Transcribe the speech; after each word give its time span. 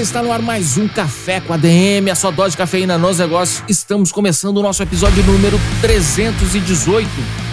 Galera, 0.00 0.02
está 0.02 0.22
no 0.22 0.32
ar 0.32 0.40
mais 0.40 0.76
um 0.78 0.88
Café 0.88 1.40
com 1.40 1.52
a 1.52 1.56
DM, 1.56 2.10
a 2.10 2.14
sua 2.14 2.30
dose 2.30 2.52
de 2.52 2.56
cafeína 2.56 2.96
nos 2.96 3.18
negócios. 3.18 3.62
Estamos 3.68 4.10
começando 4.10 4.56
o 4.58 4.62
nosso 4.62 4.82
episódio 4.82 5.22
número 5.24 5.60
318. 5.80 7.08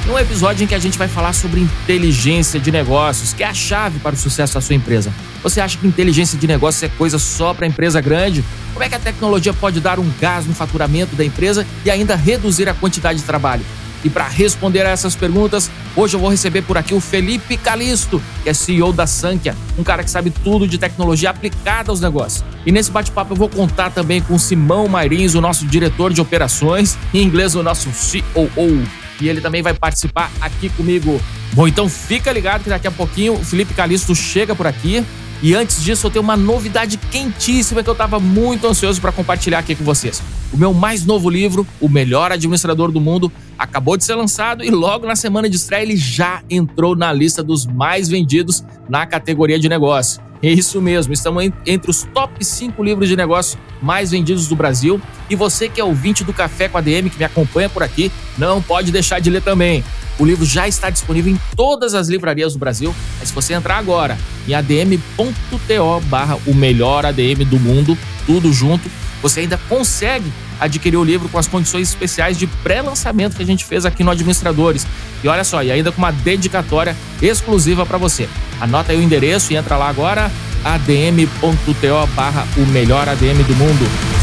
Um 0.09 0.17
episódio 0.17 0.63
em 0.63 0.67
que 0.67 0.75
a 0.75 0.79
gente 0.79 0.97
vai 0.97 1.07
falar 1.07 1.33
sobre 1.33 1.59
inteligência 1.59 2.59
de 2.59 2.71
negócios, 2.71 3.33
que 3.33 3.43
é 3.43 3.47
a 3.47 3.53
chave 3.53 3.99
para 3.99 4.15
o 4.15 4.17
sucesso 4.17 4.53
da 4.53 4.61
sua 4.61 4.75
empresa. 4.75 5.11
Você 5.43 5.59
acha 5.59 5.77
que 5.77 5.85
inteligência 5.85 6.37
de 6.37 6.47
negócios 6.47 6.83
é 6.83 6.89
coisa 6.89 7.19
só 7.19 7.53
para 7.53 7.67
empresa 7.67 7.99
grande? 7.99 8.43
Como 8.73 8.83
é 8.83 8.89
que 8.89 8.95
a 8.95 8.99
tecnologia 8.99 9.53
pode 9.53 9.79
dar 9.79 9.99
um 9.99 10.09
gás 10.19 10.45
no 10.45 10.53
faturamento 10.53 11.15
da 11.15 11.25
empresa 11.25 11.65
e 11.83 11.91
ainda 11.91 12.15
reduzir 12.15 12.69
a 12.69 12.73
quantidade 12.73 13.19
de 13.19 13.25
trabalho? 13.25 13.65
E 14.03 14.09
para 14.09 14.27
responder 14.27 14.85
a 14.85 14.89
essas 14.89 15.15
perguntas, 15.15 15.69
hoje 15.95 16.15
eu 16.15 16.19
vou 16.19 16.29
receber 16.29 16.61
por 16.61 16.77
aqui 16.77 16.93
o 16.93 16.99
Felipe 16.99 17.57
Calisto, 17.57 18.21
que 18.43 18.49
é 18.49 18.53
CEO 18.53 18.93
da 18.93 19.07
Sankia, 19.07 19.55
um 19.77 19.83
cara 19.83 20.03
que 20.03 20.09
sabe 20.09 20.29
tudo 20.29 20.67
de 20.67 20.77
tecnologia 20.77 21.29
aplicada 21.29 21.91
aos 21.91 21.99
negócios. 21.99 22.43
E 22.65 22.71
nesse 22.71 22.91
bate-papo 22.91 23.33
eu 23.33 23.37
vou 23.37 23.49
contar 23.49 23.89
também 23.89 24.21
com 24.21 24.35
o 24.35 24.39
Simão 24.39 24.87
Mairins, 24.87 25.35
o 25.35 25.41
nosso 25.41 25.65
diretor 25.65 26.13
de 26.13 26.21
operações, 26.21 26.97
em 27.13 27.23
inglês 27.23 27.55
o 27.55 27.63
nosso 27.63 27.89
COO. 27.89 28.83
E 29.19 29.27
ele 29.27 29.41
também 29.41 29.61
vai 29.61 29.73
participar 29.73 30.31
aqui 30.39 30.69
comigo. 30.69 31.19
Bom, 31.53 31.67
então 31.67 31.89
fica 31.89 32.31
ligado 32.31 32.63
que 32.63 32.69
daqui 32.69 32.87
a 32.87 32.91
pouquinho 32.91 33.33
o 33.33 33.43
Felipe 33.43 33.73
Calisto 33.73 34.13
chega 34.13 34.55
por 34.55 34.67
aqui. 34.67 35.03
E 35.41 35.53
antes 35.53 35.83
disso, 35.83 36.07
eu 36.07 36.11
tenho 36.11 36.23
uma 36.23 36.35
novidade 36.35 36.97
quentíssima 36.97 37.83
que 37.83 37.89
eu 37.89 37.93
estava 37.93 38.19
muito 38.19 38.65
ansioso 38.65 38.99
para 38.99 39.11
compartilhar 39.11 39.59
aqui 39.59 39.75
com 39.75 39.83
vocês. 39.83 40.21
O 40.51 40.57
meu 40.57 40.73
mais 40.73 41.05
novo 41.05 41.29
livro, 41.29 41.67
O 41.79 41.87
Melhor 41.87 42.31
Administrador 42.31 42.91
do 42.91 42.99
Mundo, 42.99 43.31
acabou 43.57 43.97
de 43.97 44.03
ser 44.03 44.15
lançado 44.15 44.63
e 44.63 44.69
logo 44.69 45.05
na 45.05 45.15
semana 45.15 45.49
de 45.49 45.55
estreia 45.55 45.83
ele 45.83 45.97
já 45.97 46.41
entrou 46.49 46.95
na 46.95 47.11
lista 47.13 47.43
dos 47.43 47.65
mais 47.65 48.07
vendidos 48.07 48.63
na 48.89 49.05
categoria 49.05 49.59
de 49.59 49.69
negócio. 49.69 50.21
É 50.41 50.49
isso 50.49 50.79
mesmo, 50.79 51.13
estamos 51.13 51.51
entre 51.65 51.89
os 51.89 52.03
top 52.03 52.43
5 52.43 52.83
livros 52.83 53.09
de 53.09 53.15
negócio 53.15 53.59
mais 53.81 54.11
vendidos 54.11 54.47
do 54.47 54.55
Brasil. 54.55 55.01
E 55.29 55.35
você 55.35 55.67
que 55.67 55.81
é 55.81 55.83
ouvinte 55.83 56.23
do 56.23 56.31
Café 56.31 56.69
com 56.69 56.77
a 56.77 56.81
DM, 56.81 57.09
que 57.09 57.17
me 57.17 57.25
acompanha 57.25 57.69
por 57.69 57.81
aqui, 57.81 58.11
não 58.37 58.61
pode 58.61 58.91
deixar 58.91 59.19
de 59.19 59.29
ler 59.29 59.41
também. 59.41 59.83
O 60.19 60.25
livro 60.25 60.45
já 60.45 60.67
está 60.67 60.89
disponível 60.89 61.31
em 61.31 61.39
todas 61.55 61.93
as 61.93 62.07
livrarias 62.07 62.53
do 62.53 62.59
Brasil. 62.59 62.93
Mas 63.19 63.29
se 63.29 63.35
você 63.35 63.53
entrar 63.53 63.77
agora 63.77 64.17
em 64.47 64.53
adm.to 64.53 66.01
barra 66.05 66.37
o 66.45 66.53
melhor 66.53 67.05
ADM 67.05 67.45
do 67.45 67.59
mundo, 67.59 67.97
tudo 68.25 68.51
junto, 68.51 68.89
você 69.21 69.41
ainda 69.41 69.57
consegue 69.69 70.31
adquirir 70.59 70.97
o 70.97 71.03
livro 71.03 71.29
com 71.29 71.37
as 71.37 71.47
condições 71.47 71.89
especiais 71.89 72.37
de 72.37 72.47
pré-lançamento 72.47 73.35
que 73.35 73.43
a 73.43 73.45
gente 73.45 73.63
fez 73.63 73.85
aqui 73.85 74.03
no 74.03 74.11
Administradores. 74.11 74.87
E 75.23 75.27
olha 75.27 75.43
só, 75.43 75.63
e 75.63 75.71
ainda 75.71 75.91
com 75.91 75.99
uma 75.99 76.11
dedicatória 76.11 76.95
exclusiva 77.21 77.85
para 77.85 77.97
você. 77.97 78.27
Anota 78.59 78.91
aí 78.91 78.97
o 78.97 79.01
endereço 79.01 79.53
e 79.53 79.55
entra 79.55 79.77
lá 79.77 79.87
agora, 79.87 80.31
adm.to 80.63 82.07
barra 82.15 82.47
o 82.57 82.65
melhor 82.67 83.07
ADM 83.07 83.43
do 83.43 83.55
mundo. 83.55 84.16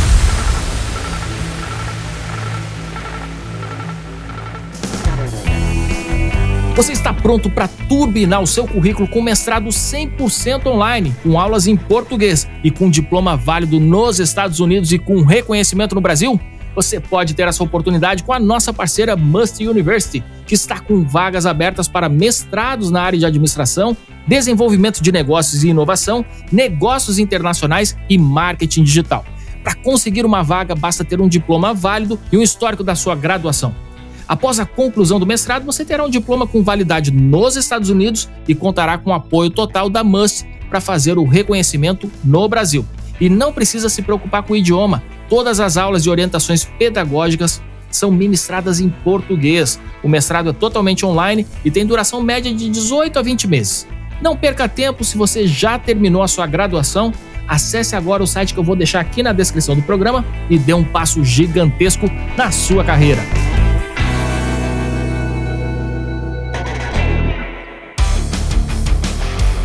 Você 6.74 6.90
está 6.90 7.14
pronto 7.14 7.48
para 7.48 7.68
turbinar 7.68 8.42
o 8.42 8.48
seu 8.48 8.66
currículo 8.66 9.06
com 9.06 9.22
mestrado 9.22 9.68
100% 9.68 10.66
online, 10.66 11.14
com 11.22 11.38
aulas 11.38 11.68
em 11.68 11.76
português 11.76 12.48
e 12.64 12.70
com 12.70 12.90
diploma 12.90 13.36
válido 13.36 13.78
nos 13.78 14.18
Estados 14.18 14.58
Unidos 14.58 14.90
e 14.90 14.98
com 14.98 15.22
reconhecimento 15.22 15.94
no 15.94 16.00
Brasil? 16.00 16.38
Você 16.74 16.98
pode 16.98 17.32
ter 17.32 17.46
essa 17.46 17.62
oportunidade 17.62 18.24
com 18.24 18.32
a 18.32 18.40
nossa 18.40 18.72
parceira 18.72 19.14
Must 19.14 19.64
University, 19.64 20.24
que 20.44 20.54
está 20.56 20.80
com 20.80 21.04
vagas 21.04 21.46
abertas 21.46 21.86
para 21.86 22.08
mestrados 22.08 22.90
na 22.90 23.02
área 23.02 23.20
de 23.20 23.24
administração, 23.24 23.96
desenvolvimento 24.26 25.00
de 25.00 25.12
negócios 25.12 25.62
e 25.62 25.68
inovação, 25.68 26.24
negócios 26.50 27.20
internacionais 27.20 27.96
e 28.10 28.18
marketing 28.18 28.82
digital. 28.82 29.24
Para 29.62 29.76
conseguir 29.76 30.26
uma 30.26 30.42
vaga, 30.42 30.74
basta 30.74 31.04
ter 31.04 31.20
um 31.20 31.28
diploma 31.28 31.72
válido 31.72 32.18
e 32.32 32.36
um 32.36 32.42
histórico 32.42 32.82
da 32.82 32.96
sua 32.96 33.14
graduação. 33.14 33.72
Após 34.26 34.58
a 34.58 34.64
conclusão 34.64 35.20
do 35.20 35.26
mestrado, 35.26 35.64
você 35.64 35.84
terá 35.84 36.04
um 36.04 36.10
diploma 36.10 36.46
com 36.46 36.62
validade 36.62 37.10
nos 37.10 37.56
Estados 37.56 37.90
Unidos 37.90 38.28
e 38.48 38.54
contará 38.54 38.96
com 38.96 39.10
o 39.10 39.14
apoio 39.14 39.50
total 39.50 39.90
da 39.90 40.02
MUST 40.02 40.46
para 40.68 40.80
fazer 40.80 41.18
o 41.18 41.24
reconhecimento 41.24 42.10
no 42.24 42.48
Brasil. 42.48 42.86
E 43.20 43.28
não 43.28 43.52
precisa 43.52 43.88
se 43.88 44.02
preocupar 44.02 44.42
com 44.42 44.54
o 44.54 44.56
idioma, 44.56 45.02
todas 45.28 45.60
as 45.60 45.76
aulas 45.76 46.04
e 46.04 46.10
orientações 46.10 46.64
pedagógicas 46.64 47.62
são 47.90 48.10
ministradas 48.10 48.80
em 48.80 48.88
português. 48.88 49.78
O 50.02 50.08
mestrado 50.08 50.50
é 50.50 50.52
totalmente 50.52 51.06
online 51.06 51.46
e 51.64 51.70
tem 51.70 51.86
duração 51.86 52.20
média 52.20 52.52
de 52.52 52.68
18 52.68 53.18
a 53.18 53.22
20 53.22 53.46
meses. 53.46 53.86
Não 54.20 54.36
perca 54.36 54.68
tempo 54.68 55.04
se 55.04 55.16
você 55.16 55.46
já 55.46 55.78
terminou 55.78 56.22
a 56.22 56.28
sua 56.28 56.46
graduação. 56.46 57.12
Acesse 57.46 57.94
agora 57.94 58.22
o 58.22 58.26
site 58.26 58.54
que 58.54 58.58
eu 58.58 58.64
vou 58.64 58.74
deixar 58.74 59.00
aqui 59.00 59.22
na 59.22 59.32
descrição 59.32 59.76
do 59.76 59.82
programa 59.82 60.24
e 60.48 60.58
dê 60.58 60.72
um 60.72 60.82
passo 60.82 61.22
gigantesco 61.22 62.10
na 62.36 62.50
sua 62.50 62.82
carreira. 62.82 63.22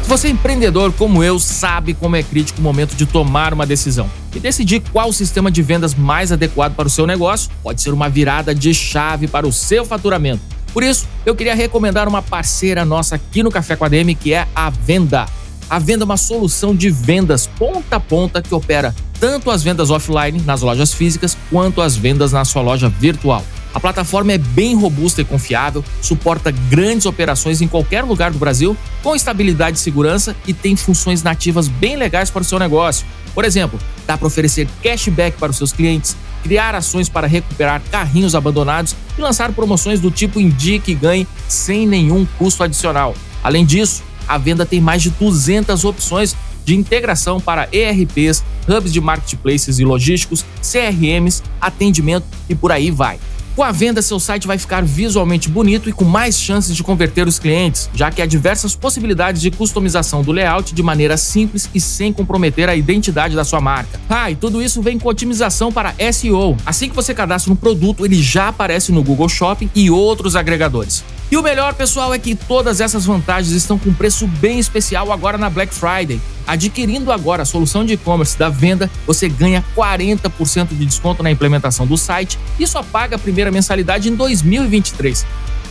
Você 0.09 0.27
empreendedor 0.27 0.91
como 0.93 1.23
eu 1.23 1.37
sabe 1.37 1.93
como 1.93 2.15
é 2.15 2.23
crítico 2.23 2.59
o 2.59 2.63
momento 2.63 2.95
de 2.95 3.05
tomar 3.05 3.53
uma 3.53 3.63
decisão. 3.63 4.09
E 4.35 4.39
decidir 4.39 4.81
qual 4.91 5.13
sistema 5.13 5.51
de 5.51 5.61
vendas 5.61 5.93
mais 5.93 6.31
adequado 6.31 6.73
para 6.73 6.87
o 6.87 6.89
seu 6.89 7.05
negócio 7.05 7.51
pode 7.61 7.79
ser 7.79 7.93
uma 7.93 8.09
virada 8.09 8.55
de 8.55 8.73
chave 8.73 9.27
para 9.27 9.47
o 9.47 9.53
seu 9.53 9.85
faturamento. 9.85 10.41
Por 10.73 10.81
isso, 10.81 11.07
eu 11.27 11.35
queria 11.35 11.53
recomendar 11.53 12.07
uma 12.07 12.23
parceira 12.23 12.83
nossa 12.83 13.17
aqui 13.17 13.43
no 13.43 13.51
Café 13.51 13.75
com 13.75 13.85
a 13.85 13.87
DM, 13.87 14.15
que 14.15 14.33
é 14.33 14.47
a 14.55 14.71
Venda. 14.71 15.27
A 15.69 15.77
Venda 15.77 16.05
é 16.05 16.05
uma 16.05 16.17
solução 16.17 16.75
de 16.75 16.89
vendas 16.89 17.45
ponta 17.45 17.97
a 17.97 17.99
ponta 17.99 18.41
que 18.41 18.55
opera 18.55 18.95
tanto 19.19 19.51
as 19.51 19.61
vendas 19.61 19.91
offline 19.91 20.41
nas 20.41 20.63
lojas 20.63 20.91
físicas 20.91 21.37
quanto 21.51 21.81
as 21.81 21.95
vendas 21.95 22.31
na 22.31 22.43
sua 22.43 22.63
loja 22.63 22.89
virtual. 22.89 23.45
A 23.73 23.79
plataforma 23.79 24.33
é 24.33 24.37
bem 24.37 24.75
robusta 24.75 25.21
e 25.21 25.25
confiável, 25.25 25.83
suporta 26.01 26.51
grandes 26.51 27.05
operações 27.05 27.61
em 27.61 27.67
qualquer 27.67 28.03
lugar 28.03 28.31
do 28.31 28.39
Brasil, 28.39 28.75
com 29.03 29.15
estabilidade 29.15 29.77
e 29.77 29.79
segurança 29.79 30.35
e 30.47 30.53
tem 30.53 30.75
funções 30.75 31.21
nativas 31.21 31.67
bem 31.67 31.95
legais 31.95 32.29
para 32.29 32.41
o 32.41 32.45
seu 32.45 32.57
negócio. 32.57 33.05
Por 33.33 33.45
exemplo, 33.45 33.79
dá 34.07 34.17
para 34.17 34.27
oferecer 34.27 34.67
cashback 34.81 35.37
para 35.37 35.51
os 35.51 35.57
seus 35.57 35.71
clientes, 35.71 36.17
criar 36.41 36.73
ações 36.73 37.07
para 37.07 37.27
recuperar 37.27 37.81
carrinhos 37.91 38.33
abandonados 38.33 38.95
e 39.17 39.21
lançar 39.21 39.51
promoções 39.51 39.99
do 39.99 40.09
tipo 40.09 40.39
Indique 40.39 40.91
e 40.91 40.95
Ganhe 40.95 41.27
sem 41.47 41.85
nenhum 41.85 42.25
custo 42.37 42.63
adicional. 42.63 43.13
Além 43.43 43.65
disso, 43.65 44.03
a 44.27 44.37
venda 44.37 44.65
tem 44.65 44.81
mais 44.81 45.03
de 45.03 45.11
200 45.11 45.85
opções 45.85 46.35
de 46.65 46.75
integração 46.75 47.39
para 47.39 47.67
ERPs, 47.71 48.43
hubs 48.67 48.91
de 48.91 49.01
marketplaces 49.01 49.79
e 49.79 49.85
logísticos, 49.85 50.45
CRMs, 50.61 51.41
atendimento 51.59 52.25
e 52.47 52.55
por 52.55 52.71
aí 52.71 52.91
vai. 52.91 53.19
Com 53.59 53.65
a 53.65 53.73
venda, 53.73 54.01
seu 54.01 54.21
site 54.21 54.47
vai 54.47 54.57
ficar 54.57 54.85
visualmente 54.85 55.49
bonito 55.49 55.89
e 55.89 55.91
com 55.91 56.05
mais 56.05 56.39
chances 56.39 56.73
de 56.73 56.81
converter 56.81 57.27
os 57.27 57.37
clientes, 57.37 57.89
já 57.93 58.09
que 58.09 58.21
há 58.21 58.25
diversas 58.25 58.73
possibilidades 58.73 59.41
de 59.41 59.51
customização 59.51 60.21
do 60.21 60.31
layout 60.31 60.73
de 60.73 60.81
maneira 60.81 61.17
simples 61.17 61.69
e 61.75 61.81
sem 61.81 62.13
comprometer 62.13 62.69
a 62.69 62.75
identidade 62.77 63.35
da 63.35 63.43
sua 63.43 63.59
marca. 63.59 63.99
Ah, 64.09 64.31
e 64.31 64.35
tudo 64.37 64.61
isso 64.61 64.81
vem 64.81 64.97
com 64.97 65.09
otimização 65.09 65.73
para 65.73 65.93
SEO. 66.13 66.55
Assim 66.65 66.87
que 66.87 66.95
você 66.95 67.13
cadastra 67.13 67.51
um 67.51 67.55
produto, 67.57 68.05
ele 68.05 68.23
já 68.23 68.47
aparece 68.47 68.93
no 68.93 69.03
Google 69.03 69.27
Shopping 69.27 69.69
e 69.75 69.91
outros 69.91 70.37
agregadores. 70.37 71.03
E 71.31 71.37
o 71.37 71.43
melhor, 71.43 71.75
pessoal, 71.75 72.11
é 72.11 72.17
que 72.17 72.33
todas 72.33 72.81
essas 72.81 73.05
vantagens 73.05 73.53
estão 73.53 73.77
com 73.77 73.93
preço 73.93 74.25
bem 74.25 74.57
especial 74.57 75.11
agora 75.11 75.37
na 75.37 75.47
Black 75.47 75.71
Friday. 75.71 76.19
Adquirindo 76.47 77.11
agora 77.11 77.43
a 77.43 77.45
solução 77.45 77.85
de 77.85 77.93
e-commerce 77.93 78.35
da 78.37 78.49
venda, 78.49 78.89
você 79.05 79.29
ganha 79.29 79.63
40% 79.75 80.69
de 80.69 80.85
desconto 80.87 81.21
na 81.21 81.29
implementação 81.29 81.85
do 81.85 81.95
site 81.95 82.39
e 82.59 82.65
só 82.65 82.81
paga 82.81 83.15
a 83.15 83.19
primeira 83.19 83.51
mensalidade 83.51 84.09
em 84.09 84.15
2023. 84.15 85.23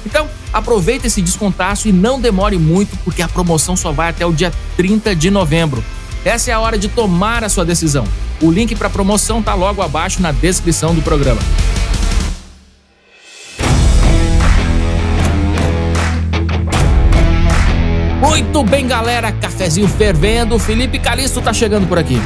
Então, 0.07 0.29
aproveita 0.53 1.09
esse 1.09 1.21
descontaço 1.21 1.89
e 1.89 1.93
não 1.93 2.21
demore 2.21 2.57
muito, 2.57 2.97
porque 2.99 3.21
a 3.21 3.29
promoção 3.29 3.77
só 3.77 3.91
vai 3.91 4.11
até 4.11 4.25
o 4.25 4.33
dia 4.33 4.53
30 4.77 5.17
de 5.17 5.29
novembro. 5.29 5.83
Essa 6.25 6.53
é 6.53 6.55
a 6.55 6.61
hora 6.61 6.79
de 6.79 6.87
tomar 6.87 7.43
a 7.43 7.49
sua 7.49 7.65
decisão. 7.65 8.05
O 8.41 8.49
link 8.49 8.77
para 8.77 8.87
a 8.87 8.91
promoção 8.91 9.41
está 9.41 9.55
logo 9.55 9.83
abaixo 9.83 10.23
na 10.23 10.31
descrição 10.31 10.95
do 10.95 11.03
programa. 11.03 11.41
Muito 18.51 18.71
bem, 18.71 18.87
galera, 18.87 19.31
cafezinho 19.31 19.87
fervendo. 19.87 20.59
Felipe 20.59 20.99
Calisto 20.99 21.39
tá 21.43 21.53
chegando 21.53 21.87
por 21.87 21.99
aqui. 21.99 22.19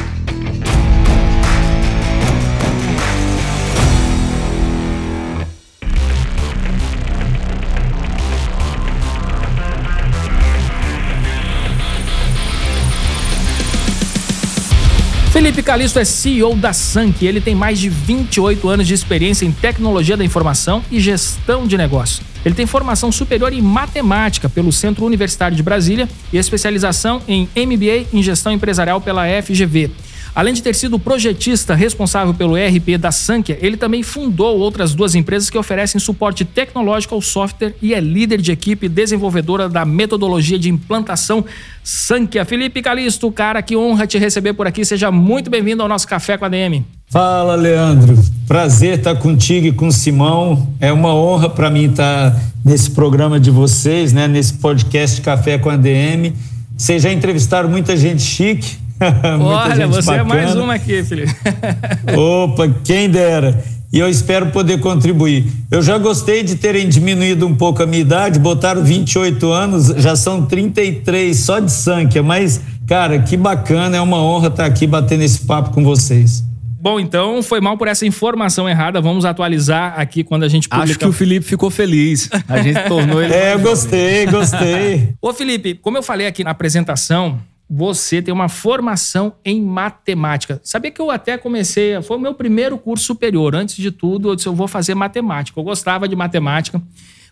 Felipe 15.33 15.61
Calisto 15.61 15.99
é 15.99 16.05
CEO 16.05 16.55
da 16.55 16.73
Sank. 16.73 17.27
Ele 17.27 17.41
tem 17.41 17.57
mais 17.57 17.81
de 17.81 17.89
28 17.89 18.69
anos 18.69 18.87
de 18.87 18.95
experiência 18.95 19.45
em 19.45 19.51
tecnologia 19.51 20.17
da 20.17 20.25
informação 20.25 20.85
e 20.89 21.01
gestão 21.01 21.67
de 21.67 21.77
negócios. 21.77 22.32
Ele 22.45 22.55
tem 22.55 22.67
formação 22.67 23.13
superior 23.13 23.53
em 23.53 23.63
matemática 23.63 24.49
pelo 24.49 24.73
Centro 24.73 25.05
Universitário 25.05 25.57
de 25.57 25.63
Brasília 25.63 26.09
e 26.33 26.39
especialização 26.39 27.23
em 27.29 27.49
MBA 27.57 28.09
em 28.13 28.23
gestão 28.23 28.53
empresarial 28.53 29.01
pela 29.01 29.25
FGV. 29.43 29.91
Além 30.35 30.55
de 30.55 30.63
ter 30.63 30.75
sido 30.75 30.99
projetista 30.99 31.75
responsável 31.75 32.33
pelo 32.33 32.57
ERP 32.57 32.97
da 32.99 33.13
Sankia, 33.13 33.59
ele 33.61 33.77
também 33.77 34.03
fundou 34.03 34.59
outras 34.59 34.95
duas 34.95 35.15
empresas 35.15 35.51
que 35.51 35.59
oferecem 35.59 36.01
suporte 36.01 36.43
tecnológico 36.43 37.15
ao 37.15 37.21
software 37.21 37.75
e 37.83 37.93
é 37.93 38.01
líder 38.01 38.41
de 38.41 38.51
equipe 38.51 38.89
desenvolvedora 38.89 39.69
da 39.69 39.85
metodologia 39.85 40.59
de 40.59 40.71
implantação 40.71 41.45
Sankia. 41.85 42.47
Felipe 42.47 42.81
Calisto, 42.81 43.31
cara, 43.31 43.61
que 43.61 43.77
honra 43.77 44.07
te 44.07 44.17
receber 44.17 44.55
por 44.55 44.67
aqui. 44.67 44.87
Seja 44.87 45.11
muito 45.11 45.51
bem-vindo 45.51 45.83
ao 45.83 45.89
nosso 45.89 46.09
Café 46.09 46.39
com 46.39 46.47
a 46.47 46.49
DM. 46.49 46.83
Fala, 47.11 47.55
Leandro. 47.55 48.19
Prazer 48.49 48.99
estar 48.99 49.17
contigo 49.17 49.67
e 49.67 49.73
com 49.73 49.89
o 49.89 49.93
Simão. 49.93 50.67
É 50.81 50.91
uma 50.91 51.15
honra 51.15 51.51
para 51.51 51.69
mim 51.69 51.91
estar 51.91 52.35
nesse 52.65 52.91
programa 52.91 53.39
de 53.39 53.51
vocês, 53.51 54.15
né? 54.15 54.27
Nesse 54.27 54.55
podcast 54.55 55.21
Café 55.21 55.59
com 55.59 55.69
a 55.69 55.77
DM. 55.77 56.33
Vocês 56.75 57.03
já 57.03 57.13
entrevistaram 57.13 57.69
muita 57.69 57.95
gente 57.95 58.23
chique 58.23 58.81
Olha, 59.41 59.87
você 59.87 60.17
bacana. 60.17 60.35
é 60.35 60.45
mais 60.45 60.55
uma 60.55 60.75
aqui, 60.75 61.03
Felipe. 61.03 61.35
Opa, 62.17 62.69
quem 62.85 63.09
dera. 63.09 63.63
E 63.93 63.99
eu 63.99 64.09
espero 64.09 64.47
poder 64.47 64.81
contribuir. 64.81 65.45
Eu 65.71 65.83
já 65.83 65.99
gostei 65.99 66.43
de 66.43 66.57
terem 66.57 66.89
diminuído 66.89 67.47
um 67.47 67.55
pouco 67.55 67.83
a 67.83 67.87
minha 67.87 68.01
idade, 68.01 68.39
botaram 68.39 68.83
28 68.83 69.53
anos, 69.53 69.87
já 69.99 70.17
são 70.17 70.47
33 70.47 71.39
só 71.39 71.59
de 71.59 71.71
sangue, 71.71 72.19
mas, 72.23 72.61
cara, 72.87 73.19
que 73.19 73.37
bacana, 73.37 73.99
é 73.99 74.01
uma 74.01 74.17
honra 74.17 74.49
estar 74.49 74.65
aqui 74.65 74.87
batendo 74.87 75.23
esse 75.23 75.45
papo 75.45 75.73
com 75.73 75.85
vocês. 75.85 76.43
Bom, 76.81 76.99
então 76.99 77.43
foi 77.45 77.61
mal 77.61 77.79
por 77.79 77.87
essa 77.87 78.05
informação 78.05 78.69
errada. 78.69 79.01
Vamos 79.01 79.25
atualizar 79.25 79.95
aqui 79.97 80.25
quando 80.25 80.43
a 80.43 80.49
gente 80.49 80.69
publica. 80.69 80.91
Acho 80.91 80.99
que 80.99 81.07
o 81.07 81.13
Felipe 81.13 81.47
ficou 81.47 81.71
feliz. 81.71 82.29
A 82.49 82.61
gente 82.61 82.83
tornou 82.89 83.23
ele. 83.23 83.31
é, 83.33 83.55
eu 83.55 83.61
gostei, 83.61 84.27
gostei. 84.27 85.15
Ô, 85.23 85.33
Felipe, 85.33 85.75
como 85.75 85.97
eu 85.97 86.03
falei 86.03 86.27
aqui 86.27 86.43
na 86.43 86.51
apresentação, 86.51 87.39
você 87.75 88.21
tem 88.21 88.35
uma 88.35 88.51
formação 88.51 89.33
em 89.43 89.63
matemática. 89.63 90.61
Sabia 90.63 90.91
que 90.91 91.01
eu 91.01 91.11
até 91.11 91.39
comecei, 91.39 92.03
foi 92.03 92.19
o 92.19 92.21
meu 92.21 92.35
primeiro 92.35 92.77
curso 92.77 93.07
superior. 93.07 93.55
Antes 93.55 93.77
de 93.77 93.91
tudo, 93.91 94.29
eu 94.29 94.37
disse, 94.37 94.47
eu 94.47 94.55
vou 94.55 94.69
fazer 94.69 94.95
matemática. 94.95 95.59
Eu 95.59 95.65
gostava 95.65 96.07
de 96.07 96.15
matemática, 96.15 96.83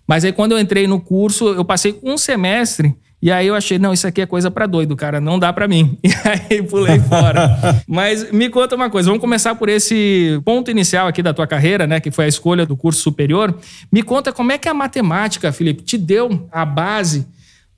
mas 0.06 0.24
aí 0.24 0.32
quando 0.32 0.52
eu 0.52 0.58
entrei 0.58 0.86
no 0.86 0.98
curso, 0.98 1.48
eu 1.48 1.62
passei 1.62 1.98
um 2.02 2.16
semestre 2.16 2.96
e 3.22 3.30
aí 3.30 3.48
eu 3.48 3.54
achei, 3.54 3.78
não, 3.78 3.92
isso 3.92 4.06
aqui 4.06 4.22
é 4.22 4.26
coisa 4.26 4.50
para 4.50 4.64
doido, 4.64 4.96
cara, 4.96 5.20
não 5.20 5.38
dá 5.38 5.52
para 5.52 5.68
mim. 5.68 5.98
E 6.02 6.10
aí 6.26 6.62
pulei 6.62 6.98
fora. 7.00 7.82
Mas 7.86 8.32
me 8.32 8.48
conta 8.48 8.74
uma 8.74 8.88
coisa, 8.88 9.08
vamos 9.08 9.20
começar 9.20 9.54
por 9.54 9.68
esse 9.68 10.40
ponto 10.42 10.70
inicial 10.70 11.06
aqui 11.06 11.22
da 11.22 11.34
tua 11.34 11.46
carreira, 11.46 11.86
né, 11.86 12.00
que 12.00 12.10
foi 12.10 12.24
a 12.24 12.28
escolha 12.28 12.64
do 12.64 12.76
curso 12.76 13.02
superior. 13.02 13.54
Me 13.92 14.02
conta 14.02 14.32
como 14.32 14.52
é 14.52 14.56
que 14.58 14.70
a 14.70 14.74
matemática, 14.74 15.52
Felipe, 15.52 15.82
te 15.82 15.98
deu 15.98 16.48
a 16.50 16.64
base 16.64 17.26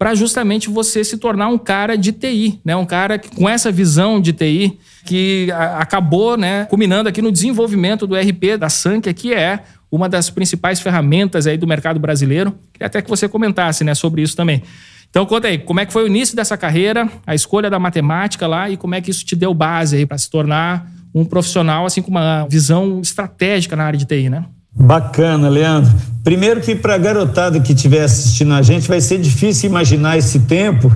para 0.02 0.16
justamente 0.16 0.68
você 0.68 1.04
se 1.04 1.16
tornar 1.16 1.46
um 1.46 1.56
cara 1.56 1.96
de 1.96 2.10
TI, 2.10 2.58
né? 2.64 2.74
Um 2.74 2.84
cara 2.84 3.20
com 3.20 3.48
essa 3.48 3.70
visão 3.70 4.20
de 4.20 4.32
TI 4.32 4.76
que 5.04 5.46
acabou, 5.78 6.36
né, 6.36 6.64
culminando 6.64 7.08
aqui 7.08 7.22
no 7.22 7.30
desenvolvimento 7.30 8.04
do 8.04 8.16
RP 8.16 8.56
da 8.58 8.68
Sankia, 8.68 9.14
que 9.14 9.32
é 9.32 9.62
uma 9.92 10.08
das 10.08 10.28
principais 10.28 10.80
ferramentas 10.80 11.46
aí 11.46 11.56
do 11.56 11.68
mercado 11.68 12.00
brasileiro. 12.00 12.52
Queria 12.72 12.88
até 12.88 13.00
que 13.00 13.08
você 13.08 13.28
comentasse, 13.28 13.84
né, 13.84 13.94
sobre 13.94 14.22
isso 14.22 14.34
também. 14.34 14.64
Então 15.08 15.24
conta 15.24 15.46
aí, 15.46 15.56
como 15.56 15.78
é 15.78 15.86
que 15.86 15.92
foi 15.92 16.02
o 16.02 16.08
início 16.08 16.34
dessa 16.34 16.56
carreira, 16.56 17.08
a 17.24 17.32
escolha 17.32 17.70
da 17.70 17.78
matemática 17.78 18.44
lá 18.48 18.68
e 18.68 18.76
como 18.76 18.96
é 18.96 19.00
que 19.00 19.08
isso 19.08 19.24
te 19.24 19.36
deu 19.36 19.54
base 19.54 19.98
aí 19.98 20.04
para 20.04 20.18
se 20.18 20.28
tornar 20.28 20.84
um 21.14 21.24
profissional 21.24 21.86
assim 21.86 22.02
com 22.02 22.10
uma 22.10 22.44
visão 22.50 23.00
estratégica 23.00 23.76
na 23.76 23.84
área 23.84 24.00
de 24.00 24.04
TI, 24.04 24.28
né? 24.28 24.46
Bacana, 24.74 25.48
Leandro. 25.48 25.92
Primeiro 26.24 26.60
que 26.60 26.74
para 26.74 26.94
a 26.94 26.98
garotada 26.98 27.60
que 27.60 27.72
estiver 27.72 28.04
assistindo 28.04 28.54
a 28.54 28.62
gente 28.62 28.86
vai 28.86 29.00
ser 29.00 29.18
difícil 29.18 29.68
imaginar 29.68 30.16
esse 30.16 30.40
tempo, 30.40 30.90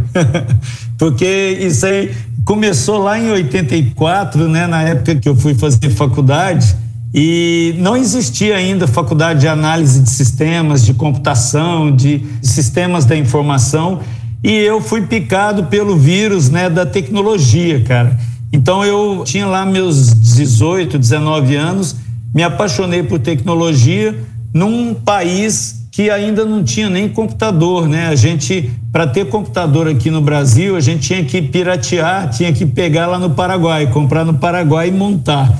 porque 0.96 1.58
isso 1.60 1.84
aí 1.84 2.14
começou 2.44 2.98
lá 2.98 3.18
em 3.18 3.30
84, 3.30 4.48
né, 4.48 4.68
na 4.68 4.82
época 4.82 5.16
que 5.16 5.28
eu 5.28 5.34
fui 5.34 5.52
fazer 5.54 5.90
faculdade, 5.90 6.76
e 7.12 7.74
não 7.78 7.96
existia 7.96 8.56
ainda 8.56 8.86
faculdade 8.86 9.40
de 9.40 9.48
análise 9.48 10.00
de 10.00 10.10
sistemas, 10.10 10.84
de 10.84 10.94
computação, 10.94 11.94
de 11.94 12.24
sistemas 12.40 13.04
da 13.04 13.16
informação, 13.16 14.00
e 14.44 14.52
eu 14.52 14.80
fui 14.80 15.02
picado 15.02 15.64
pelo 15.64 15.96
vírus, 15.96 16.48
né, 16.48 16.70
da 16.70 16.86
tecnologia, 16.86 17.82
cara. 17.82 18.16
Então 18.52 18.84
eu 18.84 19.24
tinha 19.24 19.46
lá 19.46 19.66
meus 19.66 20.14
18, 20.14 20.98
19 20.98 21.56
anos, 21.56 21.96
me 22.36 22.42
apaixonei 22.42 23.02
por 23.02 23.18
tecnologia 23.18 24.14
num 24.52 24.92
país 24.92 25.86
que 25.90 26.10
ainda 26.10 26.44
não 26.44 26.62
tinha 26.62 26.90
nem 26.90 27.08
computador, 27.08 27.88
né? 27.88 28.08
A 28.08 28.14
gente, 28.14 28.70
para 28.92 29.06
ter 29.06 29.30
computador 29.30 29.88
aqui 29.88 30.10
no 30.10 30.20
Brasil, 30.20 30.76
a 30.76 30.80
gente 30.80 31.06
tinha 31.06 31.24
que 31.24 31.40
piratear, 31.40 32.28
tinha 32.28 32.52
que 32.52 32.66
pegar 32.66 33.06
lá 33.06 33.18
no 33.18 33.30
Paraguai, 33.30 33.86
comprar 33.86 34.22
no 34.22 34.34
Paraguai 34.34 34.88
e 34.88 34.90
montar. 34.90 35.50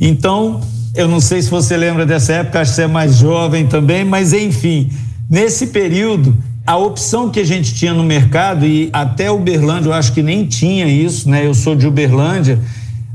Então, 0.00 0.62
eu 0.94 1.06
não 1.06 1.20
sei 1.20 1.42
se 1.42 1.50
você 1.50 1.76
lembra 1.76 2.06
dessa 2.06 2.32
época, 2.32 2.62
acho 2.62 2.70
que 2.70 2.76
você 2.76 2.84
é 2.84 2.86
mais 2.86 3.18
jovem 3.18 3.66
também, 3.66 4.02
mas 4.02 4.32
enfim, 4.32 4.90
nesse 5.28 5.66
período, 5.66 6.34
a 6.66 6.78
opção 6.78 7.28
que 7.28 7.40
a 7.40 7.44
gente 7.44 7.74
tinha 7.74 7.92
no 7.92 8.02
mercado, 8.02 8.64
e 8.64 8.88
até 8.90 9.30
Uberlândia 9.30 9.90
eu 9.90 9.92
acho 9.92 10.14
que 10.14 10.22
nem 10.22 10.46
tinha 10.46 10.86
isso, 10.86 11.28
né? 11.28 11.46
Eu 11.46 11.52
sou 11.52 11.74
de 11.74 11.86
Uberlândia, 11.86 12.58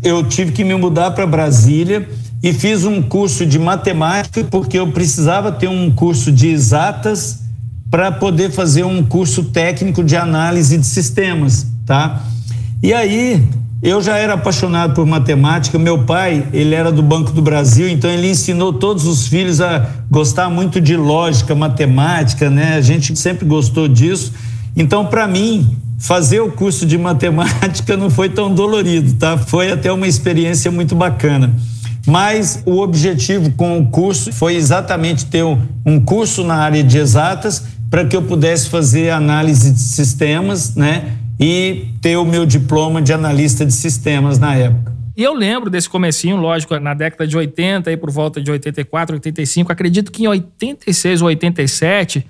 eu 0.04 0.24
tive 0.24 0.52
que 0.52 0.64
me 0.64 0.76
mudar 0.76 1.10
para 1.10 1.26
Brasília 1.26 2.08
e 2.42 2.54
fiz 2.54 2.86
um 2.86 3.02
curso 3.02 3.46
de 3.46 3.58
matemática 3.58 4.44
porque 4.50 4.78
eu 4.78 4.92
precisava 4.92 5.52
ter 5.52 5.68
um 5.68 5.92
curso 5.92 6.32
de 6.32 6.48
exatas 6.48 7.40
para 7.90 8.12
poder 8.12 8.52
fazer 8.52 8.84
um 8.84 9.04
curso 9.04 9.46
técnico 9.46 10.04
de 10.04 10.16
análise 10.16 10.78
de 10.78 10.86
sistemas, 10.86 11.66
tá? 11.86 12.22
E 12.84 12.94
aí 12.94 13.44
eu 13.82 14.02
já 14.02 14.18
era 14.18 14.34
apaixonado 14.34 14.94
por 14.94 15.06
matemática. 15.06 15.80
Meu 15.80 16.04
pai, 16.04 16.48
ele 16.52 16.76
era 16.76 16.92
do 16.92 17.02
Banco 17.02 17.32
do 17.32 17.42
Brasil, 17.42 17.88
então 17.88 18.10
ele 18.10 18.30
ensinou 18.30 18.74
todos 18.74 19.06
os 19.06 19.28
filhos 19.28 19.62
a 19.62 19.88
gostar 20.10 20.50
muito 20.50 20.82
de 20.82 20.98
lógica, 20.98 21.56
matemática, 21.56 22.50
né? 22.50 22.76
A 22.76 22.82
gente 22.82 23.16
sempre 23.16 23.46
gostou 23.46 23.88
disso. 23.88 24.34
Então, 24.76 25.06
para 25.06 25.28
mim, 25.28 25.78
fazer 25.98 26.40
o 26.40 26.52
curso 26.52 26.86
de 26.86 26.98
matemática 27.00 27.96
não 27.96 28.10
foi 28.10 28.30
tão 28.30 28.54
dolorido, 28.54 29.14
tá? 29.14 29.38
Foi 29.38 29.72
até 29.72 29.92
uma 29.92 30.08
experiência 30.08 30.72
muito 30.72 30.96
bacana. 30.96 31.56
Mas 32.08 32.64
o 32.66 32.78
objetivo 32.80 33.52
com 33.52 33.78
o 33.80 33.90
curso 33.90 34.32
foi 34.32 34.56
exatamente 34.56 35.26
ter 35.26 35.44
um 35.44 36.00
curso 36.00 36.42
na 36.44 36.56
área 36.56 36.82
de 36.82 36.98
exatas 36.98 37.66
para 37.90 38.06
que 38.06 38.16
eu 38.16 38.22
pudesse 38.22 38.70
fazer 38.70 39.10
análise 39.10 39.72
de 39.72 39.82
sistemas, 39.82 40.74
né? 40.74 41.18
E 41.38 41.88
ter 42.02 42.16
o 42.16 42.26
meu 42.26 42.46
diploma 42.46 43.02
de 43.02 43.12
analista 43.12 43.66
de 43.66 43.74
sistemas 43.74 44.40
na 44.40 44.56
época. 44.56 44.96
E 45.18 45.24
eu 45.24 45.34
lembro 45.34 45.70
desse 45.70 45.90
comecinho, 45.90 46.38
lógico, 46.38 46.80
na 46.80 46.94
década 46.94 47.28
de 47.28 47.36
80, 47.36 47.90
aí 47.90 47.98
por 47.98 48.12
volta 48.12 48.40
de 48.40 48.52
84, 48.52 49.16
85, 49.16 49.72
acredito 49.72 50.12
que 50.12 50.24
em 50.24 50.28
86 50.28 51.22
ou 51.22 51.28
87, 51.28 52.26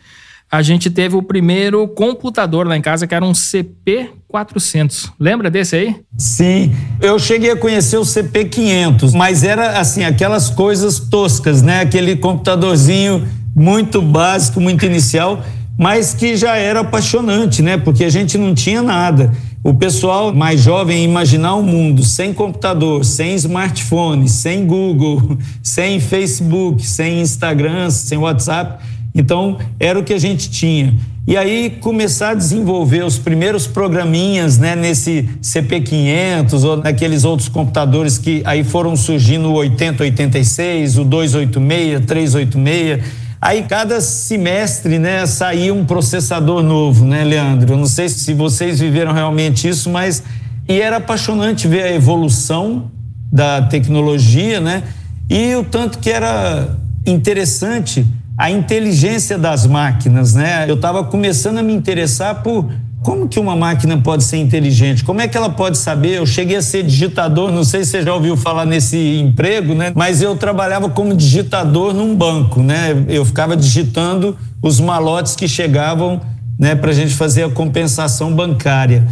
a 0.50 0.62
gente 0.62 0.90
teve 0.90 1.16
o 1.16 1.22
primeiro 1.22 1.86
computador 1.90 2.66
lá 2.66 2.78
em 2.78 2.82
casa, 2.82 3.06
que 3.06 3.14
era 3.14 3.26
um 3.26 3.34
CP400. 3.34 5.12
Lembra 5.20 5.52
desse 5.52 5.76
aí? 5.76 5.96
Sim, 6.18 6.74
eu 7.02 7.20
cheguei 7.20 7.52
a 7.52 7.58
conhecer 7.58 7.98
o 7.98 8.04
CP500, 8.04 9.14
mas 9.14 9.44
era 9.44 9.78
assim, 9.78 10.06
aquelas 10.06 10.50
coisas 10.50 11.00
toscas, 11.00 11.62
né? 11.62 11.82
Aquele 11.82 12.16
computadorzinho 12.16 13.28
muito 13.54 14.02
básico, 14.02 14.62
muito 14.62 14.86
inicial, 14.86 15.44
mas 15.78 16.14
que 16.14 16.38
já 16.38 16.56
era 16.56 16.80
apaixonante, 16.80 17.62
né? 17.62 17.78
Porque 17.78 18.06
a 18.06 18.10
gente 18.10 18.38
não 18.38 18.56
tinha 18.56 18.82
nada. 18.82 19.32
O 19.62 19.74
pessoal 19.74 20.34
mais 20.34 20.62
jovem 20.62 21.04
imaginar 21.04 21.56
um 21.56 21.64
mundo 21.64 22.04
sem 22.04 22.34
computador, 22.34 23.04
sem 23.04 23.36
smartphone, 23.36 24.30
sem 24.30 24.66
Google, 24.66 25.38
sem 25.62 26.00
Facebook, 26.00 26.86
sem 26.86 27.20
Instagram, 27.20 27.90
sem 27.90 28.18
WhatsApp 28.18 28.82
então, 29.18 29.58
era 29.80 29.98
o 29.98 30.04
que 30.04 30.14
a 30.14 30.20
gente 30.20 30.50
tinha. 30.50 30.94
E 31.28 31.36
aí 31.36 31.72
começar 31.82 32.30
a 32.30 32.34
desenvolver 32.36 33.04
os 33.04 33.18
primeiros 33.18 33.68
programinhas, 33.68 34.58
né, 34.58 34.76
nesse 34.76 35.28
CP500 35.42 36.64
ou 36.64 36.78
naqueles 36.78 37.26
outros 37.26 37.50
computadores 37.50 38.18
que 38.18 38.42
aí 38.46 38.64
foram 38.64 38.96
surgindo 38.96 39.50
o 39.50 39.54
8086, 39.54 41.00
o 41.00 41.04
286, 41.04 42.06
386. 42.06 43.04
Aí 43.42 43.64
cada 43.64 44.00
semestre, 44.00 45.00
né, 45.00 45.26
saía 45.26 45.74
um 45.74 45.84
processador 45.84 46.64
novo, 46.64 47.04
né, 47.06 47.24
Leandro? 47.24 47.74
Eu 47.74 47.78
não 47.78 47.88
sei 47.88 48.08
se 48.08 48.34
vocês 48.34 48.80
viveram 48.80 49.12
realmente 49.12 49.68
isso, 49.68 49.90
mas 49.90 50.24
e 50.70 50.80
era 50.80 50.98
apaixonante 50.98 51.68
ver 51.68 51.84
a 51.84 51.92
evolução 51.92 52.92
da 53.32 53.64
tecnologia, 53.64 54.62
né? 54.62 54.84
E 55.30 55.56
o 55.56 55.64
tanto 55.64 56.00
que 56.00 56.10
era 56.10 56.78
interessante 57.06 58.06
a 58.38 58.52
inteligência 58.52 59.38
das 59.38 59.66
máquinas, 59.66 60.36
né? 60.36 60.70
Eu 60.70 60.76
estava 60.76 61.04
começando 61.04 61.58
a 61.58 61.64
me 61.64 61.74
interessar 61.74 62.44
por 62.44 62.70
como 63.02 63.28
que 63.28 63.40
uma 63.40 63.56
máquina 63.56 63.98
pode 63.98 64.24
ser 64.24 64.38
inteligente? 64.38 65.04
Como 65.04 65.22
é 65.22 65.28
que 65.28 65.38
ela 65.38 65.50
pode 65.50 65.78
saber? 65.78 66.18
Eu 66.18 66.26
cheguei 66.26 66.58
a 66.58 66.62
ser 66.62 66.84
digitador, 66.84 67.52
não 67.52 67.64
sei 67.64 67.84
se 67.84 67.92
você 67.92 68.02
já 68.04 68.14
ouviu 68.14 68.36
falar 68.36 68.66
nesse 68.66 69.20
emprego, 69.20 69.74
né? 69.74 69.92
Mas 69.96 70.22
eu 70.22 70.36
trabalhava 70.36 70.90
como 70.90 71.16
digitador 71.16 71.94
num 71.94 72.16
banco, 72.16 72.62
né? 72.62 73.06
Eu 73.08 73.24
ficava 73.24 73.56
digitando 73.56 74.38
os 74.62 74.80
malotes 74.80 75.36
que 75.36 75.48
chegavam, 75.48 76.22
né, 76.60 76.76
para 76.76 76.92
a 76.92 76.94
gente 76.94 77.14
fazer 77.14 77.44
a 77.44 77.50
compensação 77.50 78.34
bancária. 78.34 79.08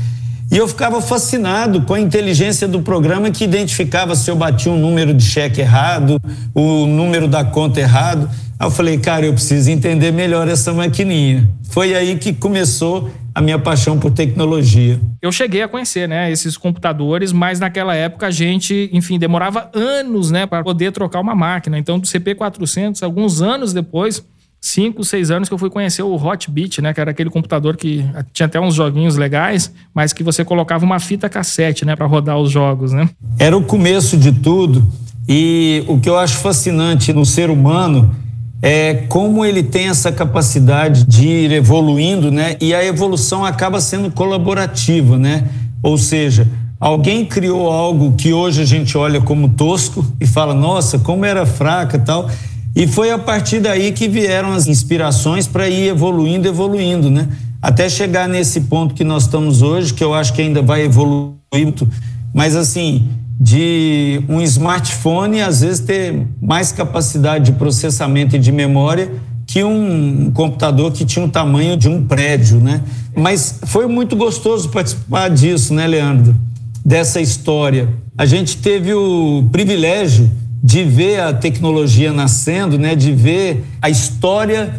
E 0.52 0.58
eu 0.58 0.68
ficava 0.68 1.02
fascinado 1.02 1.82
com 1.82 1.94
a 1.94 2.00
inteligência 2.00 2.68
do 2.68 2.82
programa 2.82 3.32
que 3.32 3.44
identificava 3.44 4.16
se 4.16 4.30
eu 4.30 4.36
batia 4.36 4.72
um 4.72 4.80
número 4.80 5.14
de 5.14 5.24
cheque 5.24 5.62
errado, 5.62 6.18
o 6.54 6.86
número 6.86 7.28
da 7.28 7.44
conta 7.44 7.80
errado. 7.80 8.30
Aí 8.60 8.68
eu 8.68 8.72
falei, 8.72 8.98
cara, 8.98 9.26
eu 9.26 9.34
preciso 9.34 9.70
entender 9.70 10.12
melhor 10.12 10.48
essa 10.48 10.72
maquininha. 10.72 11.50
Foi 11.70 11.94
aí 11.94 12.16
que 12.18 12.32
começou 12.32 13.10
a 13.34 13.42
minha 13.42 13.60
paixão 13.60 14.00
por 14.00 14.12
tecnologia. 14.12 14.98
Eu 15.22 15.30
cheguei 15.30 15.62
a 15.62 15.68
conhecer, 15.68 16.08
né, 16.08 16.32
esses 16.32 16.56
computadores, 16.56 17.34
mas 17.34 17.60
naquela 17.60 17.94
época 17.94 18.28
a 18.28 18.32
gente, 18.32 18.90
enfim, 18.94 19.20
demorava 19.20 19.70
anos, 19.74 20.32
né, 20.32 20.46
para 20.46 20.64
poder 20.64 20.94
trocar 20.94 21.20
uma 21.20 21.36
máquina. 21.36 21.78
Então, 21.78 22.00
do 22.00 22.08
CP400, 22.08 23.04
alguns 23.04 23.42
anos 23.42 23.74
depois, 23.74 24.24
cinco, 24.66 25.04
seis 25.04 25.30
anos 25.30 25.48
que 25.48 25.54
eu 25.54 25.58
fui 25.60 25.70
conhecer 25.70 26.02
o 26.02 26.16
Hotbit, 26.16 26.82
né? 26.82 26.94
Que 26.94 27.00
era 27.00 27.12
aquele 27.12 27.30
computador 27.30 27.78
que 27.78 28.04
tinha 28.34 28.48
até 28.48 28.60
uns 28.60 28.74
joguinhos 28.74 29.16
legais, 29.16 29.72
mas 29.94 30.12
que 30.12 30.24
você 30.24 30.44
colocava 30.44 30.84
uma 30.84 31.00
fita 31.00 31.30
cassete, 31.30 31.86
né? 31.86 31.96
Para 31.96 32.08
rodar 32.08 32.38
os 32.40 32.52
jogos, 32.52 32.92
né? 32.92 33.08
Era 33.38 33.56
o 33.56 33.64
começo 33.64 34.18
de 34.18 34.32
tudo 34.32 34.86
e 35.30 35.84
o 35.88 36.00
que 36.00 36.10
eu 36.10 36.18
acho 36.18 36.38
fascinante 36.38 37.14
no 37.14 37.26
ser 37.26 37.50
humano 37.52 38.16
é 38.62 39.06
como 39.08 39.46
ele 39.46 39.62
tem 39.62 39.88
essa 39.88 40.12
capacidade 40.12 41.04
de 41.04 41.28
ir 41.28 41.52
evoluindo, 41.52 42.32
né? 42.32 42.58
E 42.60 42.74
a 42.74 42.84
evolução 42.84 43.46
acaba 43.46 43.80
sendo 43.80 44.10
colaborativa, 44.10 45.18
né? 45.18 45.48
Ou 45.84 45.96
seja, 45.96 46.48
alguém 46.80 47.24
criou 47.24 47.70
algo 47.70 48.14
que 48.14 48.34
hoje 48.34 48.64
a 48.64 48.66
gente 48.66 48.98
olha 48.98 49.22
como 49.22 49.50
tosco 49.50 50.04
e 50.20 50.26
fala, 50.26 50.56
nossa, 50.56 50.98
como 50.98 51.24
era 51.24 51.46
fraca 51.46 52.00
tal. 52.00 52.28
E 52.76 52.86
foi 52.86 53.10
a 53.10 53.18
partir 53.18 53.62
daí 53.62 53.94
que 53.94 54.08
vieram 54.08 54.52
as 54.52 54.68
inspirações 54.68 55.48
para 55.48 55.70
ir 55.70 55.88
evoluindo, 55.88 56.48
evoluindo, 56.48 57.10
né? 57.10 57.30
Até 57.62 57.88
chegar 57.88 58.28
nesse 58.28 58.62
ponto 58.62 58.94
que 58.94 59.04
nós 59.04 59.24
estamos 59.24 59.62
hoje, 59.62 59.94
que 59.94 60.04
eu 60.04 60.14
acho 60.14 60.34
que 60.34 60.42
ainda 60.42 60.62
vai 60.62 60.82
evoluir 60.82 61.36
muito, 61.54 61.88
mas 62.34 62.56
assim, 62.56 63.08
de 63.40 64.22
um 64.28 64.42
smartphone 64.42 65.42
às 65.42 65.62
vezes 65.62 65.80
ter 65.80 66.28
mais 66.42 66.74
capacidade 66.74 67.46
de 67.46 67.52
processamento 67.54 68.36
e 68.36 68.40
de 68.40 68.52
memória 68.52 69.10
que 69.48 69.64
um 69.64 70.32
computador 70.32 70.92
que 70.92 71.06
tinha 71.06 71.24
o 71.24 71.30
tamanho 71.30 71.78
de 71.78 71.88
um 71.88 72.06
prédio, 72.06 72.60
né? 72.60 72.82
Mas 73.16 73.60
foi 73.64 73.88
muito 73.88 74.16
gostoso 74.16 74.70
participar 74.70 75.30
disso, 75.30 75.74
né, 75.74 75.88
Leandro? 75.88 76.36
Dessa 76.84 77.22
história. 77.22 77.88
A 78.18 78.26
gente 78.26 78.58
teve 78.58 78.94
o 78.94 79.48
privilégio 79.52 80.30
de 80.66 80.84
ver 80.84 81.20
a 81.20 81.32
tecnologia 81.32 82.12
nascendo, 82.12 82.76
né, 82.80 82.96
de 82.96 83.12
ver 83.12 83.64
a 83.80 83.88
história 83.88 84.74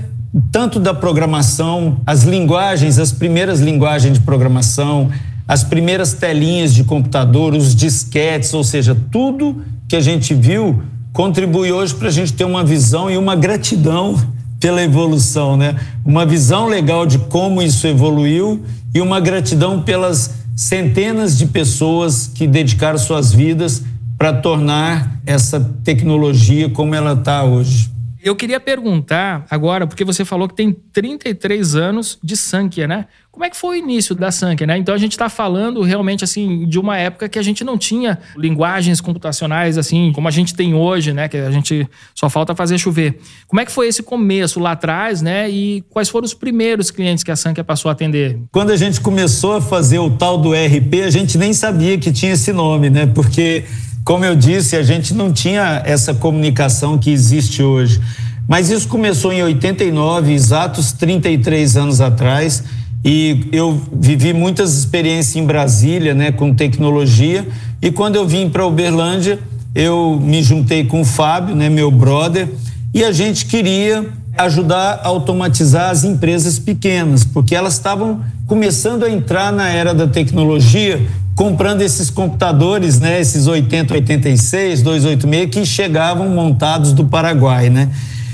tanto 0.51 0.81
da 0.81 0.93
programação, 0.93 2.01
as 2.05 2.25
linguagens, 2.25 2.99
as 2.99 3.13
primeiras 3.13 3.61
linguagens 3.61 4.15
de 4.15 4.21
programação, 4.25 5.09
as 5.47 5.63
primeiras 5.63 6.13
telinhas 6.13 6.75
de 6.75 6.83
computador, 6.83 7.55
os 7.55 7.73
disquetes, 7.73 8.53
ou 8.53 8.65
seja, 8.65 8.97
tudo 9.13 9.63
que 9.89 9.95
a 9.95 10.01
gente 10.01 10.35
viu 10.35 10.83
contribui 11.13 11.71
hoje 11.71 11.95
para 11.95 12.09
a 12.09 12.11
gente 12.11 12.33
ter 12.33 12.45
uma 12.45 12.65
visão 12.65 13.09
e 13.09 13.17
uma 13.17 13.37
gratidão 13.37 14.21
pela 14.59 14.83
evolução, 14.83 15.57
né? 15.57 15.77
Uma 16.05 16.27
visão 16.27 16.67
legal 16.67 17.07
de 17.07 17.19
como 17.19 17.63
isso 17.63 17.87
evoluiu 17.87 18.61
e 18.93 19.01
uma 19.01 19.21
gratidão 19.21 19.81
pelas 19.81 20.35
centenas 20.57 21.39
de 21.39 21.47
pessoas 21.47 22.27
que 22.27 22.45
dedicaram 22.45 22.99
suas 22.99 23.33
vidas 23.33 23.85
para 24.19 24.33
tornar 24.33 25.21
essa 25.27 25.61
tecnologia 25.85 26.71
como 26.71 26.95
ela 26.95 27.13
está 27.13 27.45
hoje. 27.45 27.97
Eu 28.27 28.35
queria 28.35 28.59
perguntar 28.59 29.47
agora, 29.49 29.87
porque 29.87 30.05
você 30.05 30.25
falou 30.25 30.49
que 30.49 30.55
tem 30.57 30.73
33 30.93 31.77
anos 31.77 32.19
de 32.21 32.37
Sankia, 32.37 32.89
né? 32.89 33.07
Como 33.31 33.45
é 33.45 33.51
que 33.51 33.57
foi 33.57 33.79
o 33.79 33.81
início 33.81 34.17
da 34.17 34.33
Sankia, 34.33 34.67
né? 34.67 34.77
Então 34.79 34.93
a 34.93 34.99
gente 34.99 35.13
está 35.13 35.29
falando 35.29 35.81
realmente 35.83 36.25
assim 36.25 36.67
de 36.67 36.77
uma 36.77 36.97
época 36.97 37.29
que 37.29 37.39
a 37.39 37.43
gente 37.43 37.63
não 37.63 37.79
tinha 37.79 38.19
linguagens 38.37 39.01
computacionais 39.01 39.79
assim 39.79 40.11
como 40.13 40.27
a 40.27 40.31
gente 40.33 40.57
tem 40.57 40.75
hoje, 40.75 41.13
né? 41.13 41.29
Que 41.29 41.37
a 41.37 41.53
gente 41.53 41.89
só 42.17 42.29
falta 42.29 42.53
fazer 42.53 42.79
chover. 42.79 43.17
Como 43.47 43.61
é 43.61 43.65
que 43.65 43.71
foi 43.71 43.87
esse 43.87 44.03
começo 44.03 44.59
lá 44.59 44.73
atrás, 44.73 45.23
né? 45.23 45.49
E 45.49 45.85
quais 45.91 46.09
foram 46.09 46.25
os 46.25 46.35
primeiros 46.35 46.91
clientes 46.91 47.23
que 47.23 47.31
a 47.31 47.37
Sankia 47.37 47.63
passou 47.63 47.91
a 47.91 47.93
atender? 47.93 48.41
Quando 48.51 48.71
a 48.71 48.77
gente 48.77 49.01
começou 49.01 49.53
a 49.55 49.61
fazer 49.61 50.01
o 50.01 50.11
tal 50.11 50.37
do 50.37 50.53
RP, 50.53 51.05
a 51.07 51.11
gente 51.11 51.39
nem 51.39 51.53
sabia 51.53 51.97
que 51.97 52.11
tinha 52.11 52.33
esse 52.33 52.53
nome, 52.53 52.91
né? 52.91 53.07
Porque 53.07 53.65
como 54.07 54.25
eu 54.25 54.37
disse, 54.37 54.77
a 54.77 54.85
gente 54.85 55.13
não 55.13 55.33
tinha 55.33 55.83
essa 55.85 56.15
comunicação 56.15 56.97
que 56.97 57.11
existe 57.11 57.61
hoje. 57.61 58.01
Mas 58.47 58.71
isso 58.71 58.87
começou 58.87 59.33
em 59.33 59.43
89, 59.43 60.33
exatos 60.33 60.93
33 60.93 61.77
anos 61.77 62.01
atrás, 62.01 62.63
e 63.05 63.49
eu 63.51 63.83
vivi 63.93 64.33
muitas 64.33 64.79
experiências 64.79 65.35
em 65.35 65.45
Brasília, 65.45 66.15
né, 66.15 66.31
com 66.31 66.55
tecnologia, 66.55 67.49
e 67.83 67.91
quando 67.91 68.15
eu 68.15 68.25
vim 68.25 68.49
para 68.49 68.65
Uberlândia, 68.65 69.41
eu 69.75 70.21
me 70.23 70.41
juntei 70.41 70.85
com 70.85 71.01
o 71.01 71.05
Fábio, 71.05 71.57
né, 71.57 71.69
meu 71.69 71.91
brother, 71.91 72.49
e 72.95 73.03
a 73.03 73.11
gente 73.11 73.47
queria 73.47 74.09
ajudar 74.39 75.01
a 75.03 75.09
automatizar 75.09 75.91
as 75.91 76.05
empresas 76.05 76.61
pequenas, 76.61 77.25
porque 77.25 77.57
elas 77.57 77.73
estavam 77.73 78.21
começando 78.47 79.03
a 79.03 79.11
entrar 79.11 79.53
na 79.53 79.69
era 79.69 79.93
da 79.93 80.07
tecnologia 80.07 81.05
comprando 81.37 81.83
esses 81.83 82.09
computadores, 82.09 82.99
né, 82.99 83.21
esses 83.21 83.47
8086, 83.47 84.81
286 84.81 85.51
que 85.51 85.67
chegavam 85.67 86.31
montados 86.31 86.95
do 86.95 87.05
Paraguai, 87.05 87.69
né? 87.69 87.91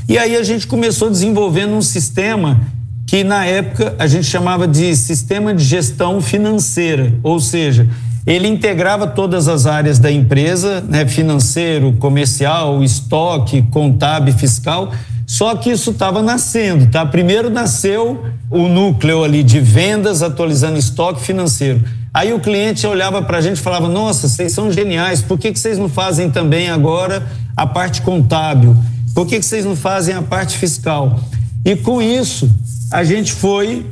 E 0.08 0.16
aí 0.16 0.36
a 0.36 0.42
gente 0.44 0.68
começou 0.68 1.10
desenvolvendo 1.10 1.74
um 1.74 1.82
sistema 1.82 2.60
que 3.04 3.24
na 3.24 3.44
época 3.44 3.96
a 3.98 4.06
gente 4.06 4.24
chamava 4.24 4.68
de 4.68 4.94
sistema 4.94 5.52
de 5.52 5.64
gestão 5.64 6.20
financeira, 6.20 7.12
ou 7.24 7.40
seja, 7.40 7.88
ele 8.24 8.46
integrava 8.46 9.08
todas 9.08 9.48
as 9.48 9.66
áreas 9.66 9.98
da 9.98 10.10
empresa, 10.10 10.80
né, 10.88 11.04
financeiro, 11.04 11.92
comercial, 11.94 12.84
estoque, 12.84 13.62
contábil, 13.62 14.32
fiscal. 14.32 14.92
Só 15.26 15.56
que 15.56 15.70
isso 15.70 15.90
estava 15.90 16.22
nascendo, 16.22 16.86
tá? 16.86 17.04
Primeiro 17.04 17.50
nasceu 17.50 18.24
o 18.48 18.68
núcleo 18.68 19.24
ali 19.24 19.42
de 19.42 19.58
vendas, 19.58 20.22
atualizando 20.22 20.78
estoque 20.78 21.20
financeiro. 21.20 21.82
Aí 22.14 22.32
o 22.32 22.40
cliente 22.40 22.86
olhava 22.86 23.22
para 23.22 23.38
a 23.38 23.40
gente 23.40 23.56
e 23.56 23.62
falava: 23.62 23.88
Nossa, 23.88 24.28
vocês 24.28 24.52
são 24.52 24.70
geniais, 24.70 25.22
por 25.22 25.38
que, 25.38 25.50
que 25.52 25.58
vocês 25.58 25.78
não 25.78 25.88
fazem 25.88 26.30
também 26.30 26.68
agora 26.68 27.26
a 27.56 27.66
parte 27.66 28.02
contábil? 28.02 28.76
Por 29.14 29.26
que, 29.26 29.38
que 29.38 29.46
vocês 29.46 29.64
não 29.64 29.76
fazem 29.76 30.14
a 30.14 30.22
parte 30.22 30.58
fiscal? 30.58 31.18
E 31.64 31.76
com 31.76 32.02
isso, 32.02 32.50
a 32.90 33.04
gente 33.04 33.32
foi 33.32 33.86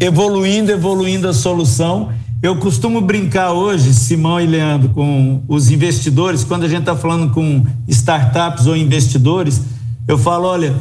evoluindo, 0.00 0.72
evoluindo 0.72 1.28
a 1.28 1.32
solução. 1.32 2.10
Eu 2.42 2.56
costumo 2.56 3.00
brincar 3.00 3.52
hoje, 3.52 3.94
Simão 3.94 4.38
e 4.38 4.46
Leandro, 4.46 4.90
com 4.90 5.42
os 5.48 5.70
investidores, 5.70 6.44
quando 6.44 6.64
a 6.64 6.68
gente 6.68 6.80
está 6.80 6.94
falando 6.94 7.32
com 7.32 7.64
startups 7.88 8.66
ou 8.66 8.76
investidores, 8.76 9.62
eu 10.06 10.18
falo: 10.18 10.46
olha, 10.46 10.74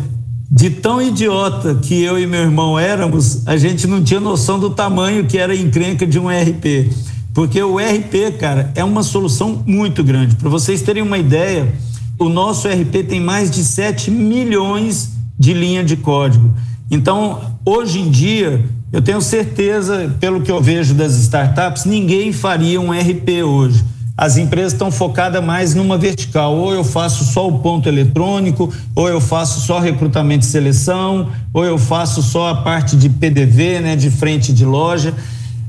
de 0.56 0.70
tão 0.70 1.02
idiota 1.02 1.74
que 1.74 2.04
eu 2.04 2.20
e 2.20 2.28
meu 2.28 2.42
irmão 2.42 2.78
éramos, 2.78 3.42
a 3.48 3.58
gente 3.58 3.88
não 3.88 4.04
tinha 4.04 4.20
noção 4.20 4.60
do 4.60 4.70
tamanho 4.70 5.26
que 5.26 5.36
era 5.36 5.52
a 5.52 5.56
encrenca 5.56 6.06
de 6.06 6.20
um 6.20 6.28
RP. 6.28 6.94
Porque 7.34 7.60
o 7.64 7.78
RP, 7.78 8.38
cara, 8.40 8.72
é 8.76 8.84
uma 8.84 9.02
solução 9.02 9.64
muito 9.66 10.04
grande. 10.04 10.36
Para 10.36 10.50
vocês 10.50 10.84
terem 10.84 11.02
uma 11.02 11.18
ideia, 11.18 11.74
o 12.20 12.30
nosso 12.30 12.68
RP 12.68 13.04
tem 13.10 13.20
mais 13.20 13.50
de 13.50 13.64
7 13.64 14.12
milhões 14.12 15.14
de 15.40 15.56
linha 15.56 15.84
de 15.84 15.98
código. 15.98 16.54
Então, 16.92 17.58
hoje 17.66 18.00
em 18.00 18.12
dia, 18.12 18.64
eu 18.92 19.02
tenho 19.02 19.22
certeza, 19.22 20.16
pelo 20.20 20.42
que 20.42 20.52
eu 20.52 20.62
vejo 20.62 20.94
das 20.94 21.16
startups, 21.16 21.86
ninguém 21.86 22.32
faria 22.32 22.80
um 22.80 22.92
RP 22.92 23.44
hoje 23.44 23.84
as 24.18 24.38
empresas 24.38 24.74
estão 24.74 24.92
focadas 24.92 25.44
mais 25.44 25.74
numa 25.74 25.98
vertical. 25.98 26.56
Ou 26.56 26.74
eu 26.74 26.84
faço 26.84 27.24
só 27.24 27.48
o 27.48 27.60
ponto 27.60 27.90
eletrônico, 27.90 28.72
ou 28.96 29.08
eu 29.08 29.20
faço 29.20 29.62
só 29.62 29.80
recrutamento 29.80 30.46
e 30.46 30.50
seleção, 30.50 31.30
ou 31.54 31.66
eu 31.66 31.78
faço 31.78 32.22
só 32.22 32.50
a 32.50 32.56
parte 32.56 32.96
de 32.96 33.10
PDV, 33.10 33.80
né, 33.80 33.96
de 33.96 34.12
frente 34.12 34.54
de 34.54 34.66
loja. 34.66 35.14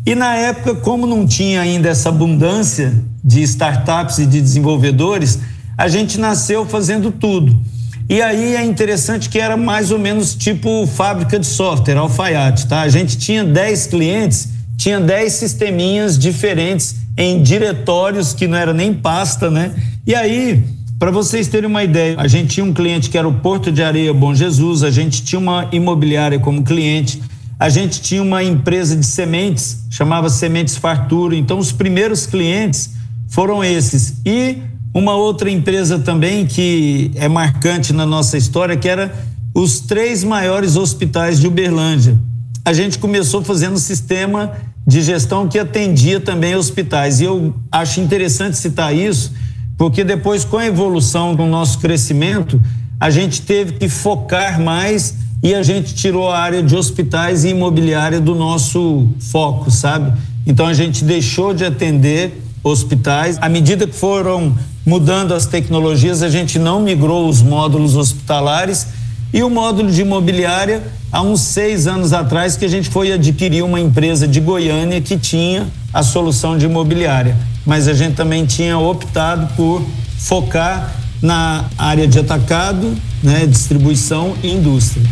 E 0.06 0.14
na 0.14 0.34
época, 0.34 0.74
como 0.74 1.06
não 1.06 1.26
tinha 1.26 1.62
ainda 1.62 1.88
essa 1.88 2.10
abundância 2.10 2.94
de 3.24 3.42
startups 3.42 4.18
e 4.18 4.26
de 4.26 4.40
desenvolvedores, 4.40 5.38
a 5.78 5.88
gente 5.88 6.20
nasceu 6.20 6.66
fazendo 6.66 7.10
tudo. 7.10 7.58
E 8.06 8.20
aí 8.20 8.54
é 8.54 8.62
interessante 8.62 9.30
que 9.30 9.40
era 9.40 9.56
mais 9.56 9.90
ou 9.90 9.98
menos 9.98 10.34
tipo 10.34 10.86
fábrica 10.86 11.38
de 11.38 11.46
software, 11.46 11.96
alfaiate, 11.96 12.66
tá? 12.66 12.82
A 12.82 12.88
gente 12.90 13.16
tinha 13.16 13.42
10 13.42 13.86
clientes, 13.86 14.50
tinha 14.76 15.00
10 15.00 15.32
sisteminhas 15.32 16.18
diferentes 16.18 16.96
em 17.16 17.42
diretórios 17.42 18.32
que 18.32 18.46
não 18.46 18.58
era 18.58 18.72
nem 18.72 18.92
pasta, 18.92 19.50
né? 19.50 19.74
E 20.06 20.14
aí, 20.14 20.62
para 20.98 21.10
vocês 21.10 21.48
terem 21.48 21.68
uma 21.68 21.84
ideia, 21.84 22.16
a 22.18 22.26
gente 22.26 22.54
tinha 22.54 22.64
um 22.64 22.72
cliente 22.72 23.10
que 23.10 23.18
era 23.18 23.28
o 23.28 23.34
Porto 23.34 23.70
de 23.70 23.82
Areia 23.82 24.12
Bom 24.12 24.34
Jesus, 24.34 24.82
a 24.82 24.90
gente 24.90 25.22
tinha 25.22 25.38
uma 25.38 25.68
imobiliária 25.72 26.38
como 26.38 26.62
cliente, 26.62 27.22
a 27.58 27.68
gente 27.68 28.00
tinha 28.00 28.22
uma 28.22 28.42
empresa 28.42 28.96
de 28.96 29.06
sementes, 29.06 29.84
chamava 29.90 30.28
Sementes 30.28 30.76
Fartura. 30.76 31.36
Então, 31.36 31.58
os 31.58 31.72
primeiros 31.72 32.26
clientes 32.26 32.90
foram 33.28 33.62
esses. 33.62 34.20
E 34.26 34.58
uma 34.92 35.14
outra 35.14 35.50
empresa 35.50 35.98
também 35.98 36.46
que 36.46 37.10
é 37.14 37.28
marcante 37.28 37.92
na 37.92 38.04
nossa 38.04 38.36
história, 38.36 38.76
que 38.76 38.88
era 38.88 39.14
os 39.54 39.80
três 39.80 40.24
maiores 40.24 40.76
hospitais 40.76 41.40
de 41.40 41.46
Uberlândia. 41.46 42.18
A 42.64 42.72
gente 42.72 42.98
começou 42.98 43.44
fazendo 43.44 43.74
um 43.74 43.78
sistema 43.78 44.52
de 44.86 45.02
gestão 45.02 45.46
que 45.46 45.58
atendia 45.58 46.18
também 46.18 46.54
hospitais. 46.54 47.20
E 47.20 47.24
eu 47.24 47.54
acho 47.70 48.00
interessante 48.00 48.56
citar 48.56 48.94
isso, 48.94 49.32
porque 49.76 50.02
depois, 50.02 50.46
com 50.46 50.56
a 50.56 50.64
evolução 50.64 51.34
do 51.34 51.44
nosso 51.44 51.78
crescimento, 51.78 52.58
a 52.98 53.10
gente 53.10 53.42
teve 53.42 53.72
que 53.72 53.86
focar 53.86 54.58
mais 54.58 55.14
e 55.42 55.54
a 55.54 55.62
gente 55.62 55.94
tirou 55.94 56.30
a 56.30 56.38
área 56.38 56.62
de 56.62 56.74
hospitais 56.74 57.44
e 57.44 57.48
imobiliária 57.48 58.18
do 58.18 58.34
nosso 58.34 59.08
foco, 59.20 59.70
sabe? 59.70 60.18
Então 60.46 60.66
a 60.66 60.72
gente 60.72 61.04
deixou 61.04 61.52
de 61.52 61.66
atender 61.66 62.42
hospitais. 62.62 63.36
À 63.42 63.48
medida 63.50 63.86
que 63.86 63.94
foram 63.94 64.56
mudando 64.86 65.34
as 65.34 65.44
tecnologias, 65.44 66.22
a 66.22 66.30
gente 66.30 66.58
não 66.58 66.80
migrou 66.80 67.28
os 67.28 67.42
módulos 67.42 67.94
hospitalares 67.94 68.86
e 69.34 69.42
o 69.42 69.50
módulo 69.50 69.90
de 69.90 70.00
imobiliária 70.00 70.80
há 71.10 71.20
uns 71.20 71.40
seis 71.40 71.88
anos 71.88 72.12
atrás 72.12 72.56
que 72.56 72.64
a 72.64 72.68
gente 72.68 72.88
foi 72.88 73.10
adquirir 73.10 73.64
uma 73.64 73.80
empresa 73.80 74.28
de 74.28 74.38
Goiânia 74.38 75.00
que 75.00 75.18
tinha 75.18 75.66
a 75.92 76.04
solução 76.04 76.56
de 76.56 76.66
imobiliária. 76.66 77.36
Mas 77.66 77.88
a 77.88 77.94
gente 77.94 78.14
também 78.14 78.46
tinha 78.46 78.78
optado 78.78 79.52
por 79.56 79.82
focar 80.18 80.94
na 81.20 81.64
área 81.76 82.06
de 82.06 82.20
atacado, 82.20 82.94
né, 83.24 83.44
distribuição 83.44 84.34
e 84.40 84.52
indústria. 84.52 85.04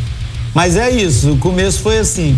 Mas 0.54 0.76
é 0.76 0.88
isso, 0.88 1.32
o 1.32 1.38
começo 1.38 1.80
foi 1.80 1.98
assim. 1.98 2.36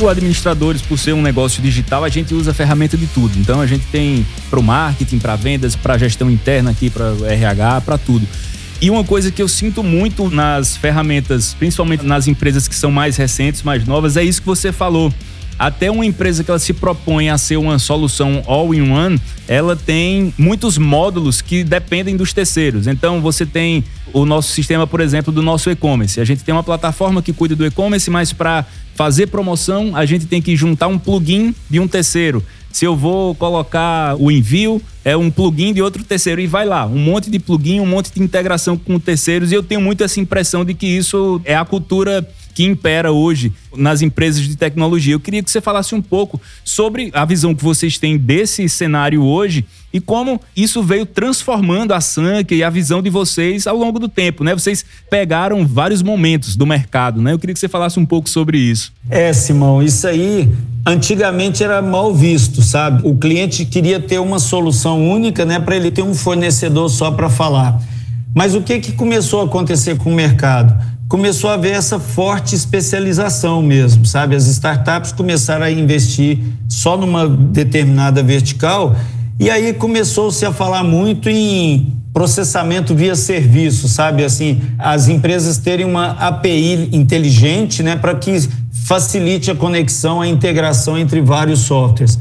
O 0.00 0.08
Administradores, 0.08 0.82
por 0.82 0.98
ser 0.98 1.12
um 1.12 1.22
negócio 1.22 1.62
digital, 1.62 2.04
a 2.04 2.08
gente 2.08 2.34
usa 2.34 2.52
ferramenta 2.52 2.96
de 2.96 3.06
tudo. 3.06 3.38
Então 3.38 3.60
a 3.60 3.66
gente 3.66 3.86
tem 3.86 4.26
para 4.50 4.58
o 4.58 4.62
marketing, 4.62 5.18
para 5.18 5.36
vendas, 5.36 5.74
para 5.74 5.96
gestão 5.96 6.30
interna 6.30 6.70
aqui, 6.70 6.90
para 6.90 7.14
RH, 7.26 7.80
para 7.82 7.98
tudo. 7.98 8.26
E 8.80 8.90
uma 8.90 9.04
coisa 9.04 9.30
que 9.30 9.42
eu 9.42 9.48
sinto 9.48 9.82
muito 9.82 10.28
nas 10.30 10.76
ferramentas, 10.76 11.54
principalmente 11.54 12.04
nas 12.04 12.28
empresas 12.28 12.68
que 12.68 12.74
são 12.74 12.90
mais 12.90 13.16
recentes, 13.16 13.62
mais 13.62 13.86
novas, 13.86 14.16
é 14.16 14.22
isso 14.22 14.40
que 14.40 14.46
você 14.46 14.70
falou 14.70 15.12
até 15.58 15.90
uma 15.90 16.04
empresa 16.04 16.44
que 16.44 16.50
ela 16.50 16.58
se 16.58 16.72
propõe 16.74 17.30
a 17.30 17.38
ser 17.38 17.56
uma 17.56 17.78
solução 17.78 18.42
all-in-one, 18.46 19.18
ela 19.48 19.74
tem 19.74 20.32
muitos 20.36 20.76
módulos 20.76 21.40
que 21.40 21.64
dependem 21.64 22.16
dos 22.16 22.32
terceiros. 22.32 22.86
Então, 22.86 23.20
você 23.22 23.46
tem 23.46 23.82
o 24.12 24.26
nosso 24.26 24.52
sistema, 24.52 24.86
por 24.86 25.00
exemplo, 25.00 25.32
do 25.32 25.42
nosso 25.42 25.70
e-commerce. 25.70 26.20
A 26.20 26.24
gente 26.24 26.44
tem 26.44 26.54
uma 26.54 26.62
plataforma 26.62 27.22
que 27.22 27.32
cuida 27.32 27.56
do 27.56 27.64
e-commerce, 27.64 28.10
mas 28.10 28.32
para 28.32 28.66
fazer 28.96 29.26
promoção, 29.26 29.94
a 29.94 30.06
gente 30.06 30.26
tem 30.26 30.40
que 30.42 30.56
juntar 30.56 30.88
um 30.88 30.98
plugin 30.98 31.54
de 31.70 31.78
um 31.78 31.86
terceiro. 31.86 32.42
Se 32.72 32.84
eu 32.84 32.96
vou 32.96 33.34
colocar 33.34 34.16
o 34.16 34.30
envio, 34.30 34.82
é 35.04 35.16
um 35.16 35.30
plugin 35.30 35.72
de 35.72 35.80
outro 35.80 36.02
terceiro 36.02 36.40
e 36.40 36.46
vai 36.46 36.66
lá, 36.66 36.86
um 36.86 36.98
monte 36.98 37.30
de 37.30 37.38
plugin, 37.38 37.80
um 37.80 37.86
monte 37.86 38.12
de 38.12 38.22
integração 38.22 38.76
com 38.76 38.98
terceiros. 38.98 39.52
E 39.52 39.54
eu 39.54 39.62
tenho 39.62 39.80
muito 39.80 40.02
essa 40.02 40.18
impressão 40.18 40.64
de 40.64 40.74
que 40.74 40.86
isso 40.86 41.40
é 41.44 41.54
a 41.54 41.64
cultura 41.64 42.26
que 42.56 42.64
impera 42.64 43.12
hoje 43.12 43.52
nas 43.76 44.00
empresas 44.00 44.40
de 44.40 44.56
tecnologia. 44.56 45.12
Eu 45.12 45.20
queria 45.20 45.42
que 45.42 45.50
você 45.50 45.60
falasse 45.60 45.94
um 45.94 46.00
pouco 46.00 46.40
sobre 46.64 47.10
a 47.12 47.22
visão 47.22 47.54
que 47.54 47.62
vocês 47.62 47.98
têm 47.98 48.16
desse 48.16 48.66
cenário 48.66 49.22
hoje 49.22 49.66
e 49.92 50.00
como 50.00 50.40
isso 50.56 50.82
veio 50.82 51.04
transformando 51.04 51.92
a 51.92 52.00
Sank 52.00 52.54
e 52.54 52.64
a 52.64 52.70
visão 52.70 53.02
de 53.02 53.10
vocês 53.10 53.66
ao 53.66 53.76
longo 53.76 53.98
do 53.98 54.08
tempo, 54.08 54.42
né? 54.42 54.54
Vocês 54.54 54.86
pegaram 55.10 55.66
vários 55.66 56.00
momentos 56.00 56.56
do 56.56 56.64
mercado, 56.64 57.20
né? 57.20 57.34
Eu 57.34 57.38
queria 57.38 57.52
que 57.52 57.60
você 57.60 57.68
falasse 57.68 58.00
um 58.00 58.06
pouco 58.06 58.26
sobre 58.26 58.56
isso. 58.56 58.90
É, 59.10 59.34
Simão, 59.34 59.82
isso 59.82 60.06
aí 60.06 60.50
antigamente 60.86 61.62
era 61.62 61.82
mal 61.82 62.14
visto, 62.14 62.62
sabe? 62.62 63.06
O 63.06 63.14
cliente 63.18 63.66
queria 63.66 64.00
ter 64.00 64.18
uma 64.18 64.38
solução 64.38 65.06
única, 65.06 65.44
né, 65.44 65.60
para 65.60 65.76
ele 65.76 65.90
ter 65.90 66.02
um 66.02 66.14
fornecedor 66.14 66.88
só 66.88 67.10
para 67.10 67.28
falar. 67.28 67.78
Mas 68.36 68.54
o 68.54 68.60
que 68.60 68.78
que 68.78 68.92
começou 68.92 69.40
a 69.40 69.44
acontecer 69.46 69.96
com 69.96 70.12
o 70.12 70.14
mercado? 70.14 70.76
começou 71.08 71.50
a 71.50 71.54
haver 71.54 71.72
essa 71.72 72.00
forte 72.00 72.54
especialização 72.54 73.62
mesmo, 73.62 74.04
sabe? 74.04 74.34
As 74.34 74.46
startups 74.46 75.12
começaram 75.12 75.64
a 75.64 75.70
investir 75.70 76.38
só 76.68 76.96
numa 76.96 77.28
determinada 77.28 78.22
vertical 78.24 78.96
e 79.38 79.48
aí 79.48 79.72
começou-se 79.72 80.44
a 80.44 80.52
falar 80.52 80.82
muito 80.82 81.28
em 81.30 81.92
processamento 82.12 82.92
via 82.92 83.14
serviço, 83.14 83.88
sabe? 83.88 84.24
Assim, 84.24 84.60
as 84.78 85.06
empresas 85.06 85.58
terem 85.58 85.86
uma 85.86 86.10
API 86.12 86.88
inteligente, 86.90 87.84
né, 87.84 87.94
para 87.94 88.16
que 88.16 88.36
facilite 88.84 89.50
a 89.50 89.54
conexão, 89.54 90.20
a 90.20 90.26
integração 90.26 90.98
entre 90.98 91.20
vários 91.20 91.60
softwares. 91.60 92.18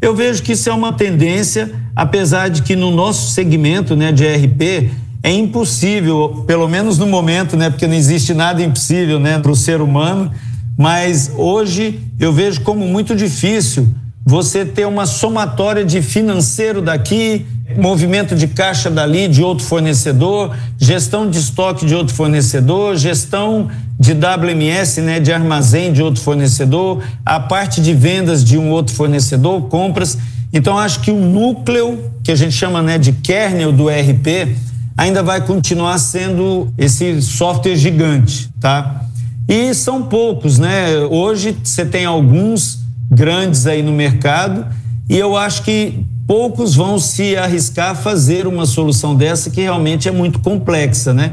Eu 0.00 0.14
vejo 0.14 0.42
que 0.44 0.52
isso 0.52 0.68
é 0.68 0.72
uma 0.72 0.92
tendência, 0.92 1.72
apesar 1.96 2.50
de 2.50 2.62
que 2.62 2.76
no 2.76 2.92
nosso 2.92 3.32
segmento, 3.32 3.96
né, 3.96 4.12
de 4.12 4.24
ERP, 4.24 4.90
é 5.28 5.32
impossível, 5.32 6.42
pelo 6.46 6.66
menos 6.66 6.96
no 6.96 7.06
momento, 7.06 7.54
né? 7.54 7.68
Porque 7.68 7.86
não 7.86 7.94
existe 7.94 8.32
nada 8.32 8.62
impossível, 8.62 9.20
né, 9.20 9.38
para 9.38 9.50
o 9.50 9.56
ser 9.56 9.82
humano. 9.82 10.32
Mas 10.74 11.30
hoje 11.36 12.00
eu 12.18 12.32
vejo 12.32 12.62
como 12.62 12.88
muito 12.88 13.14
difícil 13.14 13.88
você 14.24 14.64
ter 14.64 14.86
uma 14.86 15.04
somatória 15.04 15.84
de 15.84 16.00
financeiro 16.00 16.80
daqui, 16.80 17.44
movimento 17.76 18.34
de 18.34 18.46
caixa 18.48 18.88
dali 18.90 19.28
de 19.28 19.42
outro 19.42 19.66
fornecedor, 19.66 20.56
gestão 20.78 21.28
de 21.28 21.38
estoque 21.38 21.84
de 21.84 21.94
outro 21.94 22.14
fornecedor, 22.14 22.96
gestão 22.96 23.68
de 24.00 24.12
WMS, 24.12 25.02
né, 25.02 25.20
de 25.20 25.30
armazém 25.30 25.92
de 25.92 26.02
outro 26.02 26.22
fornecedor, 26.22 27.02
a 27.24 27.38
parte 27.38 27.82
de 27.82 27.92
vendas 27.92 28.42
de 28.42 28.56
um 28.56 28.70
outro 28.70 28.94
fornecedor, 28.94 29.60
compras. 29.68 30.16
Então 30.54 30.78
acho 30.78 31.00
que 31.00 31.10
o 31.10 31.20
núcleo 31.20 32.12
que 32.24 32.32
a 32.32 32.36
gente 32.36 32.52
chama, 32.52 32.80
né, 32.80 32.96
de 32.96 33.12
kernel 33.12 33.72
do 33.72 33.90
ERP 33.90 34.56
ainda 34.98 35.22
vai 35.22 35.40
continuar 35.40 35.96
sendo 35.98 36.72
esse 36.76 37.22
software 37.22 37.76
gigante, 37.76 38.50
tá? 38.60 39.04
E 39.48 39.72
são 39.72 40.02
poucos, 40.02 40.58
né? 40.58 40.98
Hoje 41.08 41.56
você 41.62 41.86
tem 41.86 42.04
alguns 42.04 42.80
grandes 43.08 43.64
aí 43.68 43.80
no 43.80 43.92
mercado 43.92 44.66
e 45.08 45.16
eu 45.16 45.36
acho 45.36 45.62
que 45.62 46.04
poucos 46.26 46.74
vão 46.74 46.98
se 46.98 47.36
arriscar 47.36 47.92
a 47.92 47.94
fazer 47.94 48.44
uma 48.48 48.66
solução 48.66 49.14
dessa 49.14 49.50
que 49.50 49.60
realmente 49.60 50.08
é 50.08 50.10
muito 50.10 50.40
complexa, 50.40 51.14
né? 51.14 51.32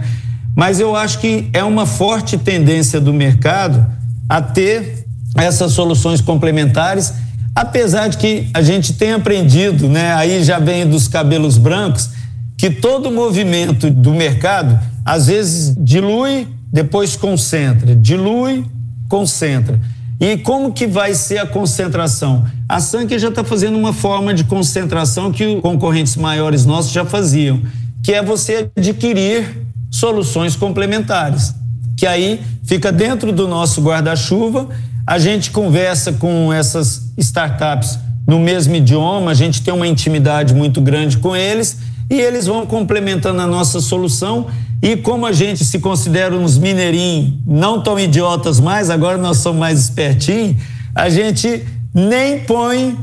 Mas 0.55 0.79
eu 0.79 0.95
acho 0.95 1.17
que 1.17 1.49
é 1.51 1.63
uma 1.63 1.87
forte 1.87 2.37
tendência 2.37 3.01
do 3.01 3.11
mercado 3.11 3.83
a 4.29 4.43
ter 4.43 5.05
essas 5.35 5.71
soluções 5.71 6.21
complementares, 6.21 7.13
apesar 7.55 8.09
de 8.09 8.17
que 8.17 8.47
a 8.53 8.61
gente 8.61 8.93
tem 8.93 9.11
aprendido, 9.11 9.89
né? 9.89 10.13
Aí 10.13 10.43
já 10.43 10.59
vem 10.59 10.87
dos 10.87 11.07
cabelos 11.07 11.57
brancos, 11.57 12.11
que 12.57 12.69
todo 12.69 13.11
movimento 13.11 13.89
do 13.89 14.13
mercado 14.13 14.79
às 15.03 15.27
vezes 15.27 15.75
dilui, 15.77 16.47
depois 16.71 17.15
concentra, 17.15 17.95
dilui, 17.95 18.65
concentra. 19.07 19.79
E 20.19 20.37
como 20.37 20.71
que 20.71 20.87
vai 20.87 21.13
ser 21.13 21.39
a 21.39 21.45
concentração? 21.45 22.45
A 22.67 22.79
Sank 22.79 23.17
já 23.19 23.27
está 23.27 23.43
fazendo 23.43 23.77
uma 23.77 23.93
forma 23.93 24.33
de 24.33 24.45
concentração 24.45 25.31
que 25.31 25.59
concorrentes 25.61 26.15
maiores 26.15 26.65
nossos 26.65 26.91
já 26.91 27.03
faziam, 27.05 27.61
que 28.01 28.13
é 28.13 28.23
você 28.23 28.69
adquirir 28.75 29.65
soluções 29.91 30.55
complementares, 30.55 31.53
que 31.97 32.07
aí 32.07 32.41
fica 32.63 32.91
dentro 32.91 33.31
do 33.31 33.47
nosso 33.47 33.81
guarda-chuva, 33.81 34.69
a 35.05 35.19
gente 35.19 35.51
conversa 35.51 36.13
com 36.13 36.51
essas 36.51 37.11
startups 37.17 37.99
no 38.25 38.39
mesmo 38.39 38.75
idioma, 38.75 39.31
a 39.31 39.35
gente 39.35 39.61
tem 39.61 39.73
uma 39.73 39.85
intimidade 39.85 40.53
muito 40.53 40.81
grande 40.81 41.17
com 41.17 41.35
eles 41.35 41.77
e 42.09 42.19
eles 42.19 42.45
vão 42.45 42.65
complementando 42.65 43.41
a 43.41 43.47
nossa 43.47 43.81
solução. 43.81 44.47
E 44.81 44.95
como 44.95 45.25
a 45.25 45.31
gente 45.31 45.65
se 45.65 45.79
considera 45.79 46.35
uns 46.35 46.57
mineirinhos 46.57 47.33
não 47.45 47.81
tão 47.81 47.99
idiotas 47.99 48.59
mais, 48.59 48.89
agora 48.89 49.17
nós 49.17 49.37
somos 49.37 49.59
mais 49.59 49.79
espertinhos, 49.79 50.57
a 50.93 51.09
gente 51.09 51.65
nem 51.93 52.39
põe 52.39 52.97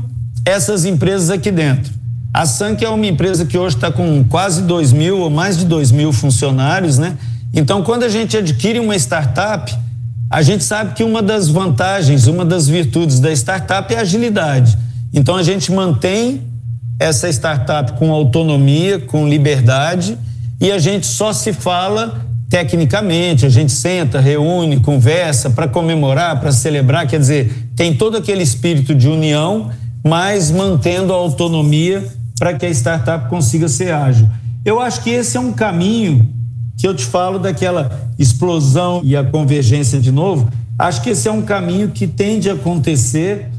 essas 0.45 0.85
empresas 0.85 1.29
aqui 1.29 1.51
dentro. 1.51 1.91
A 2.33 2.45
Sank 2.45 2.83
é 2.83 2.89
uma 2.89 3.05
empresa 3.05 3.45
que 3.45 3.57
hoje 3.57 3.75
está 3.75 3.91
com 3.91 4.23
quase 4.23 4.63
2 4.63 4.91
mil 4.91 5.19
ou 5.19 5.29
mais 5.29 5.57
de 5.57 5.65
2 5.65 5.91
mil 5.91 6.11
funcionários, 6.11 6.97
né? 6.97 7.17
Então, 7.53 7.83
quando 7.83 8.03
a 8.03 8.09
gente 8.09 8.35
adquire 8.35 8.79
uma 8.79 8.95
startup, 8.95 9.71
a 10.29 10.41
gente 10.41 10.63
sabe 10.63 10.95
que 10.95 11.03
uma 11.03 11.21
das 11.21 11.47
vantagens, 11.47 12.25
uma 12.25 12.43
das 12.43 12.67
virtudes 12.67 13.19
da 13.19 13.31
startup 13.31 13.93
é 13.93 13.99
a 13.99 14.01
agilidade. 14.01 14.75
Então, 15.13 15.35
a 15.35 15.43
gente 15.43 15.71
mantém 15.71 16.41
essa 16.99 17.29
startup 17.29 17.93
com 17.93 18.11
autonomia, 18.11 18.99
com 18.99 19.27
liberdade, 19.27 20.17
e 20.59 20.71
a 20.71 20.79
gente 20.79 21.05
só 21.05 21.33
se 21.33 21.51
fala 21.51 22.25
tecnicamente, 22.49 23.45
a 23.45 23.49
gente 23.49 23.71
senta, 23.71 24.19
reúne, 24.19 24.79
conversa 24.79 25.49
para 25.49 25.67
comemorar, 25.67 26.39
para 26.39 26.51
celebrar, 26.51 27.07
quer 27.07 27.19
dizer, 27.19 27.69
tem 27.75 27.95
todo 27.95 28.17
aquele 28.17 28.43
espírito 28.43 28.93
de 28.93 29.07
união, 29.07 29.71
mas 30.03 30.51
mantendo 30.51 31.11
a 31.11 31.15
autonomia 31.15 32.07
para 32.37 32.53
que 32.53 32.65
a 32.65 32.69
startup 32.69 33.27
consiga 33.27 33.67
ser 33.67 33.91
ágil. 33.91 34.29
Eu 34.63 34.79
acho 34.79 35.01
que 35.01 35.09
esse 35.09 35.35
é 35.35 35.39
um 35.39 35.51
caminho 35.51 36.29
que 36.77 36.87
eu 36.87 36.93
te 36.93 37.05
falo 37.05 37.39
daquela 37.39 37.91
explosão 38.19 39.01
e 39.03 39.15
a 39.15 39.23
convergência 39.23 39.99
de 39.99 40.11
novo. 40.11 40.49
Acho 40.77 41.01
que 41.01 41.09
esse 41.09 41.27
é 41.27 41.31
um 41.31 41.41
caminho 41.41 41.89
que 41.89 42.05
tende 42.05 42.49
a 42.49 42.53
acontecer 42.53 43.49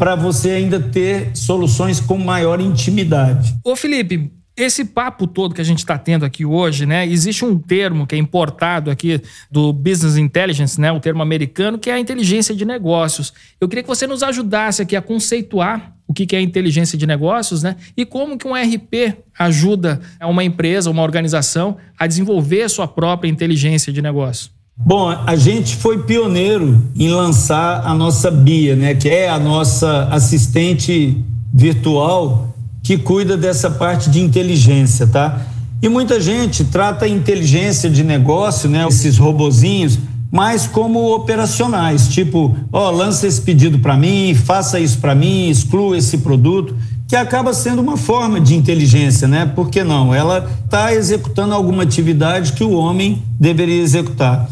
para 0.00 0.14
você 0.14 0.52
ainda 0.52 0.80
ter 0.80 1.36
soluções 1.36 2.00
com 2.00 2.16
maior 2.16 2.58
intimidade. 2.58 3.54
Ô 3.62 3.76
Felipe, 3.76 4.32
esse 4.56 4.82
papo 4.82 5.26
todo 5.26 5.54
que 5.54 5.60
a 5.60 5.64
gente 5.64 5.80
está 5.80 5.98
tendo 5.98 6.24
aqui 6.24 6.42
hoje, 6.42 6.86
né? 6.86 7.06
Existe 7.06 7.44
um 7.44 7.58
termo 7.58 8.06
que 8.06 8.14
é 8.14 8.18
importado 8.18 8.90
aqui 8.90 9.20
do 9.50 9.74
Business 9.74 10.16
Intelligence, 10.16 10.80
né? 10.80 10.90
O 10.90 11.00
termo 11.00 11.20
americano, 11.20 11.78
que 11.78 11.90
é 11.90 11.92
a 11.92 12.00
inteligência 12.00 12.54
de 12.54 12.64
negócios. 12.64 13.30
Eu 13.60 13.68
queria 13.68 13.82
que 13.82 13.88
você 13.90 14.06
nos 14.06 14.22
ajudasse 14.22 14.80
aqui 14.80 14.96
a 14.96 15.02
conceituar 15.02 15.94
o 16.08 16.14
que 16.14 16.34
é 16.34 16.40
inteligência 16.40 16.96
de 16.96 17.06
negócios, 17.06 17.62
né? 17.62 17.76
E 17.94 18.06
como 18.06 18.38
que 18.38 18.48
um 18.48 18.54
RP 18.54 19.18
ajuda 19.38 20.00
uma 20.22 20.42
empresa, 20.42 20.90
uma 20.90 21.02
organização 21.02 21.76
a 21.98 22.06
desenvolver 22.06 22.62
a 22.62 22.68
sua 22.70 22.88
própria 22.88 23.28
inteligência 23.28 23.92
de 23.92 24.00
negócio. 24.00 24.50
Bom, 24.84 25.08
a 25.08 25.36
gente 25.36 25.76
foi 25.76 25.98
pioneiro 25.98 26.82
em 26.96 27.10
lançar 27.10 27.82
a 27.84 27.94
nossa 27.94 28.30
Bia, 28.30 28.74
né? 28.74 28.94
Que 28.94 29.10
é 29.10 29.28
a 29.28 29.38
nossa 29.38 30.08
assistente 30.10 31.22
virtual 31.52 32.56
que 32.82 32.96
cuida 32.96 33.36
dessa 33.36 33.70
parte 33.70 34.08
de 34.08 34.20
inteligência, 34.20 35.06
tá? 35.06 35.42
E 35.82 35.88
muita 35.88 36.18
gente 36.18 36.64
trata 36.64 37.04
a 37.04 37.08
inteligência 37.08 37.90
de 37.90 38.02
negócio, 38.02 38.68
né, 38.68 38.86
esses 38.88 39.18
robozinhos, 39.18 39.98
mais 40.30 40.66
como 40.66 41.14
operacionais, 41.14 42.08
tipo, 42.08 42.54
ó, 42.72 42.90
lança 42.90 43.26
esse 43.26 43.40
pedido 43.40 43.78
para 43.80 43.96
mim, 43.96 44.34
faça 44.34 44.78
isso 44.78 44.98
para 44.98 45.14
mim, 45.14 45.48
exclua 45.48 45.96
esse 45.96 46.18
produto, 46.18 46.76
que 47.08 47.16
acaba 47.16 47.52
sendo 47.52 47.82
uma 47.82 47.96
forma 47.96 48.40
de 48.40 48.54
inteligência, 48.54 49.26
né? 49.26 49.44
Por 49.44 49.68
que 49.68 49.82
não? 49.82 50.14
Ela 50.14 50.48
está 50.64 50.94
executando 50.94 51.54
alguma 51.54 51.82
atividade 51.82 52.52
que 52.52 52.62
o 52.62 52.72
homem 52.72 53.22
deveria 53.38 53.82
executar. 53.82 54.48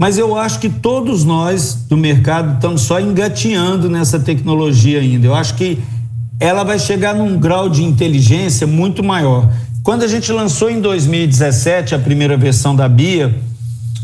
Mas 0.00 0.16
eu 0.16 0.34
acho 0.34 0.60
que 0.60 0.70
todos 0.70 1.26
nós 1.26 1.74
do 1.86 1.94
mercado 1.94 2.54
estamos 2.54 2.80
só 2.80 2.98
engatinhando 2.98 3.90
nessa 3.90 4.18
tecnologia 4.18 4.98
ainda. 4.98 5.26
Eu 5.26 5.34
acho 5.34 5.54
que 5.56 5.78
ela 6.40 6.64
vai 6.64 6.78
chegar 6.78 7.14
num 7.14 7.38
grau 7.38 7.68
de 7.68 7.84
inteligência 7.84 8.66
muito 8.66 9.04
maior. 9.04 9.52
Quando 9.82 10.02
a 10.02 10.08
gente 10.08 10.32
lançou 10.32 10.70
em 10.70 10.80
2017 10.80 11.94
a 11.94 11.98
primeira 11.98 12.34
versão 12.34 12.74
da 12.74 12.88
Bia, 12.88 13.38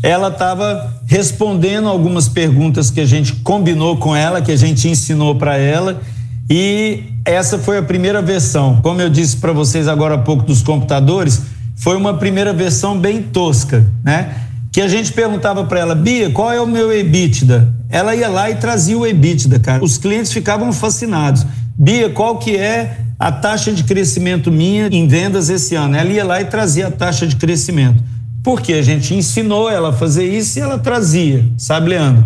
ela 0.03 0.27
estava 0.27 1.01
respondendo 1.07 1.87
algumas 1.87 2.29
perguntas 2.29 2.91
que 2.91 2.99
a 2.99 3.05
gente 3.07 3.33
combinou 3.37 3.97
com 3.97 4.15
ela, 4.15 4.39
que 4.39 4.51
a 4.51 4.55
gente 4.55 4.87
ensinou 4.87 5.33
para 5.33 5.57
ela, 5.57 5.99
e 6.47 7.05
essa 7.25 7.57
foi 7.57 7.79
a 7.79 7.81
primeira 7.81 8.21
versão. 8.21 8.81
Como 8.83 9.01
eu 9.01 9.09
disse 9.09 9.37
para 9.37 9.51
vocês 9.51 9.87
agora 9.87 10.13
há 10.13 10.19
pouco 10.19 10.43
dos 10.43 10.61
computadores, 10.61 11.41
foi 11.75 11.97
uma 11.97 12.13
primeira 12.13 12.53
versão 12.53 12.99
bem 12.99 13.23
tosca, 13.23 13.83
né? 14.03 14.46
Que 14.77 14.81
a 14.83 14.87
gente 14.87 15.11
perguntava 15.11 15.63
para 15.63 15.79
ela, 15.79 15.95
Bia, 15.95 16.29
qual 16.29 16.53
é 16.53 16.61
o 16.61 16.67
meu 16.67 16.93
EBITDA? 16.93 17.73
Ela 17.89 18.15
ia 18.15 18.29
lá 18.29 18.47
e 18.51 18.57
trazia 18.57 18.95
o 18.95 19.07
EBITDA, 19.07 19.57
cara. 19.57 19.83
Os 19.83 19.97
clientes 19.97 20.31
ficavam 20.31 20.71
fascinados. 20.71 21.47
Bia, 21.75 22.11
qual 22.11 22.37
que 22.37 22.55
é 22.55 22.99
a 23.17 23.31
taxa 23.31 23.71
de 23.71 23.83
crescimento 23.83 24.51
minha 24.51 24.85
em 24.85 25.07
vendas 25.07 25.49
esse 25.49 25.73
ano? 25.73 25.95
Ela 25.95 26.11
ia 26.11 26.23
lá 26.23 26.39
e 26.41 26.45
trazia 26.45 26.89
a 26.89 26.91
taxa 26.91 27.25
de 27.25 27.37
crescimento. 27.37 28.03
Porque 28.43 28.73
a 28.73 28.83
gente 28.83 29.15
ensinou 29.15 29.67
ela 29.67 29.89
a 29.89 29.93
fazer 29.93 30.31
isso 30.31 30.59
e 30.59 30.61
ela 30.61 30.77
trazia, 30.77 31.43
sabe, 31.57 31.89
Leandro? 31.89 32.23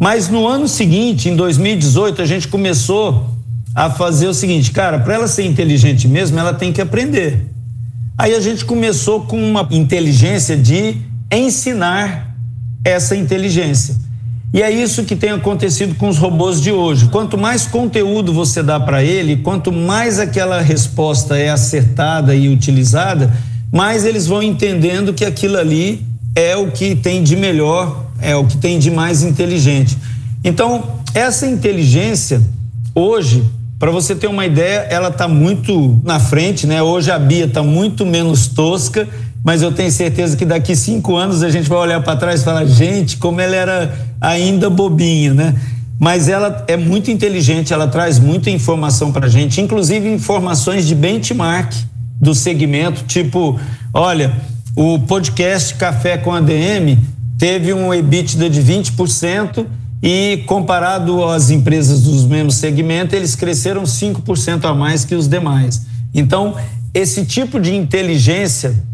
Mas 0.00 0.28
no 0.28 0.48
ano 0.48 0.66
seguinte, 0.66 1.28
em 1.28 1.36
2018, 1.36 2.20
a 2.20 2.26
gente 2.26 2.48
começou 2.48 3.36
a 3.72 3.88
fazer 3.88 4.26
o 4.26 4.34
seguinte, 4.34 4.72
cara, 4.72 4.98
para 4.98 5.14
ela 5.14 5.28
ser 5.28 5.44
inteligente 5.44 6.08
mesmo, 6.08 6.40
ela 6.40 6.52
tem 6.52 6.72
que 6.72 6.80
aprender. 6.80 7.46
Aí 8.18 8.34
a 8.34 8.40
gente 8.40 8.64
começou 8.64 9.20
com 9.20 9.40
uma 9.40 9.68
inteligência 9.70 10.56
de 10.56 11.06
ensinar 11.30 12.34
essa 12.84 13.14
inteligência. 13.14 13.96
E 14.52 14.62
é 14.62 14.70
isso 14.70 15.04
que 15.04 15.14
tem 15.14 15.30
acontecido 15.30 15.94
com 15.96 16.08
os 16.08 16.16
robôs 16.16 16.60
de 16.60 16.72
hoje. 16.72 17.08
Quanto 17.08 17.36
mais 17.36 17.66
conteúdo 17.66 18.32
você 18.32 18.62
dá 18.62 18.80
para 18.80 19.04
ele, 19.04 19.36
quanto 19.36 19.70
mais 19.70 20.18
aquela 20.18 20.60
resposta 20.62 21.36
é 21.36 21.50
acertada 21.50 22.34
e 22.34 22.48
utilizada, 22.48 23.30
mais 23.70 24.06
eles 24.06 24.26
vão 24.26 24.42
entendendo 24.42 25.12
que 25.12 25.24
aquilo 25.24 25.58
ali 25.58 26.02
é 26.34 26.56
o 26.56 26.70
que 26.70 26.94
tem 26.94 27.22
de 27.22 27.36
melhor, 27.36 28.06
é 28.20 28.34
o 28.34 28.46
que 28.46 28.56
tem 28.56 28.78
de 28.78 28.90
mais 28.90 29.22
inteligente. 29.22 29.98
Então, 30.42 30.98
essa 31.14 31.46
inteligência, 31.46 32.40
hoje, 32.94 33.44
para 33.78 33.90
você 33.90 34.14
ter 34.14 34.28
uma 34.28 34.46
ideia, 34.46 34.86
ela 34.90 35.08
está 35.08 35.28
muito 35.28 36.00
na 36.02 36.18
frente, 36.18 36.66
né? 36.66 36.82
Hoje 36.82 37.10
a 37.10 37.18
Bia 37.18 37.44
está 37.44 37.62
muito 37.62 38.06
menos 38.06 38.46
tosca 38.48 39.06
mas 39.48 39.62
eu 39.62 39.72
tenho 39.72 39.90
certeza 39.90 40.36
que 40.36 40.44
daqui 40.44 40.76
cinco 40.76 41.16
anos 41.16 41.42
a 41.42 41.48
gente 41.48 41.70
vai 41.70 41.78
olhar 41.78 42.02
para 42.02 42.14
trás 42.16 42.42
e 42.42 42.44
falar, 42.44 42.66
gente, 42.66 43.16
como 43.16 43.40
ela 43.40 43.56
era 43.56 43.98
ainda 44.20 44.68
bobinha, 44.68 45.32
né? 45.32 45.54
Mas 45.98 46.28
ela 46.28 46.66
é 46.68 46.76
muito 46.76 47.10
inteligente, 47.10 47.72
ela 47.72 47.88
traz 47.88 48.18
muita 48.18 48.50
informação 48.50 49.10
para 49.10 49.24
a 49.24 49.28
gente, 49.30 49.58
inclusive 49.58 50.06
informações 50.06 50.86
de 50.86 50.94
benchmark 50.94 51.72
do 52.20 52.34
segmento, 52.34 53.04
tipo, 53.04 53.58
olha, 53.94 54.36
o 54.76 54.98
podcast 54.98 55.76
Café 55.76 56.18
com 56.18 56.30
ADM 56.30 56.98
teve 57.38 57.72
um 57.72 57.94
EBITDA 57.94 58.50
de 58.50 58.60
20% 58.60 59.64
e 60.02 60.44
comparado 60.44 61.24
às 61.24 61.48
empresas 61.48 62.02
dos 62.02 62.26
mesmos 62.26 62.56
segmentos, 62.56 63.14
eles 63.14 63.34
cresceram 63.34 63.84
5% 63.84 64.66
a 64.66 64.74
mais 64.74 65.06
que 65.06 65.14
os 65.14 65.26
demais. 65.26 65.86
Então, 66.12 66.54
esse 66.92 67.24
tipo 67.24 67.58
de 67.58 67.74
inteligência 67.74 68.86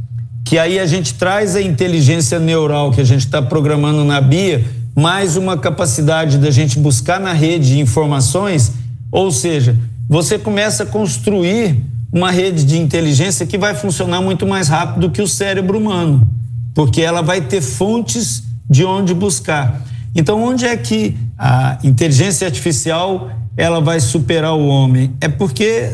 que 0.45 0.59
aí 0.59 0.79
a 0.79 0.87
gente 0.87 1.15
traz 1.15 1.57
a 1.57 1.63
inteligência 1.63 2.39
neural 2.39 2.91
que 2.91 3.01
a 3.01 3.05
gente 3.05 3.25
está 3.25 3.41
programando 3.41 4.05
na 4.05 4.21
BIA, 4.21 4.63
mais 4.95 5.37
uma 5.37 5.57
capacidade 5.57 6.39
da 6.39 6.51
gente 6.51 6.79
buscar 6.79 7.19
na 7.19 7.33
rede 7.33 7.81
informações, 7.81 8.73
ou 9.11 9.33
seja, 9.33 9.77
você 10.09 10.39
começa 10.39 10.83
a 10.83 10.87
construir 10.87 11.83
uma 12.13 12.31
rede 12.31 12.63
de 12.65 12.79
inteligência 12.79 13.47
que 13.47 13.57
vai 13.57 13.75
funcionar 13.75 14.21
muito 14.21 14.47
mais 14.47 14.69
rápido 14.69 15.09
do 15.09 15.11
que 15.11 15.23
o 15.23 15.27
cérebro 15.27 15.79
humano, 15.79 16.29
porque 16.75 17.01
ela 17.01 17.23
vai 17.23 17.41
ter 17.41 17.61
fontes 17.61 18.45
de 18.69 18.85
onde 18.85 19.15
buscar. 19.15 19.83
Então, 20.15 20.43
onde 20.45 20.65
é 20.67 20.77
que 20.77 21.17
a 21.37 21.79
inteligência 21.83 22.47
artificial 22.47 23.31
ela 23.57 23.81
vai 23.81 23.99
superar 23.99 24.55
o 24.55 24.67
homem? 24.67 25.13
É 25.21 25.29
porque 25.29 25.91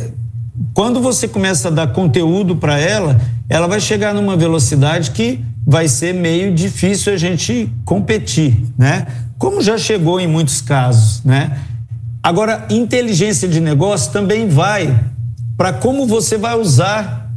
quando 0.75 1.01
você 1.01 1.27
começa 1.27 1.69
a 1.69 1.71
dar 1.71 1.89
conteúdo 1.89 2.57
para 2.57 2.79
ela, 2.79 3.21
ela 3.49 3.67
vai 3.67 3.81
chegar 3.81 4.15
numa 4.15 4.37
velocidade 4.37 5.11
que 5.11 5.43
vai 5.67 5.89
ser 5.89 6.15
meio 6.15 6.55
difícil 6.55 7.13
a 7.13 7.17
gente 7.17 7.73
competir, 7.85 8.57
né? 8.77 9.07
Como 9.39 9.63
já 9.63 9.79
chegou 9.79 10.21
em 10.21 10.27
muitos 10.27 10.61
casos, 10.61 11.25
né? 11.25 11.59
Agora, 12.23 12.67
inteligência 12.69 13.49
de 13.49 13.61
negócio 13.61 14.13
também 14.13 14.49
vai 14.49 15.05
para 15.57 15.73
como 15.73 16.07
você 16.07 16.37
vai 16.37 16.59
usar 16.59 17.31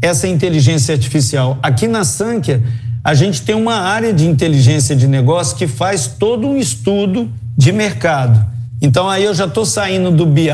essa 0.00 0.26
inteligência 0.26 0.94
artificial. 0.94 1.58
Aqui 1.62 1.86
na 1.86 2.04
Sankia, 2.04 2.62
a 3.04 3.12
gente 3.14 3.42
tem 3.42 3.54
uma 3.54 3.74
área 3.74 4.12
de 4.12 4.26
inteligência 4.26 4.96
de 4.96 5.06
negócio 5.06 5.56
que 5.56 5.66
faz 5.66 6.06
todo 6.06 6.46
um 6.46 6.56
estudo 6.56 7.30
de 7.56 7.72
mercado. 7.72 8.44
Então 8.82 9.08
aí 9.08 9.24
eu 9.24 9.34
já 9.34 9.44
estou 9.44 9.66
saindo 9.66 10.10
do 10.10 10.24
BI, 10.24 10.50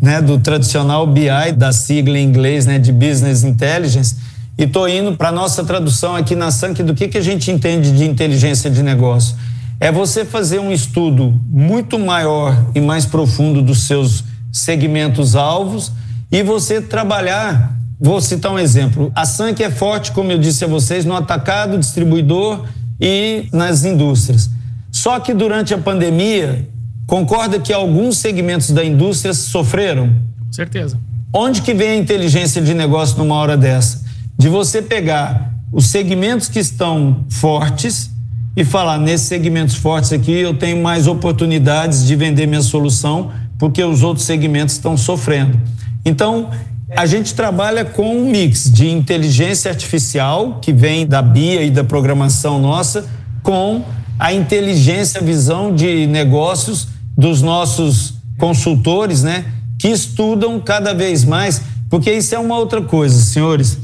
né, 0.00 0.22
do 0.22 0.38
tradicional 0.38 1.04
BI, 1.06 1.52
da 1.56 1.72
sigla 1.72 2.16
em 2.16 2.24
inglês, 2.24 2.66
né, 2.66 2.78
de 2.78 2.92
Business 2.92 3.42
Intelligence, 3.42 4.16
e 4.56 4.62
estou 4.62 4.88
indo 4.88 5.16
para 5.16 5.30
a 5.30 5.32
nossa 5.32 5.64
tradução 5.64 6.14
aqui 6.14 6.36
na 6.36 6.52
SANC 6.52 6.84
do 6.84 6.94
que, 6.94 7.08
que 7.08 7.18
a 7.18 7.20
gente 7.20 7.50
entende 7.50 7.90
de 7.90 8.04
inteligência 8.04 8.70
de 8.70 8.80
negócio. 8.80 9.34
É 9.80 9.90
você 9.90 10.24
fazer 10.24 10.60
um 10.60 10.70
estudo 10.70 11.34
muito 11.48 11.98
maior 11.98 12.56
e 12.76 12.80
mais 12.80 13.04
profundo 13.04 13.60
dos 13.60 13.82
seus 13.82 14.22
segmentos 14.52 15.34
alvos 15.34 15.90
e 16.30 16.44
você 16.44 16.80
trabalhar. 16.80 17.76
Vou 17.98 18.20
citar 18.20 18.52
um 18.52 18.58
exemplo. 18.58 19.10
A 19.16 19.24
SANC 19.24 19.60
é 19.60 19.70
forte, 19.70 20.12
como 20.12 20.30
eu 20.30 20.38
disse 20.38 20.64
a 20.64 20.68
vocês, 20.68 21.04
no 21.04 21.16
atacado, 21.16 21.76
distribuidor 21.76 22.64
e 23.00 23.48
nas 23.52 23.84
indústrias. 23.84 24.48
Só 24.92 25.18
que 25.18 25.34
durante 25.34 25.74
a 25.74 25.78
pandemia, 25.78 26.68
concorda 27.06 27.58
que 27.58 27.72
alguns 27.72 28.18
segmentos 28.18 28.70
da 28.70 28.84
indústria 28.84 29.34
sofreram? 29.34 30.12
Certeza. 30.50 30.98
Onde 31.32 31.62
que 31.62 31.74
vem 31.74 31.90
a 31.90 31.96
inteligência 31.96 32.62
de 32.62 32.74
negócio 32.74 33.18
numa 33.18 33.34
hora 33.34 33.56
dessa? 33.56 34.04
de 34.36 34.48
você 34.48 34.82
pegar 34.82 35.52
os 35.72 35.86
segmentos 35.86 36.48
que 36.48 36.58
estão 36.58 37.24
fortes 37.30 38.10
e 38.56 38.64
falar 38.64 38.98
nesses 38.98 39.26
segmentos 39.26 39.76
fortes 39.76 40.12
aqui 40.12 40.32
eu 40.32 40.54
tenho 40.54 40.82
mais 40.82 41.06
oportunidades 41.06 42.06
de 42.06 42.14
vender 42.16 42.46
minha 42.46 42.62
solução 42.62 43.30
porque 43.58 43.82
os 43.82 44.02
outros 44.02 44.26
segmentos 44.26 44.74
estão 44.74 44.96
sofrendo. 44.96 45.58
Então, 46.04 46.50
A 46.96 47.06
gente 47.06 47.34
trabalha 47.34 47.84
com 47.84 48.16
um 48.16 48.30
mix 48.30 48.70
de 48.70 48.88
inteligência 48.88 49.68
artificial, 49.68 50.60
que 50.60 50.72
vem 50.72 51.04
da 51.04 51.20
BIA 51.20 51.62
e 51.62 51.70
da 51.70 51.82
programação 51.82 52.60
nossa, 52.60 53.04
com 53.42 53.82
a 54.16 54.32
inteligência, 54.32 55.20
a 55.20 55.24
visão 55.24 55.74
de 55.74 56.06
negócios 56.06 56.86
dos 57.16 57.42
nossos 57.42 58.14
consultores, 58.38 59.22
né? 59.22 59.44
Que 59.78 59.88
estudam 59.88 60.60
cada 60.60 60.92
vez 60.92 61.24
mais, 61.24 61.62
porque 61.88 62.12
isso 62.12 62.34
é 62.34 62.38
uma 62.38 62.58
outra 62.58 62.82
coisa, 62.82 63.20
senhores. 63.20 63.78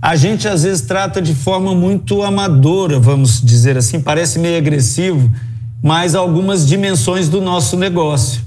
A 0.00 0.14
gente 0.14 0.46
às 0.46 0.62
vezes 0.62 0.82
trata 0.82 1.20
de 1.20 1.34
forma 1.34 1.74
muito 1.74 2.22
amadora, 2.22 3.00
vamos 3.00 3.40
dizer 3.42 3.76
assim, 3.76 4.00
parece 4.00 4.38
meio 4.38 4.56
agressivo, 4.56 5.30
mas 5.82 6.14
algumas 6.14 6.66
dimensões 6.66 7.28
do 7.28 7.40
nosso 7.40 7.76
negócio. 7.76 8.45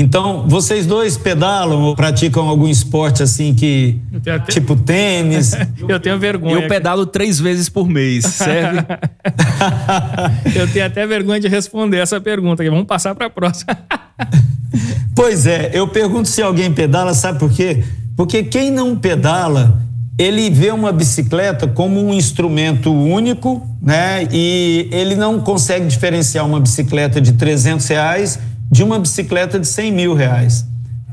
Então, 0.00 0.44
vocês 0.46 0.86
dois 0.86 1.18
pedalam 1.18 1.82
ou 1.82 1.96
praticam 1.96 2.48
algum 2.48 2.68
esporte 2.68 3.20
assim 3.20 3.52
que. 3.52 3.98
Até... 4.14 4.38
Tipo 4.52 4.76
tênis? 4.76 5.54
Eu 5.88 5.98
tenho 5.98 6.16
vergonha. 6.20 6.54
Eu 6.54 6.68
pedalo 6.68 7.04
três 7.04 7.40
vezes 7.40 7.68
por 7.68 7.88
mês, 7.88 8.24
serve? 8.24 8.78
eu 10.54 10.68
tenho 10.72 10.86
até 10.86 11.04
vergonha 11.04 11.40
de 11.40 11.48
responder 11.48 11.98
essa 11.98 12.20
pergunta, 12.20 12.62
vamos 12.70 12.86
passar 12.86 13.12
para 13.14 13.26
a 13.26 13.30
próxima. 13.30 13.76
pois 15.16 15.46
é, 15.48 15.70
eu 15.74 15.88
pergunto 15.88 16.28
se 16.28 16.40
alguém 16.42 16.72
pedala, 16.72 17.12
sabe 17.12 17.40
por 17.40 17.50
quê? 17.50 17.82
Porque 18.16 18.44
quem 18.44 18.70
não 18.70 18.96
pedala, 18.96 19.82
ele 20.16 20.48
vê 20.48 20.70
uma 20.70 20.92
bicicleta 20.92 21.66
como 21.66 22.00
um 22.00 22.14
instrumento 22.14 22.92
único, 22.92 23.66
né? 23.82 24.28
E 24.30 24.88
ele 24.92 25.16
não 25.16 25.40
consegue 25.40 25.86
diferenciar 25.86 26.46
uma 26.46 26.60
bicicleta 26.60 27.20
de 27.20 27.32
300 27.32 27.86
reais 27.88 28.38
de 28.70 28.82
uma 28.82 28.98
bicicleta 28.98 29.58
de 29.58 29.66
100 29.66 29.92
mil 29.92 30.14
reais. 30.14 30.66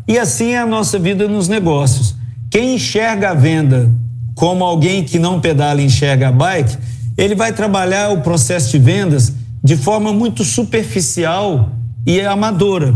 E 0.08 0.20
assim 0.20 0.52
é 0.52 0.60
a 0.60 0.66
nossa 0.66 1.00
vida 1.00 1.28
nos 1.28 1.48
negócios. 1.48 2.16
Quem 2.52 2.76
enxerga 2.76 3.32
a 3.32 3.34
venda 3.34 3.92
como 4.36 4.64
alguém 4.64 5.04
que 5.04 5.18
não 5.18 5.40
pedala 5.40 5.82
enxerga 5.82 6.28
a 6.28 6.32
bike, 6.32 6.78
ele 7.18 7.34
vai 7.34 7.54
trabalhar 7.54 8.10
o 8.10 8.22
processo 8.22 8.72
de 8.72 8.80
vendas 8.80 9.34
de 9.64 9.76
forma 9.76 10.14
muito 10.14 10.44
superficial 10.44 11.72
e 12.06 12.22
amadora. 12.22 12.94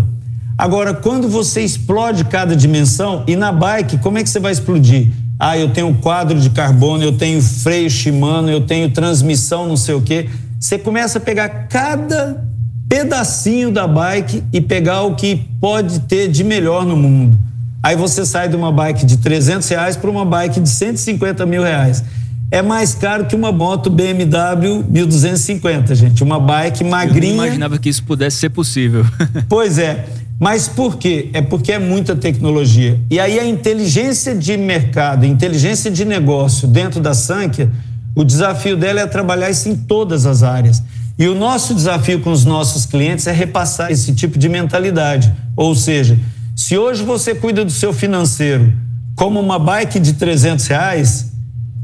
Agora, 0.57 0.93
quando 0.93 1.29
você 1.29 1.61
explode 1.61 2.25
cada 2.25 2.55
dimensão, 2.55 3.23
e 3.25 3.35
na 3.35 3.51
bike, 3.51 3.97
como 3.99 4.17
é 4.17 4.23
que 4.23 4.29
você 4.29 4.39
vai 4.39 4.51
explodir? 4.51 5.07
Ah, 5.39 5.57
eu 5.57 5.71
tenho 5.71 5.95
quadro 5.95 6.37
de 6.37 6.49
carbono, 6.49 7.01
eu 7.01 7.17
tenho 7.17 7.41
freio 7.41 7.89
Shimano, 7.89 8.51
eu 8.51 8.61
tenho 8.61 8.89
transmissão, 8.89 9.67
não 9.67 9.77
sei 9.77 9.95
o 9.95 10.01
quê. 10.01 10.29
Você 10.59 10.77
começa 10.77 11.17
a 11.17 11.21
pegar 11.21 11.47
cada 11.69 12.45
pedacinho 12.89 13.71
da 13.71 13.87
bike 13.87 14.43
e 14.51 14.59
pegar 14.59 15.03
o 15.03 15.15
que 15.15 15.47
pode 15.61 15.99
ter 16.01 16.27
de 16.27 16.43
melhor 16.43 16.83
no 16.83 16.97
mundo. 16.97 17.37
Aí 17.81 17.95
você 17.95 18.25
sai 18.25 18.49
de 18.49 18.55
uma 18.55 18.71
bike 18.71 19.05
de 19.05 19.17
300 19.17 19.69
reais 19.69 19.95
para 19.95 20.09
uma 20.09 20.25
bike 20.25 20.59
de 20.59 20.67
150 20.67 21.45
mil 21.45 21.63
reais. 21.63 22.03
É 22.51 22.63
mais 22.63 22.95
caro 22.95 23.25
que 23.25 23.35
uma 23.35 23.51
moto 23.51 23.91
BMW 23.91 24.83
1250, 24.89 25.93
gente. 25.93 26.23
Uma 26.23 26.39
bike 26.39 26.83
magrinha. 26.83 27.33
Eu 27.33 27.37
não 27.37 27.45
imaginava 27.45 27.77
que 27.77 27.87
isso 27.87 28.03
pudesse 28.03 28.37
ser 28.37 28.49
possível. 28.49 29.05
pois 29.47 29.77
é. 29.77 30.07
Mas 30.39 30.67
por 30.67 30.97
quê? 30.97 31.29
É 31.33 31.41
porque 31.41 31.73
é 31.73 31.79
muita 31.79 32.15
tecnologia. 32.15 32.99
E 33.09 33.19
aí 33.19 33.39
a 33.39 33.45
inteligência 33.45 34.33
de 34.33 34.57
mercado, 34.57 35.25
inteligência 35.25 35.91
de 35.91 36.03
negócio 36.05 36.67
dentro 36.67 36.99
da 36.99 37.13
Sankia, 37.13 37.69
o 38.15 38.23
desafio 38.23 38.75
dela 38.75 39.01
é 39.01 39.05
trabalhar 39.05 39.49
isso 39.49 39.69
em 39.69 39.75
todas 39.75 40.25
as 40.25 40.41
áreas. 40.41 40.81
E 41.19 41.27
o 41.27 41.35
nosso 41.35 41.75
desafio 41.75 42.21
com 42.21 42.31
os 42.31 42.45
nossos 42.45 42.85
clientes 42.85 43.27
é 43.27 43.33
repassar 43.33 43.91
esse 43.91 44.13
tipo 44.13 44.39
de 44.39 44.47
mentalidade. 44.47 45.33
Ou 45.53 45.75
seja, 45.75 46.17
se 46.55 46.77
hoje 46.77 47.03
você 47.03 47.35
cuida 47.35 47.65
do 47.65 47.71
seu 47.71 47.91
financeiro 47.91 48.71
como 49.17 49.37
uma 49.37 49.59
bike 49.59 49.99
de 49.99 50.13
300 50.13 50.65
reais, 50.67 51.33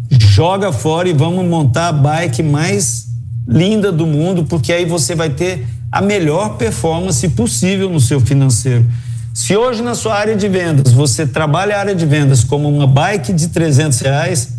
joga 0.10 0.72
fora 0.72 1.10
e 1.10 1.14
vamos 1.14 1.46
montar 1.46 1.90
a 1.90 1.92
bike 1.92 2.42
mais 2.42 3.08
linda 3.46 3.92
do 3.92 4.08
mundo, 4.08 4.46
porque 4.46 4.72
aí 4.72 4.86
você 4.86 5.14
vai 5.14 5.30
ter 5.30 5.68
a 5.92 6.02
melhor 6.02 6.56
performance 6.56 7.28
possível 7.28 7.90
no 7.90 8.00
seu 8.00 8.22
financeiro. 8.22 8.86
Se 9.34 9.54
hoje 9.54 9.84
na 9.84 9.96
sua 9.96 10.16
área 10.16 10.38
de 10.38 10.48
vendas 10.48 10.94
você 10.94 11.28
trabalha 11.28 11.76
a 11.76 11.80
área 11.82 11.94
de 11.94 12.06
vendas 12.06 12.42
como 12.42 12.70
uma 12.70 12.88
bike 12.88 13.34
de 13.34 13.50
300 13.50 14.00
reais, 14.00 14.50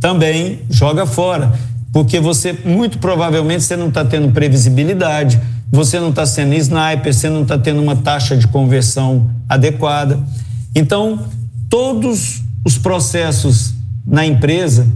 também 0.00 0.60
joga 0.70 1.04
fora 1.04 1.52
porque 1.92 2.18
você, 2.18 2.54
muito 2.64 2.98
provavelmente, 2.98 3.64
você 3.64 3.76
não 3.76 3.88
está 3.88 4.04
tendo 4.04 4.32
previsibilidade, 4.32 5.38
você 5.70 6.00
não 6.00 6.08
está 6.08 6.24
sendo 6.24 6.54
sniper, 6.54 7.12
você 7.12 7.28
não 7.28 7.42
está 7.42 7.58
tendo 7.58 7.82
uma 7.82 7.94
taxa 7.94 8.36
de 8.36 8.48
conversão 8.48 9.30
adequada. 9.48 10.18
Então, 10.74 11.26
todos 11.68 12.42
os 12.64 12.78
processos 12.78 13.74
na 14.06 14.24
empresa, 14.24 14.86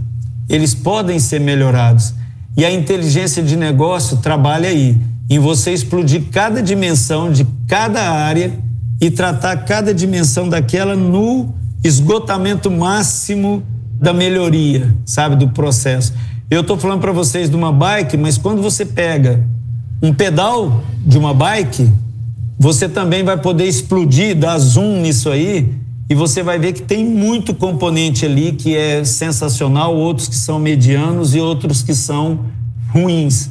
eles 0.49 0.73
podem 0.73 1.19
ser 1.19 1.39
melhorados. 1.39 2.13
E 2.55 2.65
a 2.65 2.71
inteligência 2.71 3.43
de 3.43 3.55
negócio 3.55 4.17
trabalha 4.17 4.69
aí, 4.69 4.97
em 5.29 5.37
você 5.37 5.71
explodir 5.71 6.23
cada 6.31 6.61
dimensão 6.61 7.31
de 7.31 7.45
cada 7.67 8.09
área 8.09 8.51
e 8.99 9.11
tratar 9.11 9.57
cada 9.57 9.93
dimensão 9.93 10.49
daquela 10.49 10.95
no 10.95 11.53
esgotamento 11.83 12.71
máximo 12.71 13.61
da 13.99 14.13
melhoria, 14.13 14.95
sabe, 15.05 15.35
do 15.35 15.49
processo. 15.49 16.13
Eu 16.49 16.61
estou 16.61 16.77
falando 16.77 17.01
para 17.01 17.11
vocês 17.11 17.49
de 17.49 17.57
uma 17.57 17.73
bike, 17.73 18.15
mas 18.15 18.37
quando 18.37 18.61
você 18.61 18.85
pega 18.85 19.45
um 20.01 20.13
pedal 20.13 20.81
de 21.05 21.17
uma 21.17 21.33
bike, 21.33 21.91
você 22.57 22.87
também 22.87 23.21
vai 23.21 23.37
poder 23.37 23.65
explodir, 23.65 24.33
dar 24.33 24.57
zoom 24.57 25.01
nisso 25.01 25.29
aí, 25.29 25.69
e 26.09 26.15
você 26.15 26.41
vai 26.41 26.57
ver 26.57 26.71
que 26.71 26.81
tem 26.81 27.03
muito 27.03 27.53
componente 27.53 28.25
ali 28.25 28.53
que 28.53 28.77
é 28.77 29.03
sensacional, 29.03 29.93
outros 29.93 30.29
que 30.29 30.37
são 30.37 30.57
medianos 30.57 31.35
e 31.35 31.39
outros 31.41 31.83
que 31.83 31.93
são 31.93 32.39
ruins. 32.93 33.49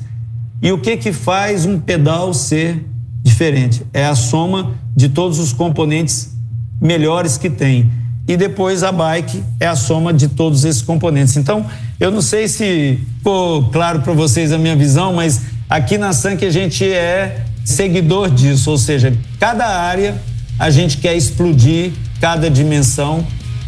E 0.62 0.72
o 0.72 0.78
que 0.78 0.96
que 0.96 1.12
faz 1.12 1.66
um 1.66 1.78
pedal 1.78 2.32
ser 2.32 2.82
diferente? 3.22 3.84
É 3.92 4.06
a 4.06 4.14
soma 4.14 4.72
de 4.96 5.10
todos 5.10 5.38
os 5.38 5.52
componentes 5.52 6.34
melhores 6.80 7.36
que 7.36 7.50
tem 7.50 7.92
e 8.28 8.36
depois 8.36 8.82
a 8.82 8.90
bike 8.90 9.42
é 9.60 9.66
a 9.66 9.76
soma 9.76 10.12
de 10.12 10.28
todos 10.28 10.64
esses 10.64 10.82
componentes. 10.82 11.36
Então, 11.36 11.66
eu 11.98 12.10
não 12.10 12.20
sei 12.20 12.48
se 12.48 12.98
ficou 13.18 13.64
claro 13.70 14.00
para 14.00 14.12
vocês 14.12 14.52
a 14.52 14.58
minha 14.58 14.76
visão, 14.76 15.14
mas 15.14 15.42
aqui 15.68 15.96
na 15.96 16.12
Sank 16.12 16.44
a 16.44 16.50
gente 16.50 16.84
é 16.84 17.44
seguidor 17.64 18.30
disso, 18.30 18.70
ou 18.70 18.78
seja, 18.78 19.16
cada 19.38 19.66
área 19.66 20.20
a 20.58 20.70
gente 20.70 20.96
quer 20.98 21.14
explodir 21.14 21.92
cada 22.20 22.50
dimensão 22.50 23.26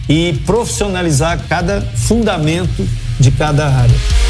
e 0.09 0.41
profissionalizar 0.47 1.39
cada 1.49 1.81
fundamento 1.81 2.87
de 3.21 3.31
cada 3.31 3.69
área. 3.69 4.28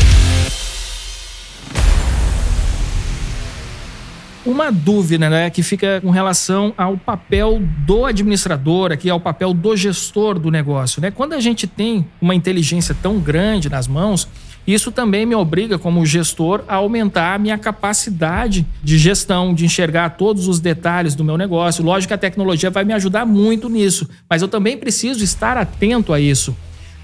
Uma 4.49 4.73
dúvida 4.73 5.29
né, 5.29 5.51
que 5.51 5.63
fica 5.63 6.01
com 6.01 6.09
relação 6.09 6.73
ao 6.75 6.97
papel 6.97 7.61
do 7.87 8.07
administrador, 8.07 8.93
aqui 8.93 9.11
ao 9.11 9.21
papel 9.21 9.53
do 9.53 9.77
gestor 9.77 10.39
do 10.39 10.51
negócio. 10.51 11.03
Né? 11.03 11.11
Quando 11.11 11.35
a 11.35 11.39
gente 11.39 11.67
tem 11.67 12.07
uma 12.19 12.35
inteligência 12.35 12.97
tão 13.03 13.19
grande 13.19 13.69
nas 13.69 13.87
mãos, 13.87 14.27
isso 14.67 14.91
também 14.91 15.27
me 15.27 15.35
obriga, 15.35 15.79
como 15.79 16.05
gestor, 16.07 16.65
a 16.67 16.77
aumentar 16.77 17.35
a 17.35 17.39
minha 17.39 17.59
capacidade 17.59 18.67
de 18.83 18.97
gestão, 18.97 19.53
de 19.53 19.67
enxergar 19.67 20.17
todos 20.17 20.49
os 20.49 20.61
detalhes 20.61 21.15
do 21.15 21.23
meu 21.23 21.37
negócio. 21.37 21.85
Lógico 21.85 22.09
que 22.09 22.15
a 22.15 22.19
tecnologia 22.19 22.71
vai 22.71 22.87
me 22.87 22.95
ajudar 22.95 23.27
muito 23.27 23.69
nisso, 23.69 24.09
mas 24.31 24.41
eu 24.41 24.49
também 24.49 24.79
preciso 24.79 25.23
estar 25.23 25.59
atento 25.59 26.11
a 26.11 26.19
isso. 26.19 26.57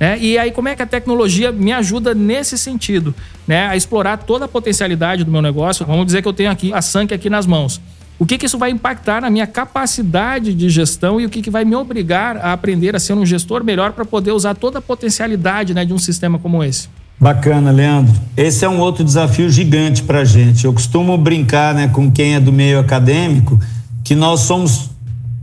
Né? 0.04 0.18
E 0.20 0.36
aí, 0.36 0.50
como 0.50 0.68
é 0.68 0.76
que 0.76 0.82
a 0.82 0.86
tecnologia 0.86 1.50
me 1.50 1.72
ajuda 1.72 2.14
nesse 2.14 2.58
sentido? 2.58 3.14
Né? 3.48 3.66
A 3.68 3.74
explorar 3.74 4.18
toda 4.18 4.44
a 4.44 4.48
potencialidade 4.48 5.24
do 5.24 5.32
meu 5.32 5.40
negócio. 5.40 5.86
Vamos 5.86 6.04
dizer 6.04 6.20
que 6.20 6.28
eu 6.28 6.32
tenho 6.34 6.50
aqui 6.50 6.74
a 6.74 6.82
Sank 6.82 7.14
aqui 7.14 7.30
nas 7.30 7.46
mãos. 7.46 7.80
O 8.18 8.26
que, 8.26 8.36
que, 8.36 8.44
isso 8.44 8.58
vai 8.58 8.70
impactar 8.70 9.22
na 9.22 9.30
minha 9.30 9.46
capacidade 9.46 10.52
de 10.52 10.68
gestão 10.68 11.18
e 11.18 11.24
o 11.24 11.30
que, 11.30 11.40
que 11.40 11.50
vai 11.50 11.64
me 11.64 11.74
obrigar 11.74 12.36
a 12.36 12.52
aprender 12.52 12.94
a 12.94 12.98
ser 12.98 13.14
um 13.14 13.24
gestor 13.24 13.64
melhor 13.64 13.92
para 13.92 14.04
poder 14.04 14.32
usar 14.32 14.54
toda 14.54 14.78
a 14.78 14.82
potencialidade 14.82 15.72
né, 15.72 15.86
de 15.86 15.94
um 15.94 15.98
sistema 15.98 16.38
como 16.38 16.62
esse? 16.62 16.86
Bacana, 17.18 17.70
Leandro. 17.70 18.14
Esse 18.36 18.66
é 18.66 18.68
um 18.68 18.80
outro 18.80 19.02
desafio 19.02 19.48
gigante 19.48 20.02
para 20.02 20.20
a 20.20 20.24
gente. 20.24 20.66
Eu 20.66 20.74
costumo 20.74 21.16
brincar 21.16 21.74
né, 21.74 21.88
com 21.88 22.10
quem 22.12 22.34
é 22.34 22.40
do 22.40 22.52
meio 22.52 22.78
acadêmico 22.78 23.58
que 24.04 24.14
nós 24.14 24.40
somos 24.40 24.90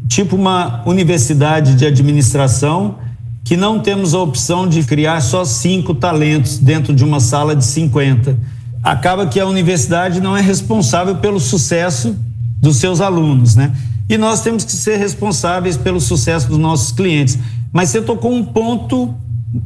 tipo 0.07 0.35
uma 0.35 0.83
universidade 0.85 1.73
de 1.73 1.85
administração 1.85 2.99
que 3.43 3.57
não 3.57 3.79
temos 3.79 4.13
a 4.13 4.19
opção 4.19 4.67
de 4.67 4.83
criar 4.83 5.21
só 5.21 5.43
cinco 5.43 5.93
talentos 5.93 6.57
dentro 6.57 6.93
de 6.93 7.03
uma 7.03 7.19
sala 7.19 7.55
de 7.55 7.65
50. 7.65 8.37
Acaba 8.83 9.25
que 9.25 9.39
a 9.39 9.45
universidade 9.45 10.21
não 10.21 10.35
é 10.35 10.41
responsável 10.41 11.15
pelo 11.15 11.39
sucesso 11.39 12.15
dos 12.59 12.77
seus 12.77 13.01
alunos, 13.01 13.55
né? 13.55 13.71
E 14.07 14.17
nós 14.17 14.41
temos 14.41 14.63
que 14.63 14.71
ser 14.71 14.97
responsáveis 14.97 15.77
pelo 15.77 15.99
sucesso 15.99 16.47
dos 16.49 16.57
nossos 16.57 16.91
clientes. 16.91 17.37
Mas 17.71 17.89
você 17.89 18.01
tocou 18.01 18.33
um 18.33 18.43
ponto, 18.43 19.13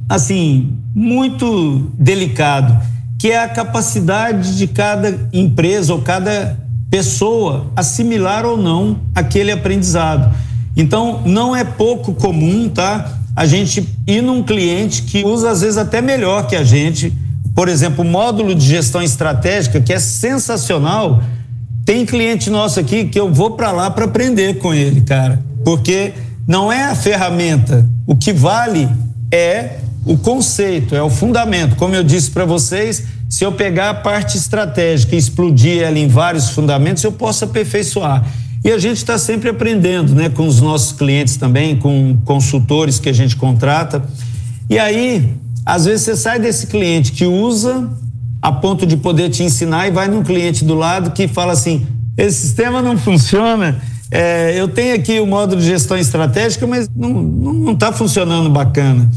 assim, 0.07 0.77
muito 0.93 1.91
delicado, 1.97 2.77
que 3.17 3.31
é 3.31 3.43
a 3.43 3.49
capacidade 3.49 4.57
de 4.57 4.67
cada 4.67 5.29
empresa 5.33 5.93
ou 5.93 6.01
cada 6.01 6.59
pessoa 6.89 7.67
assimilar 7.75 8.45
ou 8.45 8.57
não 8.57 8.99
aquele 9.13 9.51
aprendizado. 9.51 10.33
Então, 10.75 11.21
não 11.25 11.55
é 11.55 11.63
pouco 11.63 12.13
comum, 12.13 12.69
tá? 12.69 13.15
a 13.35 13.45
gente 13.45 13.87
ir 14.07 14.21
num 14.21 14.41
cliente 14.41 15.01
que 15.01 15.23
usa 15.25 15.51
às 15.51 15.61
vezes 15.61 15.77
até 15.77 16.01
melhor 16.01 16.47
que 16.47 16.55
a 16.55 16.63
gente. 16.63 17.13
Por 17.53 17.67
exemplo, 17.67 18.03
o 18.03 18.07
módulo 18.07 18.55
de 18.55 18.65
gestão 18.65 19.01
estratégica, 19.01 19.81
que 19.81 19.91
é 19.91 19.99
sensacional. 19.99 21.21
Tem 21.83 22.05
cliente 22.05 22.49
nosso 22.49 22.79
aqui 22.79 23.05
que 23.05 23.19
eu 23.19 23.31
vou 23.31 23.51
para 23.51 23.71
lá 23.71 23.91
para 23.91 24.05
aprender 24.05 24.57
com 24.59 24.73
ele, 24.73 25.01
cara. 25.01 25.43
Porque 25.65 26.13
não 26.47 26.71
é 26.71 26.85
a 26.85 26.95
ferramenta. 26.95 27.87
O 28.07 28.15
que 28.15 28.31
vale 28.31 28.87
é 29.31 29.79
o 30.05 30.17
conceito, 30.17 30.95
é 30.95 31.01
o 31.01 31.09
fundamento. 31.09 31.75
Como 31.75 31.93
eu 31.93 32.03
disse 32.03 32.31
para 32.31 32.45
vocês, 32.45 33.03
se 33.29 33.43
eu 33.43 33.51
pegar 33.51 33.89
a 33.89 33.93
parte 33.93 34.37
estratégica 34.37 35.15
e 35.15 35.17
explodir 35.17 35.81
ela 35.81 35.99
em 35.99 36.07
vários 36.07 36.49
fundamentos, 36.49 37.03
eu 37.03 37.11
posso 37.11 37.43
aperfeiçoar. 37.43 38.23
E 38.65 38.71
a 38.71 38.79
gente 38.79 38.97
está 38.97 39.15
sempre 39.15 39.47
aprendendo, 39.47 40.15
né, 40.15 40.27
com 40.27 40.47
os 40.47 40.59
nossos 40.59 40.91
clientes 40.91 41.37
também, 41.37 41.75
com 41.75 42.17
consultores 42.25 42.99
que 42.99 43.07
a 43.07 43.13
gente 43.13 43.35
contrata. 43.35 44.03
E 44.67 44.79
aí, 44.79 45.35
às 45.63 45.85
vezes 45.85 46.01
você 46.01 46.15
sai 46.15 46.39
desse 46.39 46.65
cliente 46.65 47.11
que 47.11 47.27
usa 47.27 47.87
a 48.41 48.51
ponto 48.51 48.83
de 48.87 48.97
poder 48.97 49.29
te 49.29 49.43
ensinar 49.43 49.87
e 49.87 49.91
vai 49.91 50.07
num 50.07 50.23
cliente 50.23 50.65
do 50.65 50.73
lado 50.73 51.11
que 51.11 51.27
fala 51.27 51.53
assim: 51.53 51.85
esse 52.17 52.41
sistema 52.41 52.81
não 52.81 52.97
funciona. 52.97 53.79
É, 54.09 54.59
eu 54.59 54.67
tenho 54.67 54.95
aqui 54.95 55.19
o 55.19 55.27
módulo 55.27 55.61
de 55.61 55.67
gestão 55.67 55.95
estratégica, 55.95 56.65
mas 56.65 56.89
não 56.95 57.71
está 57.71 57.93
funcionando 57.93 58.49
bacana. 58.49 59.07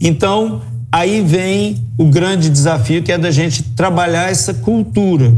Então, 0.00 0.62
aí 0.90 1.20
vem 1.20 1.80
o 1.96 2.06
grande 2.06 2.50
desafio 2.50 3.04
que 3.04 3.12
é 3.12 3.18
da 3.18 3.30
gente 3.30 3.62
trabalhar 3.62 4.32
essa 4.32 4.52
cultura. 4.52 5.32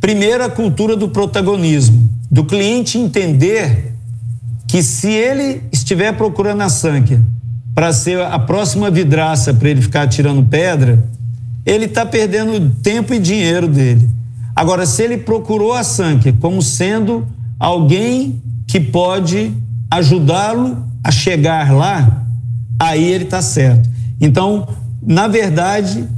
Primeiro, 0.00 0.42
a 0.42 0.48
cultura 0.48 0.96
do 0.96 1.08
protagonismo 1.08 2.05
do 2.30 2.44
cliente 2.44 2.98
entender 2.98 3.94
que 4.66 4.82
se 4.82 5.08
ele 5.08 5.62
estiver 5.72 6.12
procurando 6.12 6.62
a 6.62 6.68
Sankia 6.68 7.22
para 7.74 7.92
ser 7.92 8.20
a 8.20 8.38
próxima 8.38 8.90
vidraça 8.90 9.54
para 9.54 9.68
ele 9.68 9.82
ficar 9.82 10.08
tirando 10.08 10.42
pedra, 10.44 11.04
ele 11.64 11.84
está 11.84 12.04
perdendo 12.04 12.70
tempo 12.82 13.12
e 13.12 13.18
dinheiro 13.18 13.68
dele. 13.68 14.08
Agora, 14.54 14.86
se 14.86 15.02
ele 15.02 15.18
procurou 15.18 15.74
a 15.74 15.84
Sankia 15.84 16.32
como 16.40 16.62
sendo 16.62 17.26
alguém 17.58 18.40
que 18.66 18.80
pode 18.80 19.52
ajudá-lo 19.90 20.84
a 21.04 21.10
chegar 21.10 21.72
lá, 21.72 22.26
aí 22.78 23.04
ele 23.04 23.24
está 23.24 23.42
certo. 23.42 23.88
Então, 24.20 24.66
na 25.02 25.28
verdade, 25.28 26.08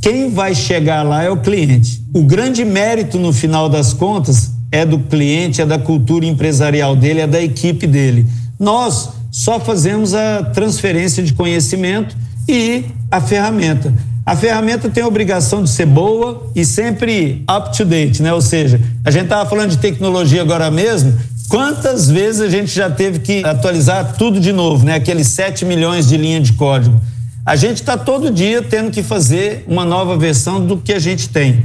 quem 0.00 0.30
vai 0.30 0.54
chegar 0.54 1.02
lá 1.02 1.22
é 1.22 1.30
o 1.30 1.36
cliente. 1.38 2.02
O 2.14 2.22
grande 2.22 2.64
mérito 2.64 3.18
no 3.18 3.32
final 3.32 3.68
das 3.68 3.92
contas 3.92 4.52
é 4.72 4.84
do 4.84 4.98
cliente, 4.98 5.60
é 5.60 5.66
da 5.66 5.78
cultura 5.78 6.24
empresarial 6.26 6.94
dele, 6.94 7.20
é 7.20 7.26
da 7.26 7.40
equipe 7.40 7.86
dele. 7.86 8.26
Nós 8.58 9.10
só 9.30 9.58
fazemos 9.58 10.14
a 10.14 10.44
transferência 10.44 11.22
de 11.22 11.32
conhecimento 11.32 12.16
e 12.48 12.84
a 13.10 13.20
ferramenta. 13.20 13.92
A 14.24 14.36
ferramenta 14.36 14.88
tem 14.88 15.02
a 15.02 15.08
obrigação 15.08 15.62
de 15.62 15.70
ser 15.70 15.86
boa 15.86 16.50
e 16.54 16.64
sempre 16.64 17.44
up 17.50 17.76
to 17.76 17.84
date, 17.84 18.22
né? 18.22 18.32
Ou 18.32 18.40
seja, 18.40 18.80
a 19.04 19.10
gente 19.10 19.24
estava 19.24 19.48
falando 19.48 19.70
de 19.70 19.78
tecnologia 19.78 20.42
agora 20.42 20.70
mesmo. 20.70 21.12
Quantas 21.48 22.08
vezes 22.08 22.40
a 22.40 22.48
gente 22.48 22.72
já 22.72 22.88
teve 22.88 23.18
que 23.18 23.44
atualizar 23.44 24.14
tudo 24.16 24.38
de 24.38 24.52
novo, 24.52 24.84
né? 24.84 24.94
Aqueles 24.94 25.26
7 25.28 25.64
milhões 25.64 26.06
de 26.06 26.16
linha 26.16 26.40
de 26.40 26.52
código. 26.52 27.00
A 27.44 27.56
gente 27.56 27.78
está 27.78 27.96
todo 27.96 28.30
dia 28.30 28.62
tendo 28.62 28.90
que 28.90 29.02
fazer 29.02 29.64
uma 29.66 29.84
nova 29.84 30.16
versão 30.16 30.64
do 30.64 30.76
que 30.76 30.92
a 30.92 30.98
gente 30.98 31.28
tem. 31.28 31.64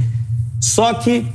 Só 0.58 0.94
que 0.94 1.26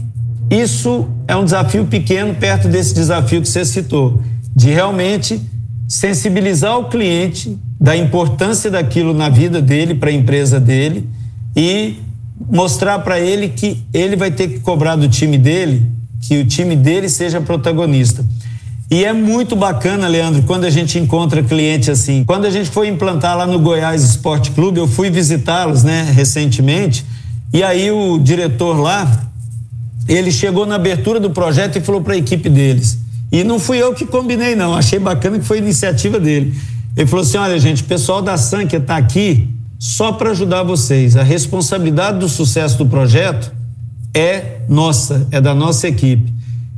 isso 0.52 1.08
é 1.28 1.36
um 1.36 1.46
desafio 1.46 1.86
pequeno 1.86 2.36
perto 2.36 2.68
desse 2.68 2.94
desafio 2.94 3.42
que 3.42 3.48
você 3.48 3.64
citou, 3.64 4.22
de 4.54 4.70
realmente 4.70 5.42
sensibilizar 5.88 6.78
o 6.78 6.90
cliente 6.90 7.58
da 7.80 7.96
importância 7.96 8.70
daquilo 8.70 9.14
na 9.14 9.30
vida 9.30 9.62
dele, 9.62 9.96
para 9.96 10.10
a 10.10 10.14
empresa 10.14 10.60
dele 10.60 11.08
e 11.56 11.96
mostrar 12.50 13.00
para 13.00 13.20
ele 13.20 13.50
que 13.50 13.82
ele 13.94 14.16
vai 14.16 14.30
ter 14.30 14.50
que 14.50 14.60
cobrar 14.60 14.96
do 14.96 15.08
time 15.08 15.38
dele, 15.38 15.86
que 16.22 16.38
o 16.38 16.46
time 16.46 16.76
dele 16.76 17.08
seja 17.08 17.40
protagonista. 17.40 18.26
E 18.90 19.06
é 19.06 19.14
muito 19.14 19.56
bacana, 19.56 20.08
Leandro, 20.08 20.44
quando 20.44 20.66
a 20.66 20.70
gente 20.70 21.00
encontra 21.00 21.42
cliente 21.42 21.90
assim. 21.90 22.26
Quando 22.26 22.46
a 22.46 22.50
gente 22.50 22.70
foi 22.70 22.90
implantar 22.90 23.38
lá 23.38 23.48
no 23.48 23.58
Goiás 23.58 24.04
Esporte 24.04 24.52
Clube, 24.52 24.80
eu 24.80 24.88
fui 24.88 25.10
visitá-los, 25.10 25.82
né, 25.82 26.12
recentemente, 26.14 27.06
e 27.54 27.64
aí 27.64 27.90
o 27.90 28.20
diretor 28.20 28.78
lá, 28.78 29.31
ele 30.08 30.32
chegou 30.32 30.66
na 30.66 30.76
abertura 30.76 31.20
do 31.20 31.30
projeto 31.30 31.78
e 31.78 31.82
falou 31.82 32.02
para 32.02 32.14
a 32.14 32.18
equipe 32.18 32.50
deles. 32.50 32.98
E 33.32 33.44
não 33.44 33.60
fui 33.60 33.78
eu 33.78 33.94
que 33.94 34.06
combinei, 34.06 34.56
não. 34.56 34.76
Achei 34.76 35.00
bacana 35.00 35.40
que 35.40 35.46
foi 35.46 35.60
iniciativa 35.60 36.20
dele. 36.20 36.54
Ele 36.98 37.08
falou 37.08 37.24
assim: 37.24 37.38
olha, 37.38 37.58
gente, 37.60 37.82
o 37.84 37.86
pessoal 37.86 38.22
da 38.22 38.38
Sankia 38.38 38.80
está 38.80 38.98
aqui 38.98 39.50
só 39.80 40.12
para 40.12 40.32
ajudar 40.32 40.64
vocês. 40.64 41.16
A 41.16 41.24
responsabilidade 41.24 42.20
do 42.20 42.28
sucesso 42.28 42.78
do 42.78 42.86
projeto 42.86 43.52
é 44.14 44.58
nossa, 44.68 45.28
é 45.32 45.40
da 45.40 45.56
nossa 45.56 45.88
equipe. 45.88 46.32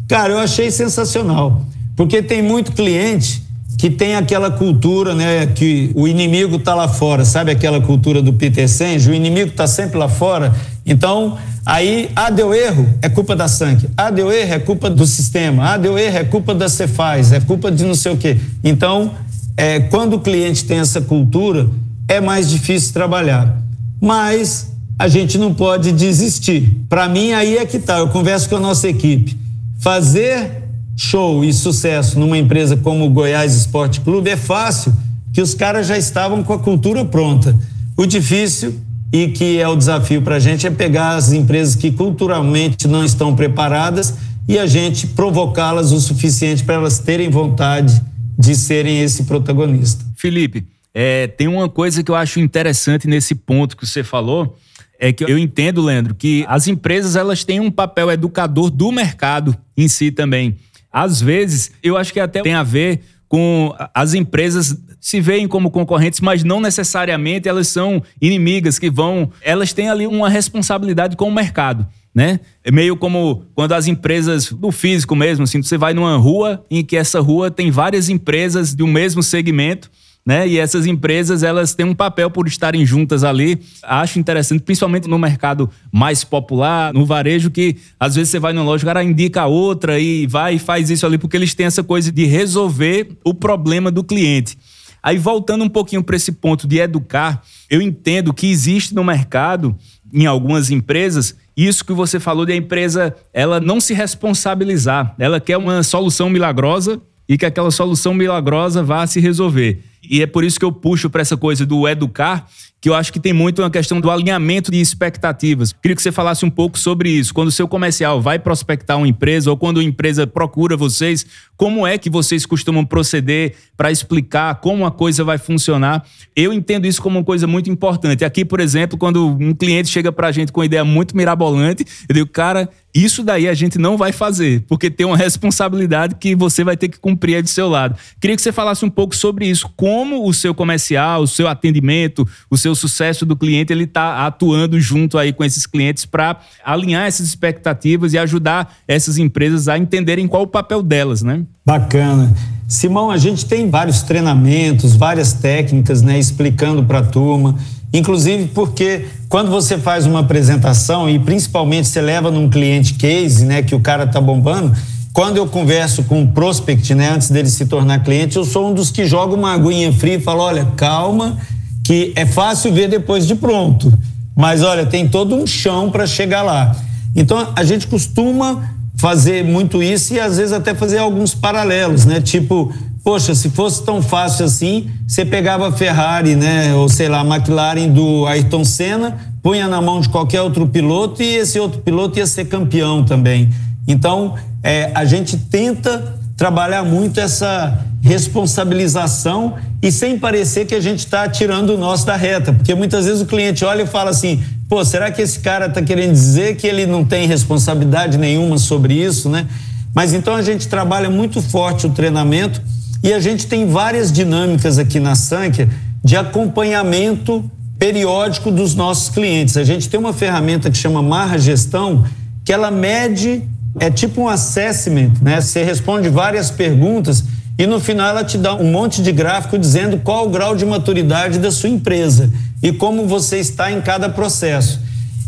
Cara, 0.08 0.34
eu 0.34 0.40
achei 0.40 0.70
sensacional, 0.70 1.66
porque 1.96 2.22
tem 2.22 2.42
muito 2.42 2.72
cliente 2.72 3.42
que 3.78 3.90
tem 3.90 4.16
aquela 4.16 4.52
cultura, 4.52 5.16
né, 5.16 5.46
que 5.48 5.92
o 5.96 6.08
inimigo 6.08 6.58
está 6.58 6.76
lá 6.76 6.88
fora, 6.88 7.26
sabe 7.26 7.52
aquela 7.52 7.82
cultura 7.82 8.22
do 8.22 8.32
Peter 8.32 8.70
Senge? 8.70 9.10
O 9.10 9.14
inimigo 9.14 9.50
está 9.50 9.68
sempre 9.68 9.98
lá 9.98 10.08
fora. 10.08 10.56
Então, 10.86 11.38
Aí, 11.66 12.10
ah, 12.16 12.30
deu 12.30 12.54
erro, 12.54 12.88
é 13.02 13.08
culpa 13.08 13.36
da 13.36 13.48
Sank. 13.48 13.88
Ah, 13.96 14.10
deu 14.10 14.32
erro, 14.32 14.54
é 14.54 14.60
culpa 14.60 14.90
do 14.90 15.08
sistema. 15.08 15.74
Ah, 15.74 15.78
deu 15.78 15.98
erro, 15.98 16.18
é 16.18 16.24
culpa 16.24 16.54
da 16.54 16.68
Cefaz, 16.68 17.32
é 17.32 17.40
culpa 17.40 17.72
de 17.72 17.86
não 17.86 17.96
sei 17.96 18.12
o 18.12 18.18
quê. 18.18 18.38
Então, 18.64 19.12
é, 19.56 19.80
quando 19.80 20.16
o 20.16 20.20
cliente 20.20 20.66
tem 20.66 20.80
essa 20.80 21.00
cultura, 21.00 21.70
é 22.08 22.20
mais 22.20 22.50
difícil 22.50 22.92
trabalhar. 22.92 23.62
Mas 24.02 24.74
a 25.00 25.08
gente 25.08 25.38
não 25.38 25.54
pode 25.54 25.94
desistir. 25.94 26.82
Para 26.90 27.08
mim, 27.08 27.32
aí 27.32 27.58
é 27.58 27.66
que 27.66 27.80
tá. 27.80 28.00
Eu 28.00 28.10
converso 28.10 28.50
com 28.50 28.58
a 28.58 28.60
nossa 28.60 28.90
equipe. 28.90 29.38
Fazer 29.80 30.64
show 30.96 31.44
e 31.44 31.54
sucesso 31.54 32.20
numa 32.20 32.38
empresa 32.38 32.78
como 32.78 33.06
o 33.06 33.10
Goiás 33.10 33.56
Esporte 33.56 34.02
Clube 34.02 34.30
é 34.30 34.38
fácil, 34.38 34.94
que 35.34 35.42
os 35.42 35.54
caras 35.54 35.88
já 35.88 35.98
estavam 35.98 36.44
com 36.44 36.54
a 36.54 36.60
cultura 36.60 37.04
pronta. 37.04 37.58
O 37.98 38.06
difícil 38.06 38.80
e 39.14 39.28
que 39.28 39.60
é 39.60 39.68
o 39.68 39.76
desafio 39.76 40.24
para 40.24 40.38
a 40.38 40.40
gente 40.40 40.66
é 40.66 40.72
pegar 40.72 41.16
as 41.16 41.32
empresas 41.32 41.76
que 41.76 41.92
culturalmente 41.92 42.88
não 42.88 43.06
estão 43.06 43.36
preparadas 43.36 44.16
e 44.50 44.58
a 44.58 44.66
gente 44.66 45.06
provocá-las 45.06 45.92
o 45.92 46.02
suficiente 46.02 46.64
para 46.64 46.76
elas 46.76 46.98
terem 46.98 47.30
vontade 47.30 48.02
de 48.38 48.56
serem 48.56 49.02
esse 49.04 49.26
protagonista. 49.26 50.04
Felipe, 50.18 50.66
é, 50.92 51.28
tem 51.28 51.48
uma 51.48 51.70
coisa 51.70 52.04
que 52.04 52.10
eu 52.10 52.16
acho 52.16 52.40
interessante 52.40 53.08
nesse 53.08 53.36
ponto 53.36 53.78
que 53.78 53.86
você 53.86 54.04
falou, 54.04 54.58
é 55.00 55.14
que 55.14 55.24
eu 55.24 55.38
entendo, 55.38 55.84
Leandro, 55.84 56.16
que 56.16 56.44
as 56.48 56.68
empresas 56.68 57.16
elas 57.16 57.44
têm 57.44 57.60
um 57.60 57.70
papel 57.70 58.10
educador 58.10 58.72
do 58.72 58.92
mercado 58.92 59.56
em 59.78 59.88
si 59.88 60.12
também. 60.12 60.58
Às 60.92 61.22
vezes, 61.22 61.72
eu 61.84 61.98
acho 61.98 62.12
que 62.12 62.20
até 62.20 62.42
tem 62.42 62.54
a 62.54 62.64
ver 62.64 63.02
com 63.34 63.74
as 63.96 64.14
empresas 64.14 64.78
se 65.02 65.20
veem 65.20 65.48
como 65.48 65.72
concorrentes, 65.72 66.22
mas 66.22 66.44
não 66.44 66.62
necessariamente 66.62 67.50
elas 67.50 67.68
são 67.68 68.00
inimigas 68.22 68.78
que 68.78 68.92
vão. 68.92 69.32
Elas 69.42 69.74
têm 69.74 69.90
ali 69.90 70.06
uma 70.06 70.30
responsabilidade 70.30 71.18
com 71.18 71.30
o 71.30 71.34
mercado. 71.34 71.84
Né? 72.14 72.40
É 72.64 72.72
meio 72.72 72.96
como 72.96 73.44
quando 73.56 73.72
as 73.72 73.88
empresas 73.88 74.52
do 74.52 74.72
físico 74.72 75.16
mesmo, 75.16 75.46
assim, 75.46 75.64
você 75.64 75.80
vai 75.80 75.96
numa 75.96 76.16
rua 76.16 76.64
em 76.70 76.86
que 76.86 76.96
essa 76.96 77.20
rua 77.20 77.50
tem 77.50 77.72
várias 77.72 78.08
empresas 78.08 78.76
do 78.76 78.86
mesmo 78.86 79.24
segmento 79.24 79.90
né? 80.26 80.48
E 80.48 80.58
essas 80.58 80.86
empresas, 80.86 81.44
elas 81.44 81.76
têm 81.76 81.86
um 81.86 81.94
papel 81.94 82.32
por 82.32 82.48
estarem 82.48 82.86
juntas 82.86 83.24
ali. 83.24 83.60
Acho 83.84 84.20
interessante, 84.20 84.62
principalmente 84.62 85.08
no 85.08 85.20
mercado 85.20 85.70
mais 85.92 86.24
popular, 86.24 86.94
no 86.94 87.06
varejo, 87.06 87.52
que 87.52 87.76
às 88.00 88.16
vezes 88.16 88.30
você 88.30 88.40
vai 88.40 88.54
numa 88.54 88.66
loja, 88.66 88.84
o 88.84 88.88
cara 88.88 89.04
indica 89.04 89.46
outra 89.46 90.00
e 90.00 90.26
vai 90.26 90.56
e 90.56 90.60
faz 90.60 90.90
isso 90.90 91.06
ali, 91.06 91.18
porque 91.18 91.36
eles 91.36 91.54
têm 91.54 91.66
essa 91.66 91.84
coisa 91.84 92.12
de 92.12 92.26
resolver 92.26 93.18
o 93.24 93.34
problema 93.34 93.92
do 93.92 94.04
cliente. 94.04 94.58
Aí, 95.02 95.18
voltando 95.18 95.66
um 95.66 95.70
pouquinho 95.70 96.02
para 96.02 96.16
esse 96.16 96.32
ponto 96.32 96.66
de 96.66 96.78
educar, 96.78 97.44
eu 97.70 97.82
entendo 97.82 98.34
que 98.34 98.48
existe 98.48 98.96
no 98.96 99.04
mercado, 99.04 99.76
em 100.14 100.26
algumas 100.26 100.72
empresas, 100.72 101.36
isso 101.58 101.84
que 101.84 101.92
você 101.92 102.22
falou 102.22 102.46
de 102.46 102.54
a 102.54 102.56
empresa 102.56 103.14
ela 103.34 103.60
não 103.60 103.82
se 103.82 103.94
responsabilizar. 103.94 105.14
Ela 105.20 105.42
quer 105.42 105.58
uma 105.58 105.84
solução 105.84 106.30
milagrosa 106.30 107.02
e 107.28 107.38
que 107.38 107.46
aquela 107.46 107.70
solução 107.72 108.14
milagrosa 108.14 108.82
vá 108.82 109.06
se 109.06 109.20
resolver. 109.20 109.84
E 110.10 110.22
é 110.22 110.28
por 110.28 110.44
isso 110.44 110.60
que 110.60 110.66
eu 110.66 110.72
puxo 110.72 111.10
para 111.10 111.22
essa 111.22 111.38
coisa 111.38 111.66
do 111.66 111.88
educar, 111.88 112.48
que 112.82 112.90
eu 112.90 112.94
acho 112.94 113.14
que 113.14 113.20
tem 113.20 113.32
muito 113.32 113.62
uma 113.62 113.72
questão 113.72 114.02
do 114.02 114.12
alinhamento 114.12 114.70
de 114.70 114.82
expectativas. 114.82 115.72
Queria 115.72 115.96
que 115.96 116.02
você 116.02 116.12
falasse 116.12 116.44
um 116.44 116.50
pouco 116.50 116.78
sobre 116.78 117.10
isso. 117.10 117.34
Quando 117.34 117.48
o 117.48 117.52
seu 117.52 117.66
comercial 117.66 118.22
vai 118.22 118.38
prospectar 118.38 118.98
uma 118.98 119.08
empresa 119.08 119.50
ou 119.50 119.56
quando 119.56 119.80
a 119.80 119.84
empresa 119.84 120.28
procura 120.28 120.76
vocês, 120.76 121.26
como 121.56 121.88
é 121.88 121.98
que 121.98 122.10
vocês 122.10 122.46
costumam 122.46 122.84
proceder 122.84 123.56
para 123.78 123.90
explicar 123.90 124.56
como 124.56 124.86
a 124.86 124.92
coisa 124.92 125.24
vai 125.24 125.38
funcionar? 125.38 126.06
Eu 126.36 126.52
entendo 126.52 126.86
isso 126.86 127.02
como 127.02 127.20
uma 127.20 127.24
coisa 127.24 127.48
muito 127.48 127.70
importante. 127.70 128.26
Aqui, 128.26 128.44
por 128.44 128.60
exemplo, 128.60 128.98
quando 128.98 129.30
um 129.30 129.54
cliente 129.54 129.88
chega 129.88 130.12
para 130.12 130.28
a 130.28 130.32
gente 130.34 130.52
com 130.52 130.60
uma 130.60 130.66
ideia 130.66 130.84
muito 130.84 131.16
mirabolante, 131.16 131.86
eu 132.10 132.14
digo, 132.14 132.28
cara, 132.28 132.70
Isso 132.94 133.24
daí 133.24 133.48
a 133.48 133.54
gente 133.54 133.80
não 133.80 133.98
vai 133.98 134.12
fazer, 134.12 134.64
porque 134.68 134.90
tem 134.90 135.06
uma 135.06 135.18
responsabilidade 135.18 136.16
que 136.16 136.36
você 136.36 136.64
vai 136.64 136.78
ter 136.78 136.90
que 136.90 137.00
cumprir 137.00 137.36
aí 137.36 137.42
do 137.42 137.50
seu 137.50 137.68
lado. 137.68 137.98
Queria 138.22 138.36
que 138.36 138.42
você 138.42 138.52
falasse 138.52 138.86
um 138.86 138.90
pouco 138.90 139.16
sobre 139.16 139.48
isso, 139.48 139.68
como 139.76 140.28
o 140.28 140.34
seu 140.34 140.54
comercial, 140.54 141.24
o 141.24 141.28
seu 141.28 141.48
atendimento, 141.48 142.28
o 142.50 142.58
seu 142.58 142.76
sucesso 142.76 143.26
do 143.26 143.36
cliente, 143.36 143.74
ele 143.74 143.86
está 143.86 144.28
atuando 144.28 144.80
junto 144.80 145.18
aí 145.18 145.34
com 145.34 145.44
esses 145.44 145.66
clientes 145.66 146.06
para 146.06 146.40
alinhar 146.64 147.08
essas 147.08 147.26
expectativas 147.26 148.14
e 148.14 148.18
ajudar 148.18 148.76
essas 148.88 149.18
empresas 149.18 149.68
a 149.68 149.78
entenderem 149.78 150.28
qual 150.28 150.44
o 150.44 150.48
papel 150.48 150.84
delas, 150.84 151.24
né? 151.24 151.44
Bacana. 151.66 152.32
Simão, 152.68 153.12
a 153.12 153.18
gente 153.18 153.46
tem 153.46 153.70
vários 153.70 154.02
treinamentos, 154.02 154.96
várias 154.96 155.34
técnicas, 155.34 156.02
né, 156.02 156.18
explicando 156.18 156.84
para 156.84 157.00
a 157.00 157.04
turma. 157.04 157.56
Inclusive 157.94 158.48
porque 158.48 159.06
quando 159.30 159.52
você 159.52 159.78
faz 159.78 160.06
uma 160.06 160.22
apresentação 160.22 161.10
e 161.10 161.20
principalmente 161.20 161.88
você 161.88 162.02
leva 162.02 162.32
num 162.32 162.50
cliente 162.50 162.96
case, 162.96 163.46
né, 163.46 163.62
que 163.62 163.76
o 163.76 163.80
cara 163.80 164.08
tá 164.08 164.20
bombando, 164.20 164.76
quando 165.14 165.38
eu 165.38 165.46
converso 165.46 166.04
com 166.04 166.22
um 166.22 166.28
prospect, 166.28 166.96
né, 166.96 167.12
antes 167.12 167.30
dele 167.30 167.48
se 167.48 167.68
tornar 167.68 168.04
cliente, 168.04 168.36
eu 168.36 168.44
sou 168.44 168.72
um 168.72 168.74
dos 168.74 168.90
que 168.90 169.06
joga 169.06 169.36
uma 169.36 169.54
aguinha 169.54 169.94
fria 169.94 170.16
e 170.16 170.20
falo, 170.20 170.42
olha, 170.42 170.66
calma, 170.76 171.38
que 171.84 172.12
é 172.16 172.26
fácil 172.26 172.74
ver 172.74 172.90
depois 172.90 173.28
de 173.28 173.36
pronto, 173.36 173.94
mas 174.36 174.64
olha, 174.64 174.86
tem 174.86 175.08
todo 175.08 175.36
um 175.36 175.46
chão 175.46 175.92
para 175.92 176.08
chegar 176.08 176.42
lá. 176.42 176.76
Então 177.16 177.50
a 177.56 177.64
gente 177.64 177.86
costuma 177.86 178.74
fazer 178.96 179.44
muito 179.44 179.82
isso 179.82 180.14
e 180.14 180.20
às 180.20 180.38
vezes 180.38 180.54
até 180.54 180.74
fazer 180.74 181.00
alguns 181.00 181.34
paralelos, 181.34 182.06
né? 182.06 182.22
Tipo, 182.22 182.74
poxa, 183.04 183.36
se 183.36 183.50
fosse 183.50 183.84
tão 183.84 184.02
fácil 184.02 184.46
assim, 184.46 184.90
você 185.08 185.26
pegava 185.26 185.68
a 185.68 185.72
Ferrari, 185.72 186.36
né? 186.36 186.74
Ou 186.74 186.88
sei 186.88 187.10
lá, 187.10 187.22
a 187.22 187.26
McLaren 187.26 187.90
do 187.90 188.26
Ayrton 188.26 188.64
Senna, 188.64 189.18
punha 189.42 189.68
na 189.68 189.82
mão 189.82 190.00
de 190.00 190.10
qualquer 190.10 190.42
outro 190.42 190.68
piloto 190.68 191.22
e 191.22 191.36
esse 191.36 191.60
outro 191.60 191.82
piloto 191.82 192.18
ia 192.18 192.28
ser 192.28 192.46
campeão 192.46 193.04
também. 193.04 193.50
Então, 193.88 194.36
é, 194.64 194.92
a 194.96 195.04
gente 195.04 195.38
tenta 195.38 196.22
trabalhar 196.44 196.84
muito 196.84 197.22
essa 197.22 197.86
responsabilização 198.02 199.56
e 199.82 199.90
sem 199.90 200.20
parecer 200.20 200.66
que 200.66 200.76
a 200.76 200.82
gente 200.82 201.00
está 201.00 201.26
tirando 201.30 201.70
o 201.70 201.78
nosso 201.78 202.06
da 202.06 202.18
reta, 202.18 202.52
porque 202.52 202.76
muitas 202.76 203.06
vezes 203.06 203.22
o 203.22 203.26
cliente 203.26 203.64
olha 203.64 203.84
e 203.84 203.88
fala 203.88 204.10
assim: 204.10 204.44
pô, 204.68 204.84
será 204.84 205.10
que 205.10 205.22
esse 205.22 205.40
cara 205.40 205.68
está 205.68 205.82
querendo 205.82 206.12
dizer 206.12 206.58
que 206.58 206.68
ele 206.68 206.86
não 206.86 207.06
tem 207.06 207.26
responsabilidade 207.30 208.18
nenhuma 208.18 208.58
sobre 208.58 208.94
isso, 208.94 209.30
né? 209.30 209.48
Mas 209.96 210.14
então 210.14 210.36
a 210.36 210.42
gente 210.42 210.68
trabalha 210.68 211.10
muito 211.10 211.42
forte 211.42 211.88
o 211.88 211.92
treinamento 211.92 212.62
e 213.02 213.14
a 213.14 213.22
gente 213.22 213.48
tem 213.48 213.66
várias 213.66 214.12
dinâmicas 214.12 214.78
aqui 214.78 215.00
na 215.00 215.16
Sankia 215.16 215.70
de 216.04 216.18
acompanhamento 216.18 217.50
periódico 217.80 218.52
dos 218.52 218.76
nossos 218.76 219.08
clientes. 219.08 219.56
A 219.56 219.64
gente 219.64 219.88
tem 219.88 219.98
uma 219.98 220.12
ferramenta 220.12 220.70
que 220.70 220.78
chama 220.78 221.02
Marra 221.02 221.38
Gestão, 221.38 222.04
que 222.44 222.52
ela 222.52 222.70
mede, 222.70 223.44
é 223.80 223.90
tipo 223.90 224.22
um 224.22 224.28
assessment, 224.28 225.12
né? 225.22 225.42
Você 225.42 225.64
responde 225.64 226.10
várias 226.10 226.52
perguntas 226.52 227.24
e 227.58 227.66
no 227.66 227.80
final 227.80 228.10
ela 228.10 228.24
te 228.24 228.38
dá 228.38 228.56
um 228.56 228.72
monte 228.72 229.02
de 229.02 229.12
gráfico 229.12 229.58
dizendo 229.58 229.98
qual 229.98 230.26
o 230.26 230.30
grau 230.30 230.56
de 230.56 230.66
maturidade 230.66 231.40
da 231.40 231.52
sua 231.52 231.70
empresa 231.70 232.32
e 232.62 232.72
como 232.72 233.08
você 233.08 233.38
está 233.38 233.72
em 233.72 233.82
cada 233.82 234.10
processo. 234.10 234.80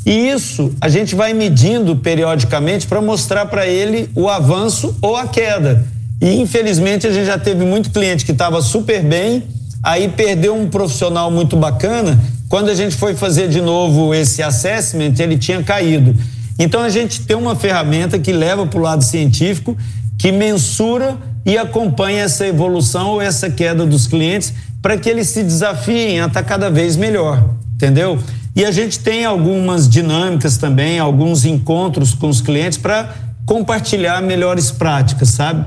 E 0.06 0.30
isso 0.30 0.74
a 0.80 0.88
gente 0.88 1.16
vai 1.16 1.34
medindo 1.34 1.96
periodicamente 1.96 2.86
para 2.86 3.02
mostrar 3.02 3.48
para 3.48 3.68
ele 3.68 4.10
o 4.16 4.30
avanço 4.30 4.96
ou 5.02 5.16
a 5.16 5.28
queda. 5.28 5.86
E 6.22 6.40
infelizmente 6.40 7.08
a 7.08 7.12
gente 7.12 7.26
já 7.26 7.38
teve 7.38 7.66
muito 7.66 7.90
cliente 7.90 8.24
que 8.24 8.32
estava 8.32 8.62
super 8.62 9.04
bem, 9.04 9.44
aí 9.82 10.08
perdeu 10.08 10.56
um 10.56 10.70
profissional 10.70 11.32
muito 11.32 11.58
bacana. 11.58 12.20
Quando 12.48 12.70
a 12.70 12.76
gente 12.76 12.96
foi 12.96 13.16
fazer 13.16 13.50
de 13.50 13.62
novo 13.62 14.14
esse 14.14 14.42
assessment, 14.42 15.14
ele 15.20 15.38
tinha 15.38 15.62
caído. 15.64 16.16
Então 16.58 16.82
a 16.82 16.90
gente 16.90 17.22
tem 17.22 17.36
uma 17.36 17.56
ferramenta 17.56 18.18
que 18.18 18.32
leva 18.32 18.66
para 18.66 18.80
o 18.80 18.82
lado 18.82 19.04
científico, 19.04 19.78
que 20.18 20.32
mensura 20.32 21.18
e 21.46 21.58
acompanha 21.58 22.24
essa 22.24 22.48
evolução 22.48 23.10
ou 23.10 23.22
essa 23.22 23.50
queda 23.50 23.86
dos 23.86 24.08
clientes 24.08 24.54
para 24.82 24.98
que 24.98 25.10
eles 25.10 25.30
se 25.30 25.44
desafiem 25.44 26.22
a 26.22 26.28
estar 26.28 26.42
tá 26.42 26.48
cada 26.48 26.70
vez 26.70 26.96
melhor, 26.96 27.44
entendeu? 27.76 28.20
E 28.56 28.64
a 28.64 28.72
gente 28.72 29.00
tem 29.00 29.26
algumas 29.26 29.90
dinâmicas 29.90 30.58
também, 30.58 30.98
alguns 30.98 31.44
encontros 31.44 32.14
com 32.14 32.30
os 32.30 32.40
clientes 32.40 32.78
para 32.78 33.14
compartilhar 33.46 34.22
melhores 34.22 34.72
práticas, 34.72 35.30
sabe? 35.30 35.66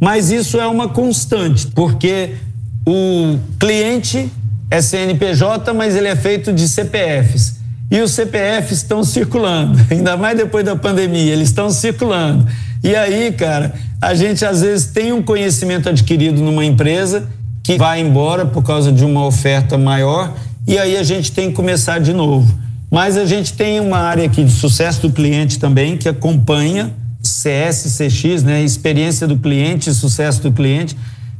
Mas 0.00 0.30
isso 0.30 0.58
é 0.58 0.66
uma 0.66 0.88
constante, 0.88 1.66
porque 1.66 2.36
o 2.86 3.38
cliente 3.58 4.32
é 4.70 4.80
CNPJ, 4.80 5.74
mas 5.74 5.94
ele 5.94 6.08
é 6.08 6.16
feito 6.16 6.52
de 6.52 6.66
CPFs. 6.66 7.59
E 7.90 8.00
os 8.00 8.12
CPFs 8.12 8.78
estão 8.78 9.02
circulando, 9.02 9.78
ainda 9.90 10.16
mais 10.16 10.36
depois 10.36 10.64
da 10.64 10.76
pandemia, 10.76 11.32
eles 11.32 11.48
estão 11.48 11.70
circulando. 11.70 12.46
E 12.82 12.94
aí, 12.94 13.32
cara, 13.32 13.74
a 14.00 14.14
gente 14.14 14.44
às 14.44 14.62
vezes 14.62 14.86
tem 14.86 15.12
um 15.12 15.22
conhecimento 15.22 15.88
adquirido 15.88 16.40
numa 16.40 16.64
empresa 16.64 17.28
que 17.62 17.76
vai 17.76 18.00
embora 18.00 18.46
por 18.46 18.62
causa 18.62 18.90
de 18.90 19.04
uma 19.04 19.26
oferta 19.26 19.76
maior, 19.76 20.34
e 20.66 20.78
aí 20.78 20.96
a 20.96 21.02
gente 21.02 21.32
tem 21.32 21.50
que 21.50 21.56
começar 21.56 21.98
de 21.98 22.12
novo. 22.12 22.58
Mas 22.90 23.16
a 23.16 23.24
gente 23.24 23.52
tem 23.52 23.78
uma 23.80 23.98
área 23.98 24.24
aqui 24.24 24.42
de 24.42 24.50
sucesso 24.50 25.02
do 25.02 25.12
cliente 25.12 25.58
também, 25.58 25.96
que 25.96 26.08
acompanha 26.08 26.92
CS, 27.22 27.96
CX, 27.96 28.42
né? 28.42 28.62
Experiência 28.62 29.26
do 29.26 29.36
cliente, 29.36 29.92
sucesso 29.92 30.42
do 30.42 30.50
cliente, 30.50 30.96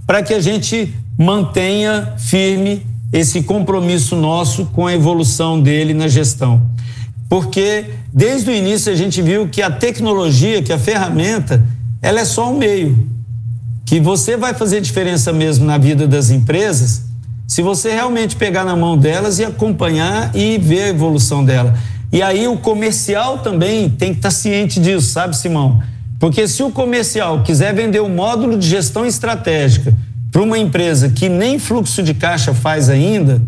para 0.06 0.22
que 0.22 0.34
a 0.34 0.40
gente 0.40 0.94
mantenha 1.18 2.14
firme 2.18 2.86
esse 3.12 3.42
compromisso 3.42 4.14
nosso 4.14 4.66
com 4.66 4.86
a 4.86 4.94
evolução 4.94 5.60
dele 5.60 5.92
na 5.92 6.08
gestão. 6.08 6.62
Porque 7.28 7.86
desde 8.12 8.50
o 8.50 8.54
início 8.54 8.92
a 8.92 8.96
gente 8.96 9.20
viu 9.22 9.48
que 9.48 9.62
a 9.62 9.70
tecnologia, 9.70 10.62
que 10.62 10.72
a 10.72 10.78
ferramenta, 10.78 11.64
ela 12.02 12.20
é 12.20 12.24
só 12.24 12.50
um 12.52 12.58
meio. 12.58 13.08
Que 13.84 14.00
você 14.00 14.36
vai 14.36 14.54
fazer 14.54 14.80
diferença 14.80 15.32
mesmo 15.32 15.64
na 15.64 15.78
vida 15.78 16.06
das 16.06 16.30
empresas 16.30 17.10
se 17.50 17.62
você 17.62 17.92
realmente 17.92 18.36
pegar 18.36 18.64
na 18.64 18.76
mão 18.76 18.96
delas 18.96 19.40
e 19.40 19.44
acompanhar 19.44 20.30
e 20.36 20.56
ver 20.56 20.84
a 20.84 20.88
evolução 20.88 21.44
dela. 21.44 21.74
E 22.12 22.22
aí 22.22 22.46
o 22.46 22.56
comercial 22.56 23.38
também 23.38 23.88
tem 23.88 24.12
que 24.12 24.18
estar 24.18 24.30
ciente 24.30 24.78
disso, 24.78 25.08
sabe, 25.08 25.36
Simão? 25.36 25.82
Porque 26.20 26.46
se 26.46 26.62
o 26.62 26.70
comercial 26.70 27.42
quiser 27.42 27.74
vender 27.74 27.98
o 27.98 28.06
um 28.06 28.14
módulo 28.14 28.56
de 28.56 28.68
gestão 28.68 29.04
estratégica 29.04 29.92
para 30.30 30.42
uma 30.42 30.58
empresa 30.58 31.08
que 31.08 31.28
nem 31.28 31.58
fluxo 31.58 32.02
de 32.02 32.14
caixa 32.14 32.54
faz 32.54 32.88
ainda, 32.88 33.42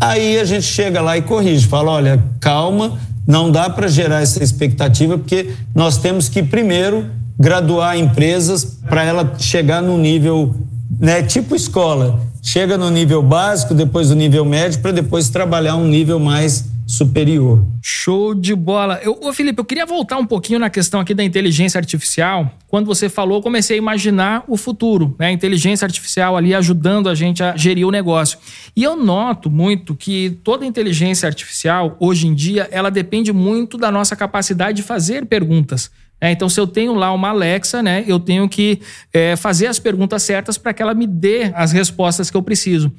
aí 0.00 0.38
a 0.38 0.44
gente 0.44 0.64
chega 0.64 1.00
lá 1.00 1.16
e 1.16 1.22
corrige, 1.22 1.66
fala, 1.66 1.90
olha, 1.92 2.22
calma, 2.40 2.98
não 3.26 3.50
dá 3.50 3.68
para 3.68 3.88
gerar 3.88 4.22
essa 4.22 4.42
expectativa 4.42 5.18
porque 5.18 5.52
nós 5.74 5.98
temos 5.98 6.28
que 6.28 6.42
primeiro 6.42 7.06
graduar 7.38 7.98
empresas 7.98 8.78
para 8.88 9.04
ela 9.04 9.34
chegar 9.38 9.82
no 9.82 9.98
nível, 9.98 10.54
né, 10.98 11.22
tipo 11.22 11.54
escola, 11.56 12.20
chega 12.40 12.78
no 12.78 12.90
nível 12.90 13.22
básico, 13.22 13.74
depois 13.74 14.10
o 14.10 14.14
nível 14.14 14.44
médio 14.44 14.80
para 14.80 14.92
depois 14.92 15.28
trabalhar 15.28 15.76
um 15.76 15.88
nível 15.88 16.20
mais 16.20 16.75
superior. 16.86 17.66
Show 17.82 18.32
de 18.32 18.54
bola. 18.54 19.00
Eu, 19.02 19.18
ô 19.20 19.32
Felipe, 19.32 19.58
eu 19.58 19.64
queria 19.64 19.84
voltar 19.84 20.18
um 20.18 20.24
pouquinho 20.24 20.60
na 20.60 20.70
questão 20.70 21.00
aqui 21.00 21.12
da 21.12 21.24
inteligência 21.24 21.78
artificial. 21.78 22.56
Quando 22.68 22.86
você 22.86 23.08
falou, 23.08 23.42
comecei 23.42 23.76
a 23.76 23.78
imaginar 23.78 24.44
o 24.46 24.56
futuro, 24.56 25.16
né? 25.18 25.26
A 25.26 25.32
inteligência 25.32 25.84
artificial 25.84 26.36
ali 26.36 26.54
ajudando 26.54 27.08
a 27.08 27.14
gente 27.14 27.42
a 27.42 27.56
gerir 27.56 27.86
o 27.86 27.90
negócio. 27.90 28.38
E 28.76 28.84
eu 28.84 28.96
noto 28.96 29.50
muito 29.50 29.96
que 29.96 30.38
toda 30.44 30.64
inteligência 30.64 31.26
artificial, 31.26 31.96
hoje 31.98 32.28
em 32.28 32.34
dia, 32.34 32.68
ela 32.70 32.90
depende 32.90 33.32
muito 33.32 33.76
da 33.76 33.90
nossa 33.90 34.14
capacidade 34.14 34.76
de 34.76 34.82
fazer 34.84 35.26
perguntas. 35.26 35.90
É, 36.20 36.30
então, 36.30 36.48
se 36.48 36.58
eu 36.58 36.66
tenho 36.66 36.94
lá 36.94 37.12
uma 37.12 37.28
Alexa, 37.28 37.82
né, 37.82 38.04
eu 38.06 38.18
tenho 38.18 38.48
que 38.48 38.80
é, 39.12 39.36
fazer 39.36 39.66
as 39.66 39.78
perguntas 39.78 40.22
certas 40.22 40.56
para 40.56 40.72
que 40.72 40.80
ela 40.80 40.94
me 40.94 41.06
dê 41.06 41.50
as 41.54 41.72
respostas 41.72 42.30
que 42.30 42.36
eu 42.36 42.42
preciso. 42.42 42.90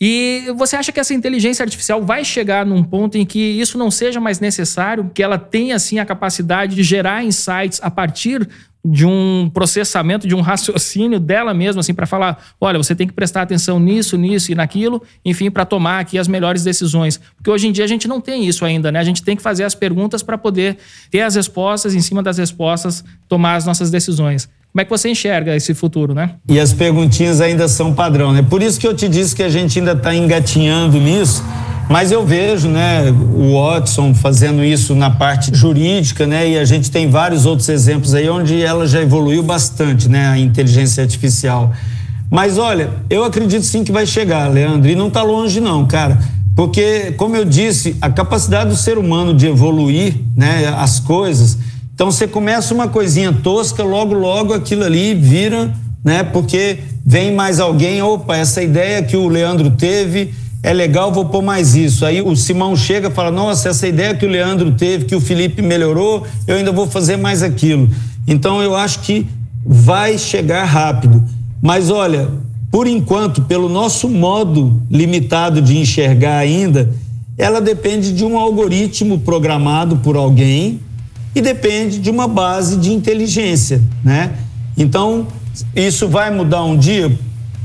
E 0.00 0.52
você 0.56 0.76
acha 0.76 0.92
que 0.92 1.00
essa 1.00 1.12
inteligência 1.12 1.64
artificial 1.64 2.02
vai 2.02 2.24
chegar 2.24 2.64
num 2.64 2.84
ponto 2.84 3.18
em 3.18 3.26
que 3.26 3.38
isso 3.38 3.76
não 3.76 3.90
seja 3.90 4.20
mais 4.20 4.38
necessário, 4.38 5.10
que 5.12 5.22
ela 5.22 5.38
tenha 5.38 5.74
assim 5.74 5.98
a 5.98 6.06
capacidade 6.06 6.76
de 6.76 6.82
gerar 6.84 7.24
insights 7.24 7.80
a 7.82 7.90
partir 7.90 8.48
de 8.84 9.04
um 9.04 9.50
processamento, 9.52 10.26
de 10.26 10.34
um 10.34 10.40
raciocínio 10.40 11.18
dela 11.18 11.52
mesma, 11.52 11.80
assim, 11.80 11.92
para 11.92 12.06
falar: 12.06 12.42
olha, 12.60 12.78
você 12.78 12.94
tem 12.94 13.06
que 13.06 13.12
prestar 13.12 13.42
atenção 13.42 13.80
nisso, 13.80 14.16
nisso 14.16 14.52
e 14.52 14.54
naquilo, 14.54 15.02
enfim, 15.24 15.50
para 15.50 15.64
tomar 15.64 15.98
aqui 15.98 16.16
as 16.16 16.28
melhores 16.28 16.62
decisões. 16.62 17.20
Porque 17.36 17.50
hoje 17.50 17.66
em 17.66 17.72
dia 17.72 17.84
a 17.84 17.88
gente 17.88 18.06
não 18.06 18.20
tem 18.20 18.46
isso 18.46 18.64
ainda, 18.64 18.92
né? 18.92 19.00
A 19.00 19.04
gente 19.04 19.22
tem 19.22 19.36
que 19.36 19.42
fazer 19.42 19.64
as 19.64 19.74
perguntas 19.74 20.22
para 20.22 20.38
poder 20.38 20.78
ter 21.10 21.22
as 21.22 21.34
respostas, 21.34 21.94
em 21.94 22.00
cima 22.00 22.22
das 22.22 22.38
respostas, 22.38 23.04
tomar 23.28 23.56
as 23.56 23.66
nossas 23.66 23.90
decisões. 23.90 24.48
Como 24.72 24.82
é 24.82 24.84
que 24.84 24.90
você 24.90 25.08
enxerga 25.08 25.56
esse 25.56 25.74
futuro, 25.74 26.14
né? 26.14 26.32
E 26.48 26.60
as 26.60 26.72
perguntinhas 26.72 27.40
ainda 27.40 27.66
são 27.68 27.92
padrão, 27.92 28.32
né? 28.32 28.42
Por 28.42 28.62
isso 28.62 28.78
que 28.78 28.86
eu 28.86 28.94
te 28.94 29.08
disse 29.08 29.34
que 29.34 29.42
a 29.42 29.48
gente 29.48 29.78
ainda 29.78 29.92
está 29.92 30.14
engatinhando 30.14 31.00
nisso, 31.00 31.42
mas 31.88 32.12
eu 32.12 32.24
vejo, 32.24 32.68
né, 32.68 33.10
o 33.10 33.54
Watson 33.54 34.14
fazendo 34.14 34.62
isso 34.62 34.94
na 34.94 35.10
parte 35.10 35.54
jurídica, 35.54 36.26
né? 36.26 36.50
E 36.50 36.58
a 36.58 36.64
gente 36.64 36.90
tem 36.90 37.08
vários 37.08 37.46
outros 37.46 37.68
exemplos 37.70 38.14
aí 38.14 38.28
onde 38.28 38.62
ela 38.62 38.86
já 38.86 39.00
evoluiu 39.00 39.42
bastante, 39.42 40.06
né, 40.06 40.28
a 40.28 40.38
inteligência 40.38 41.02
artificial. 41.02 41.72
Mas 42.30 42.58
olha, 42.58 42.90
eu 43.08 43.24
acredito 43.24 43.64
sim 43.64 43.82
que 43.82 43.90
vai 43.90 44.04
chegar, 44.04 44.48
Leandro, 44.48 44.90
e 44.90 44.94
não 44.94 45.08
está 45.08 45.22
longe 45.22 45.60
não, 45.60 45.86
cara. 45.86 46.18
Porque, 46.54 47.12
como 47.16 47.36
eu 47.36 47.44
disse, 47.44 47.96
a 48.02 48.10
capacidade 48.10 48.68
do 48.68 48.76
ser 48.76 48.98
humano 48.98 49.32
de 49.32 49.46
evoluir, 49.46 50.14
né, 50.36 50.66
as 50.76 51.00
coisas, 51.00 51.56
Então 51.98 52.12
você 52.12 52.28
começa 52.28 52.72
uma 52.72 52.86
coisinha 52.86 53.32
tosca, 53.32 53.82
logo, 53.82 54.14
logo 54.14 54.54
aquilo 54.54 54.84
ali 54.84 55.16
vira, 55.16 55.74
né? 56.04 56.22
Porque 56.22 56.78
vem 57.04 57.34
mais 57.34 57.58
alguém, 57.58 58.00
opa, 58.00 58.36
essa 58.36 58.62
ideia 58.62 59.02
que 59.02 59.16
o 59.16 59.26
Leandro 59.26 59.72
teve 59.72 60.32
é 60.62 60.72
legal, 60.72 61.10
vou 61.10 61.24
pôr 61.24 61.42
mais 61.42 61.74
isso. 61.74 62.06
Aí 62.06 62.22
o 62.22 62.36
Simão 62.36 62.76
chega 62.76 63.08
e 63.08 63.10
fala: 63.10 63.32
Nossa, 63.32 63.70
essa 63.70 63.88
ideia 63.88 64.14
que 64.14 64.24
o 64.24 64.28
Leandro 64.28 64.70
teve, 64.74 65.06
que 65.06 65.16
o 65.16 65.20
Felipe 65.20 65.60
melhorou, 65.60 66.24
eu 66.46 66.54
ainda 66.54 66.70
vou 66.70 66.86
fazer 66.86 67.16
mais 67.16 67.42
aquilo. 67.42 67.90
Então 68.28 68.62
eu 68.62 68.76
acho 68.76 69.00
que 69.00 69.26
vai 69.66 70.16
chegar 70.16 70.66
rápido. 70.66 71.24
Mas 71.60 71.90
olha, 71.90 72.28
por 72.70 72.86
enquanto, 72.86 73.42
pelo 73.42 73.68
nosso 73.68 74.08
modo 74.08 74.80
limitado 74.88 75.60
de 75.60 75.76
enxergar 75.76 76.38
ainda, 76.38 76.94
ela 77.36 77.60
depende 77.60 78.12
de 78.12 78.24
um 78.24 78.38
algoritmo 78.38 79.18
programado 79.18 79.96
por 79.96 80.14
alguém 80.14 80.78
e 81.38 81.40
depende 81.40 82.00
de 82.00 82.10
uma 82.10 82.26
base 82.26 82.76
de 82.76 82.92
inteligência, 82.92 83.80
né? 84.02 84.32
Então, 84.76 85.28
isso 85.74 86.08
vai 86.08 86.30
mudar 86.30 86.64
um 86.64 86.76
dia? 86.76 87.16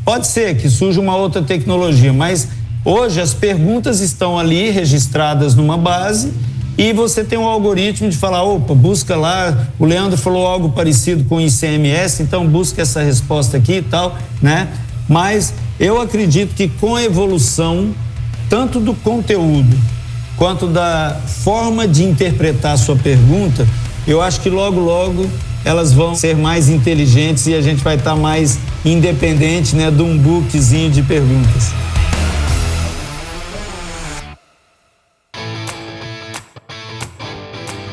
Pode 0.06 0.28
ser 0.28 0.56
que 0.58 0.70
surja 0.70 1.02
uma 1.02 1.16
outra 1.16 1.42
tecnologia, 1.42 2.14
mas 2.14 2.48
hoje 2.86 3.20
as 3.20 3.34
perguntas 3.34 4.00
estão 4.00 4.38
ali 4.38 4.70
registradas 4.70 5.56
numa 5.56 5.76
base 5.76 6.32
e 6.78 6.94
você 6.94 7.24
tem 7.24 7.40
um 7.40 7.48
algoritmo 7.48 8.10
de 8.10 8.18
falar, 8.18 8.44
opa, 8.44 8.76
busca 8.76 9.16
lá, 9.16 9.68
o 9.80 9.86
Leandro 9.86 10.18
falou 10.18 10.46
algo 10.46 10.70
parecido 10.70 11.24
com 11.24 11.42
ICMS, 11.42 12.22
então 12.22 12.48
busca 12.48 12.84
essa 12.84 13.02
resposta 13.02 13.58
aqui 13.58 13.78
e 13.78 13.82
tal, 13.82 14.16
né? 14.40 14.68
Mas 15.10 15.52
eu 15.80 16.00
acredito 16.00 16.54
que 16.54 16.68
com 16.68 16.96
a 16.96 17.04
evolução 17.04 17.92
tanto 18.48 18.80
do 18.80 18.94
conteúdo 18.94 19.76
quanto 20.38 20.68
da 20.68 21.22
forma 21.44 21.88
de 21.88 22.04
interpretar 22.04 22.74
a 22.74 22.78
sua 22.78 22.96
pergunta, 22.96 23.68
eu 24.08 24.22
acho 24.22 24.42
que 24.42 24.50
logo, 24.50 24.80
logo 24.80 25.30
elas 25.66 25.94
vão 25.94 26.14
ser 26.14 26.36
mais 26.36 26.70
inteligentes 26.70 27.48
e 27.48 27.54
a 27.54 27.62
gente 27.62 27.84
vai 27.84 27.96
estar 27.96 28.16
mais 28.16 28.60
independente 28.84 29.76
né, 29.76 29.90
de 29.90 30.02
um 30.02 30.18
bookzinho 30.18 30.92
de 30.92 31.02
perguntas. 31.02 31.72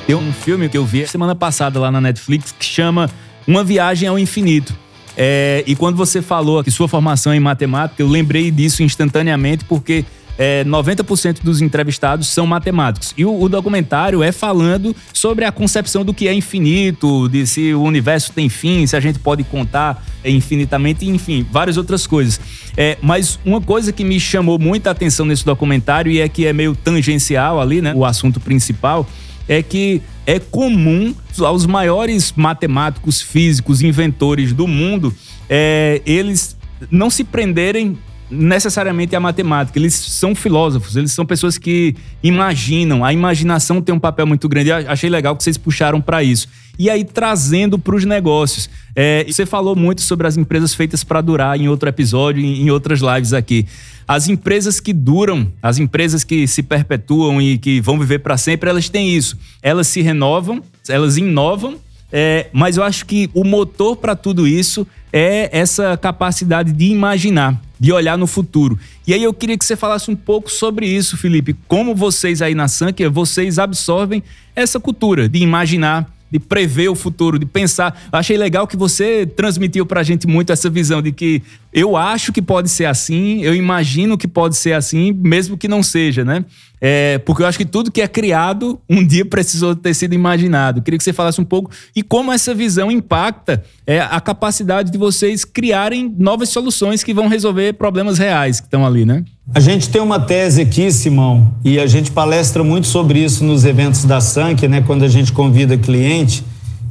Tem 0.06 0.16
um 0.16 0.32
filme 0.32 0.68
que 0.68 0.76
eu 0.76 0.84
vi 0.84 1.06
semana 1.06 1.36
passada 1.36 1.78
lá 1.78 1.88
na 1.88 2.00
Netflix 2.00 2.50
que 2.50 2.64
chama 2.64 3.08
Uma 3.46 3.62
Viagem 3.62 4.08
ao 4.08 4.18
Infinito. 4.18 4.74
É, 5.16 5.62
e 5.66 5.76
quando 5.76 5.96
você 5.96 6.20
falou 6.20 6.64
que 6.64 6.70
sua 6.70 6.88
formação 6.88 7.32
é 7.32 7.36
em 7.36 7.40
matemática, 7.40 8.02
eu 8.02 8.08
lembrei 8.08 8.50
disso 8.50 8.82
instantaneamente 8.82 9.64
porque 9.64 10.04
é, 10.40 10.64
90% 10.64 11.42
dos 11.42 11.60
entrevistados 11.60 12.28
são 12.28 12.46
matemáticos. 12.46 13.12
E 13.14 13.26
o, 13.26 13.42
o, 13.42 13.46
documentário 13.46 14.22
é 14.22 14.32
falando 14.32 14.96
sobre 15.12 15.44
a 15.44 15.52
concepção 15.52 16.02
do 16.02 16.14
que 16.14 16.26
é 16.26 16.32
infinito, 16.32 17.28
de 17.28 17.46
se 17.46 17.74
o 17.74 17.82
universo 17.82 18.32
tem 18.32 18.48
fim, 18.48 18.86
se 18.86 18.96
a 18.96 19.00
gente 19.00 19.18
pode 19.18 19.44
contar 19.44 20.02
infinitamente, 20.24 21.06
enfim, 21.06 21.46
várias 21.52 21.76
outras 21.76 22.06
coisas. 22.06 22.40
É, 22.74 22.96
mas 23.02 23.38
uma 23.44 23.60
coisa 23.60 23.92
que 23.92 24.02
me 24.02 24.18
chamou 24.18 24.58
muita 24.58 24.90
atenção 24.90 25.26
nesse 25.26 25.44
documentário 25.44 26.10
e 26.10 26.20
é 26.20 26.28
que 26.28 26.46
é 26.46 26.54
meio 26.54 26.74
tangencial 26.74 27.60
ali, 27.60 27.82
né? 27.82 27.92
O 27.94 28.02
assunto 28.02 28.40
principal 28.40 29.06
é 29.46 29.62
que 29.62 30.00
é 30.26 30.38
comum 30.38 31.14
aos 31.40 31.66
maiores 31.66 32.32
matemáticos, 32.34 33.20
físicos, 33.20 33.82
inventores 33.82 34.54
do 34.54 34.66
mundo, 34.66 35.14
é, 35.50 36.00
eles 36.06 36.56
não 36.90 37.10
se 37.10 37.24
prenderem 37.24 37.98
necessariamente 38.30 39.14
a 39.16 39.20
matemática. 39.20 39.78
Eles 39.78 39.94
são 39.94 40.34
filósofos, 40.34 40.96
eles 40.96 41.12
são 41.12 41.26
pessoas 41.26 41.58
que 41.58 41.94
imaginam. 42.22 43.04
A 43.04 43.12
imaginação 43.12 43.82
tem 43.82 43.94
um 43.94 43.98
papel 43.98 44.26
muito 44.26 44.48
grande. 44.48 44.70
Eu 44.70 44.76
achei 44.90 45.10
legal 45.10 45.36
que 45.36 45.42
vocês 45.42 45.58
puxaram 45.58 46.00
para 46.00 46.22
isso. 46.22 46.48
E 46.78 46.88
aí, 46.88 47.04
trazendo 47.04 47.78
para 47.78 47.94
os 47.94 48.04
negócios. 48.04 48.70
É, 48.94 49.24
você 49.28 49.44
falou 49.44 49.76
muito 49.76 50.00
sobre 50.00 50.26
as 50.26 50.36
empresas 50.36 50.74
feitas 50.74 51.04
para 51.04 51.20
durar 51.20 51.58
em 51.58 51.68
outro 51.68 51.88
episódio, 51.88 52.42
em 52.42 52.70
outras 52.70 53.00
lives 53.00 53.32
aqui. 53.32 53.66
As 54.06 54.28
empresas 54.28 54.80
que 54.80 54.92
duram, 54.92 55.52
as 55.62 55.78
empresas 55.78 56.24
que 56.24 56.46
se 56.46 56.62
perpetuam 56.62 57.40
e 57.40 57.58
que 57.58 57.80
vão 57.80 57.98
viver 57.98 58.20
para 58.20 58.36
sempre, 58.36 58.70
elas 58.70 58.88
têm 58.88 59.14
isso. 59.14 59.38
Elas 59.62 59.86
se 59.88 60.00
renovam, 60.00 60.62
elas 60.88 61.16
inovam 61.16 61.78
é, 62.12 62.48
mas 62.52 62.76
eu 62.76 62.82
acho 62.82 63.06
que 63.06 63.30
o 63.34 63.44
motor 63.44 63.96
para 63.96 64.16
tudo 64.16 64.46
isso 64.46 64.86
é 65.12 65.48
essa 65.56 65.96
capacidade 65.96 66.72
de 66.72 66.86
imaginar, 66.86 67.60
de 67.80 67.90
olhar 67.90 68.18
no 68.18 68.26
futuro. 68.26 68.78
E 69.06 69.14
aí 69.14 69.22
eu 69.24 69.32
queria 69.32 69.56
que 69.56 69.64
você 69.64 69.74
falasse 69.74 70.10
um 70.10 70.16
pouco 70.16 70.50
sobre 70.50 70.86
isso, 70.86 71.16
Felipe. 71.16 71.56
Como 71.66 71.94
vocês 71.94 72.42
aí 72.42 72.54
na 72.54 72.68
Sankia, 72.68 73.08
vocês 73.08 73.58
absorvem 73.58 74.22
essa 74.54 74.78
cultura 74.78 75.26
de 75.26 75.38
imaginar, 75.38 76.06
de 76.30 76.38
prever 76.38 76.88
o 76.88 76.94
futuro, 76.94 77.38
de 77.38 77.46
pensar. 77.46 78.00
Achei 78.12 78.36
legal 78.36 78.66
que 78.66 78.76
você 78.76 79.26
transmitiu 79.26 79.84
para 79.84 80.00
a 80.00 80.04
gente 80.04 80.26
muito 80.26 80.52
essa 80.52 80.70
visão 80.70 81.02
de 81.02 81.12
que 81.12 81.42
eu 81.72 81.96
acho 81.96 82.32
que 82.32 82.42
pode 82.42 82.68
ser 82.68 82.86
assim, 82.86 83.42
eu 83.42 83.54
imagino 83.54 84.18
que 84.18 84.26
pode 84.26 84.56
ser 84.56 84.72
assim, 84.72 85.12
mesmo 85.12 85.56
que 85.56 85.68
não 85.68 85.82
seja, 85.82 86.24
né? 86.24 86.44
É, 86.80 87.18
porque 87.18 87.42
eu 87.42 87.46
acho 87.46 87.58
que 87.58 87.64
tudo 87.64 87.92
que 87.92 88.00
é 88.00 88.08
criado 88.08 88.80
um 88.88 89.06
dia 89.06 89.24
precisou 89.24 89.76
ter 89.76 89.92
sido 89.92 90.14
imaginado. 90.14 90.80
Queria 90.80 90.96
que 90.96 91.04
você 91.04 91.12
falasse 91.12 91.40
um 91.40 91.44
pouco 91.44 91.70
e 91.94 92.02
como 92.02 92.32
essa 92.32 92.54
visão 92.54 92.90
impacta 92.90 93.62
é, 93.86 94.00
a 94.00 94.20
capacidade 94.20 94.90
de 94.90 94.96
vocês 94.96 95.44
criarem 95.44 96.14
novas 96.18 96.48
soluções 96.48 97.04
que 97.04 97.12
vão 97.12 97.28
resolver 97.28 97.74
problemas 97.74 98.18
reais 98.18 98.60
que 98.60 98.66
estão 98.66 98.86
ali, 98.86 99.04
né? 99.04 99.24
A 99.52 99.58
gente 99.58 99.88
tem 99.88 100.00
uma 100.00 100.20
tese 100.20 100.62
aqui, 100.62 100.92
Simão, 100.92 101.52
e 101.64 101.80
a 101.80 101.86
gente 101.86 102.10
palestra 102.10 102.62
muito 102.62 102.86
sobre 102.86 103.18
isso 103.18 103.44
nos 103.44 103.64
eventos 103.64 104.04
da 104.04 104.20
Sank, 104.20 104.66
né, 104.68 104.80
quando 104.80 105.02
a 105.02 105.08
gente 105.08 105.32
convida 105.32 105.76
cliente, 105.76 106.44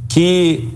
que 0.08 0.68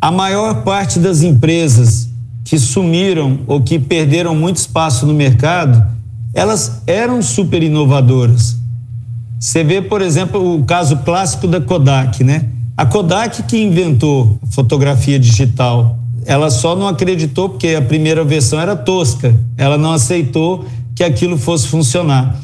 a 0.00 0.10
maior 0.10 0.62
parte 0.64 0.98
das 0.98 1.22
empresas 1.22 2.08
que 2.44 2.58
sumiram 2.58 3.40
ou 3.46 3.60
que 3.60 3.78
perderam 3.78 4.34
muito 4.34 4.56
espaço 4.56 5.06
no 5.06 5.14
mercado 5.14 5.92
elas 6.34 6.82
eram 6.86 7.22
super 7.22 7.62
inovadoras. 7.62 8.56
Você 9.38 9.62
vê, 9.62 9.82
por 9.82 10.00
exemplo, 10.00 10.56
o 10.56 10.64
caso 10.64 10.98
clássico 10.98 11.46
da 11.46 11.60
Kodak, 11.60 12.24
né? 12.24 12.48
A 12.76 12.86
Kodak 12.86 13.42
que 13.42 13.58
inventou 13.58 14.38
fotografia 14.50 15.18
digital, 15.18 15.98
ela 16.24 16.50
só 16.50 16.74
não 16.74 16.88
acreditou 16.88 17.50
porque 17.50 17.68
a 17.68 17.82
primeira 17.82 18.24
versão 18.24 18.60
era 18.60 18.74
tosca. 18.74 19.34
Ela 19.58 19.76
não 19.76 19.92
aceitou 19.92 20.64
que 20.94 21.04
aquilo 21.04 21.38
fosse 21.38 21.68
funcionar. 21.68 22.40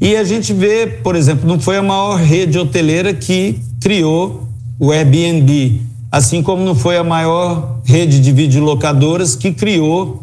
E 0.00 0.16
a 0.16 0.24
gente 0.24 0.52
vê, 0.52 0.86
por 0.86 1.16
exemplo, 1.16 1.48
não 1.48 1.58
foi 1.58 1.76
a 1.76 1.82
maior 1.82 2.16
rede 2.16 2.58
hoteleira 2.58 3.14
que 3.14 3.58
criou 3.80 4.48
o 4.78 4.90
Airbnb, 4.90 5.80
assim 6.10 6.42
como 6.42 6.64
não 6.64 6.74
foi 6.74 6.96
a 6.96 7.04
maior 7.04 7.80
rede 7.84 8.20
de 8.20 8.32
videolocadoras 8.32 9.36
que 9.36 9.52
criou 9.52 10.22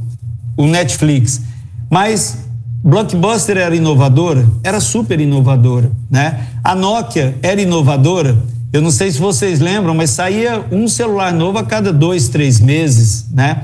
o 0.57 0.67
Netflix. 0.67 1.41
Mas 1.89 2.37
Blockbuster 2.83 3.57
era 3.57 3.75
inovadora? 3.75 4.47
Era 4.63 4.79
super 4.79 5.19
inovadora, 5.19 5.91
né? 6.09 6.47
A 6.63 6.75
Nokia 6.75 7.37
era 7.41 7.61
inovadora? 7.61 8.37
Eu 8.73 8.81
não 8.81 8.89
sei 8.89 9.11
se 9.11 9.19
vocês 9.19 9.59
lembram, 9.59 9.93
mas 9.93 10.11
saía 10.11 10.65
um 10.71 10.87
celular 10.87 11.33
novo 11.33 11.57
a 11.57 11.63
cada 11.63 11.91
dois, 11.91 12.29
três 12.29 12.59
meses, 12.59 13.25
né? 13.31 13.61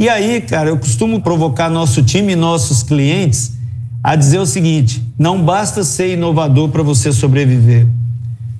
E 0.00 0.08
aí, 0.08 0.40
cara, 0.40 0.70
eu 0.70 0.78
costumo 0.78 1.20
provocar 1.20 1.68
nosso 1.68 2.02
time 2.02 2.32
e 2.32 2.36
nossos 2.36 2.82
clientes 2.82 3.52
a 4.02 4.16
dizer 4.16 4.38
o 4.38 4.46
seguinte: 4.46 5.02
não 5.18 5.42
basta 5.42 5.84
ser 5.84 6.14
inovador 6.14 6.70
para 6.70 6.82
você 6.82 7.12
sobreviver. 7.12 7.86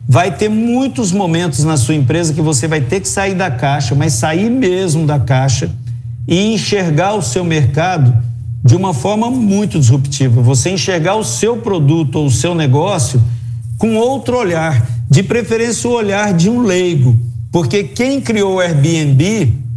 Vai 0.06 0.36
ter 0.36 0.50
muitos 0.50 1.12
momentos 1.12 1.64
na 1.64 1.78
sua 1.78 1.94
empresa 1.94 2.34
que 2.34 2.42
você 2.42 2.68
vai 2.68 2.82
ter 2.82 3.00
que 3.00 3.08
sair 3.08 3.34
da 3.34 3.50
caixa, 3.50 3.94
mas 3.94 4.12
sair 4.12 4.50
mesmo 4.50 5.06
da 5.06 5.18
caixa 5.18 5.70
e 6.28 6.52
enxergar 6.52 7.14
o 7.14 7.22
seu 7.22 7.42
mercado 7.42 8.14
de 8.62 8.76
uma 8.76 8.92
forma 8.92 9.30
muito 9.30 9.80
disruptiva. 9.80 10.42
Você 10.42 10.68
enxergar 10.68 11.14
o 11.14 11.24
seu 11.24 11.56
produto 11.56 12.16
ou 12.16 12.26
o 12.26 12.30
seu 12.30 12.54
negócio 12.54 13.18
com 13.78 13.96
outro 13.96 14.36
olhar, 14.36 14.86
de 15.08 15.22
preferência 15.22 15.88
o 15.88 15.94
olhar 15.94 16.34
de 16.34 16.50
um 16.50 16.60
leigo, 16.60 17.16
porque 17.50 17.82
quem 17.82 18.20
criou 18.20 18.56
o 18.56 18.60
Airbnb, 18.60 19.69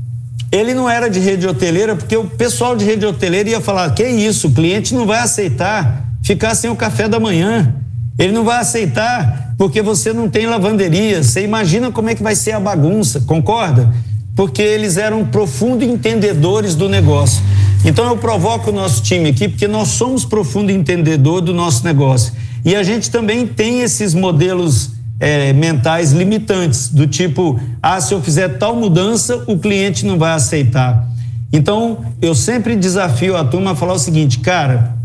ele 0.52 0.74
não 0.74 0.90
era 0.90 1.10
de 1.10 1.20
rede 1.20 1.48
hoteleira, 1.48 1.96
porque 1.96 2.16
o 2.16 2.26
pessoal 2.26 2.76
de 2.76 2.86
rede 2.86 3.06
hoteleira 3.06 3.50
ia 3.50 3.62
falar: 3.62 3.90
"Que 3.92 4.08
isso, 4.08 4.48
o 4.48 4.52
cliente 4.52 4.94
não 4.94 5.06
vai 5.06 5.20
aceitar 5.20 6.04
ficar 6.24 6.56
sem 6.56 6.70
o 6.70 6.76
café 6.76 7.08
da 7.08 7.20
manhã. 7.20 7.76
Ele 8.18 8.32
não 8.32 8.44
vai 8.44 8.60
aceitar 8.60 9.54
porque 9.58 9.82
você 9.82 10.14
não 10.14 10.30
tem 10.30 10.48
lavanderia. 10.48 11.22
Você 11.22 11.44
imagina 11.44 11.92
como 11.92 12.10
é 12.10 12.16
que 12.16 12.24
vai 12.24 12.36
ser 12.36 12.54
a 12.54 12.60
bagunça, 12.60 13.22
concorda? 13.22 13.94
Porque 14.36 14.62
eles 14.62 14.98
eram 14.98 15.26
profundos 15.26 15.88
entendedores 15.88 16.76
do 16.76 16.90
negócio. 16.90 17.44
Então 17.86 18.08
eu 18.08 18.18
provoco 18.18 18.72
o 18.72 18.74
nosso 18.74 19.04
time 19.04 19.30
aqui 19.30 19.48
porque 19.48 19.68
nós 19.68 19.90
somos 19.90 20.24
profundo 20.24 20.72
entendedor 20.72 21.42
do 21.42 21.54
nosso 21.54 21.84
negócio. 21.84 22.34
E 22.64 22.76
a 22.76 22.82
gente 22.82 23.12
também 23.12 23.46
tem 23.46 23.82
esses 23.82 24.14
modelos 24.14 24.92
é, 25.24 25.54
mentais 25.54 26.12
limitantes, 26.12 26.90
do 26.90 27.08
tipo, 27.08 27.58
ah, 27.82 28.02
se 28.02 28.14
eu 28.14 28.22
fizer 28.22 28.58
tal 28.58 28.76
mudança, 28.76 29.42
o 29.48 29.58
cliente 29.58 30.06
não 30.06 30.20
vai 30.20 30.34
aceitar. 30.34 31.08
Então, 31.54 32.04
eu 32.22 32.36
sempre 32.36 32.76
desafio 32.76 33.38
a 33.38 33.46
turma 33.46 33.72
a 33.72 33.76
falar 33.76 33.94
o 33.94 34.00
seguinte, 34.00 34.40
cara, 34.40 34.98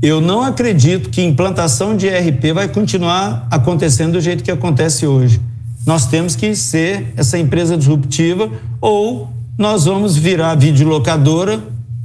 eu 0.00 0.20
não 0.20 0.42
acredito 0.42 1.10
que 1.10 1.20
implantação 1.20 1.96
de 1.96 2.06
ERP 2.06 2.52
vai 2.54 2.68
continuar 2.68 3.48
acontecendo 3.50 4.12
do 4.12 4.20
jeito 4.20 4.44
que 4.44 4.50
acontece 4.50 5.08
hoje. 5.08 5.40
nós 5.84 6.06
temos 6.06 6.36
que 6.36 6.54
ser 6.54 7.12
essa 7.16 7.36
empresa 7.36 7.76
disruptiva 7.76 8.48
ou 8.80 9.28
nós 9.58 9.86
vamos 9.86 10.16
virar 10.16 10.54
videolocadora 10.54 11.60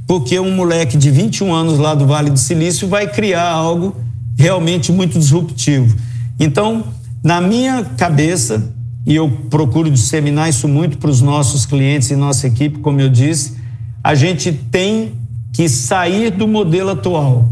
porque 0.08 0.40
um 0.40 0.54
moleque 0.56 0.98
de 0.98 1.08
21 1.08 1.54
anos 1.54 1.78
lá 1.78 1.94
do 1.94 2.04
Vale 2.04 2.30
do 2.30 2.38
Silício 2.38 2.88
vai 2.88 3.06
criar 3.06 3.48
algo 3.48 3.94
realmente 4.36 4.90
muito 4.90 5.18
disruptivo. 5.18 5.96
Então, 6.38 6.84
na 7.22 7.40
minha 7.40 7.84
cabeça, 7.84 8.72
e 9.06 9.14
eu 9.14 9.30
procuro 9.50 9.90
disseminar 9.90 10.48
isso 10.48 10.66
muito 10.66 10.98
para 10.98 11.10
os 11.10 11.20
nossos 11.20 11.66
clientes 11.66 12.10
e 12.10 12.16
nossa 12.16 12.46
equipe, 12.46 12.78
como 12.78 13.00
eu 13.00 13.08
disse, 13.08 13.58
a 14.02 14.14
gente 14.14 14.52
tem 14.52 15.12
que 15.52 15.68
sair 15.68 16.30
do 16.30 16.48
modelo 16.48 16.90
atual. 16.90 17.48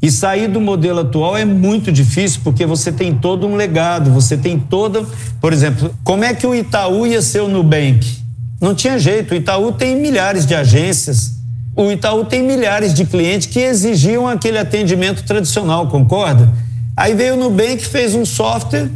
E 0.00 0.10
sair 0.10 0.48
do 0.48 0.60
modelo 0.60 1.00
atual 1.00 1.36
é 1.36 1.44
muito 1.44 1.92
difícil 1.92 2.40
porque 2.42 2.66
você 2.66 2.90
tem 2.90 3.14
todo 3.14 3.46
um 3.46 3.54
legado, 3.54 4.10
você 4.10 4.36
tem 4.36 4.58
toda. 4.58 5.04
Por 5.40 5.52
exemplo, 5.52 5.94
como 6.02 6.24
é 6.24 6.34
que 6.34 6.46
o 6.46 6.54
Itaú 6.54 7.06
ia 7.06 7.22
ser 7.22 7.40
o 7.40 7.48
Nubank? 7.48 8.18
Não 8.60 8.74
tinha 8.74 8.98
jeito. 8.98 9.32
O 9.32 9.36
Itaú 9.36 9.72
tem 9.72 9.94
milhares 9.94 10.44
de 10.44 10.54
agências, 10.54 11.32
o 11.76 11.90
Itaú 11.90 12.24
tem 12.24 12.42
milhares 12.42 12.94
de 12.94 13.04
clientes 13.04 13.46
que 13.46 13.60
exigiam 13.60 14.26
aquele 14.26 14.58
atendimento 14.58 15.22
tradicional, 15.24 15.86
concorda? 15.86 16.52
Aí 16.96 17.14
veio 17.14 17.34
o 17.34 17.36
Nubank, 17.36 17.84
fez 17.86 18.14
um 18.14 18.24
software 18.24 18.90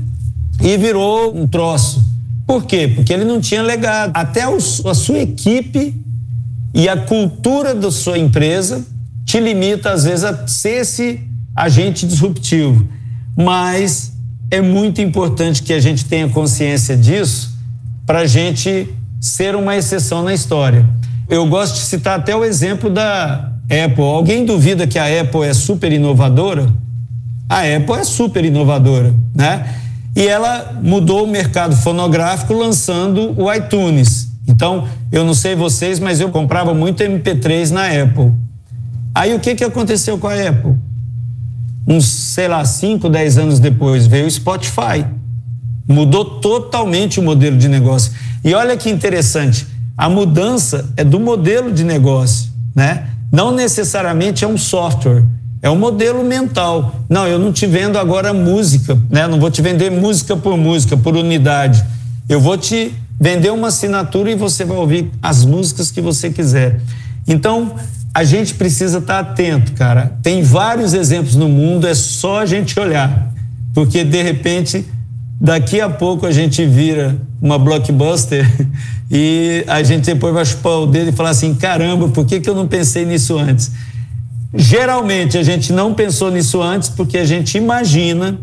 e 0.60 0.76
virou 0.76 1.36
um 1.36 1.46
troço. 1.46 2.04
Por 2.46 2.64
quê? 2.64 2.88
Porque 2.94 3.12
ele 3.12 3.24
não 3.24 3.40
tinha 3.40 3.62
legado. 3.62 4.12
Até 4.14 4.42
a 4.42 4.94
sua 4.94 5.18
equipe 5.18 5.94
e 6.72 6.88
a 6.88 6.96
cultura 6.96 7.74
da 7.74 7.90
sua 7.90 8.18
empresa 8.18 8.84
te 9.24 9.40
limita, 9.40 9.90
às 9.90 10.04
vezes, 10.04 10.24
a 10.24 10.46
ser 10.46 10.82
esse 10.82 11.20
agente 11.54 12.06
disruptivo. 12.06 12.86
Mas 13.36 14.12
é 14.50 14.60
muito 14.60 15.00
importante 15.00 15.62
que 15.62 15.72
a 15.72 15.80
gente 15.80 16.04
tenha 16.04 16.28
consciência 16.28 16.96
disso 16.96 17.56
para 18.06 18.20
a 18.20 18.26
gente 18.26 18.88
ser 19.20 19.56
uma 19.56 19.74
exceção 19.76 20.22
na 20.22 20.32
história. 20.32 20.88
Eu 21.28 21.44
gosto 21.46 21.74
de 21.74 21.80
citar 21.80 22.20
até 22.20 22.36
o 22.36 22.44
exemplo 22.44 22.88
da 22.88 23.52
Apple. 23.64 24.04
Alguém 24.04 24.44
duvida 24.44 24.86
que 24.86 24.98
a 24.98 25.20
Apple 25.20 25.42
é 25.42 25.52
super 25.52 25.90
inovadora? 25.92 26.72
A 27.48 27.62
Apple 27.62 27.96
é 27.98 28.04
super 28.04 28.44
inovadora, 28.44 29.12
né? 29.34 29.74
E 30.16 30.26
ela 30.26 30.74
mudou 30.82 31.24
o 31.24 31.28
mercado 31.28 31.76
fonográfico 31.76 32.54
lançando 32.54 33.38
o 33.38 33.52
iTunes. 33.52 34.28
Então, 34.48 34.88
eu 35.12 35.24
não 35.24 35.34
sei 35.34 35.54
vocês, 35.54 36.00
mas 36.00 36.20
eu 36.20 36.30
comprava 36.30 36.72
muito 36.72 37.02
MP3 37.02 37.70
na 37.70 37.86
Apple. 37.86 38.32
Aí 39.14 39.34
o 39.34 39.40
que, 39.40 39.54
que 39.54 39.64
aconteceu 39.64 40.16
com 40.16 40.26
a 40.26 40.34
Apple? 40.34 40.74
Uns, 41.86 42.06
sei 42.06 42.48
lá, 42.48 42.64
5, 42.64 43.10
10 43.10 43.38
anos 43.38 43.60
depois 43.60 44.06
veio 44.06 44.26
o 44.26 44.30
Spotify. 44.30 45.04
Mudou 45.86 46.24
totalmente 46.40 47.20
o 47.20 47.22
modelo 47.22 47.58
de 47.58 47.68
negócio. 47.68 48.12
E 48.42 48.54
olha 48.54 48.76
que 48.76 48.88
interessante, 48.88 49.66
a 49.98 50.08
mudança 50.08 50.92
é 50.96 51.04
do 51.04 51.20
modelo 51.20 51.70
de 51.70 51.84
negócio, 51.84 52.50
né? 52.74 53.08
Não 53.30 53.52
necessariamente 53.52 54.44
é 54.44 54.48
um 54.48 54.56
software, 54.56 55.24
é 55.66 55.70
um 55.70 55.76
modelo 55.76 56.22
mental. 56.22 56.94
Não, 57.08 57.26
eu 57.26 57.40
não 57.40 57.52
te 57.52 57.66
vendo 57.66 57.98
agora 57.98 58.32
música, 58.32 58.96
né? 59.10 59.26
Não 59.26 59.40
vou 59.40 59.50
te 59.50 59.60
vender 59.60 59.90
música 59.90 60.36
por 60.36 60.56
música, 60.56 60.96
por 60.96 61.16
unidade. 61.16 61.84
Eu 62.28 62.40
vou 62.40 62.56
te 62.56 62.94
vender 63.18 63.50
uma 63.50 63.66
assinatura 63.66 64.30
e 64.30 64.36
você 64.36 64.64
vai 64.64 64.76
ouvir 64.76 65.10
as 65.20 65.44
músicas 65.44 65.90
que 65.90 66.00
você 66.00 66.30
quiser. 66.30 66.80
Então, 67.26 67.74
a 68.14 68.22
gente 68.22 68.54
precisa 68.54 68.98
estar 68.98 69.18
atento, 69.18 69.72
cara. 69.72 70.16
Tem 70.22 70.40
vários 70.40 70.94
exemplos 70.94 71.34
no 71.34 71.48
mundo, 71.48 71.84
é 71.88 71.96
só 71.96 72.42
a 72.42 72.46
gente 72.46 72.78
olhar. 72.78 73.34
Porque, 73.74 74.04
de 74.04 74.22
repente, 74.22 74.86
daqui 75.40 75.80
a 75.80 75.90
pouco 75.90 76.26
a 76.26 76.30
gente 76.30 76.64
vira 76.64 77.16
uma 77.42 77.58
blockbuster 77.58 78.48
e 79.10 79.64
a 79.66 79.82
gente 79.82 80.04
depois 80.04 80.32
vai 80.32 80.44
chupar 80.44 80.74
o 80.74 80.86
dedo 80.86 81.08
e 81.08 81.12
falar 81.12 81.30
assim: 81.30 81.56
caramba, 81.56 82.08
por 82.08 82.24
que, 82.24 82.38
que 82.38 82.48
eu 82.48 82.54
não 82.54 82.68
pensei 82.68 83.04
nisso 83.04 83.36
antes? 83.36 83.72
Geralmente 84.56 85.36
a 85.36 85.42
gente 85.42 85.72
não 85.72 85.92
pensou 85.92 86.30
nisso 86.30 86.62
antes 86.62 86.88
porque 86.88 87.18
a 87.18 87.24
gente 87.24 87.58
imagina 87.58 88.38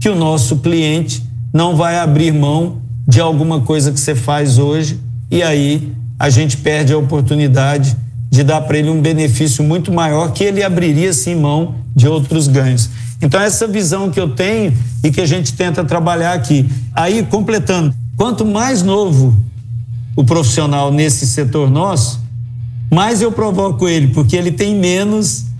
que 0.00 0.08
o 0.08 0.16
nosso 0.16 0.56
cliente 0.56 1.22
não 1.52 1.76
vai 1.76 1.98
abrir 1.98 2.32
mão 2.32 2.82
de 3.06 3.20
alguma 3.20 3.60
coisa 3.60 3.92
que 3.92 4.00
você 4.00 4.14
faz 4.14 4.58
hoje 4.58 4.98
e 5.30 5.42
aí 5.42 5.92
a 6.18 6.28
gente 6.28 6.56
perde 6.56 6.92
a 6.92 6.98
oportunidade 6.98 7.96
de 8.30 8.42
dar 8.42 8.60
para 8.62 8.78
ele 8.78 8.90
um 8.90 9.00
benefício 9.00 9.62
muito 9.62 9.92
maior 9.92 10.32
que 10.32 10.42
ele 10.42 10.62
abriria 10.62 11.12
sim 11.12 11.36
mão 11.36 11.76
de 11.94 12.08
outros 12.08 12.48
ganhos. 12.48 12.90
Então 13.20 13.40
essa 13.40 13.68
visão 13.68 14.10
que 14.10 14.18
eu 14.18 14.30
tenho 14.30 14.72
e 15.04 15.10
que 15.10 15.20
a 15.20 15.26
gente 15.26 15.52
tenta 15.52 15.84
trabalhar 15.84 16.32
aqui. 16.32 16.68
Aí 16.94 17.22
completando, 17.24 17.94
quanto 18.16 18.44
mais 18.44 18.82
novo 18.82 19.36
o 20.16 20.24
profissional 20.24 20.90
nesse 20.90 21.26
setor 21.26 21.70
nosso, 21.70 22.20
mais 22.90 23.22
eu 23.22 23.30
provoco 23.30 23.88
ele, 23.88 24.08
porque 24.08 24.36
ele 24.36 24.50
tem 24.50 24.74
menos 24.74 25.51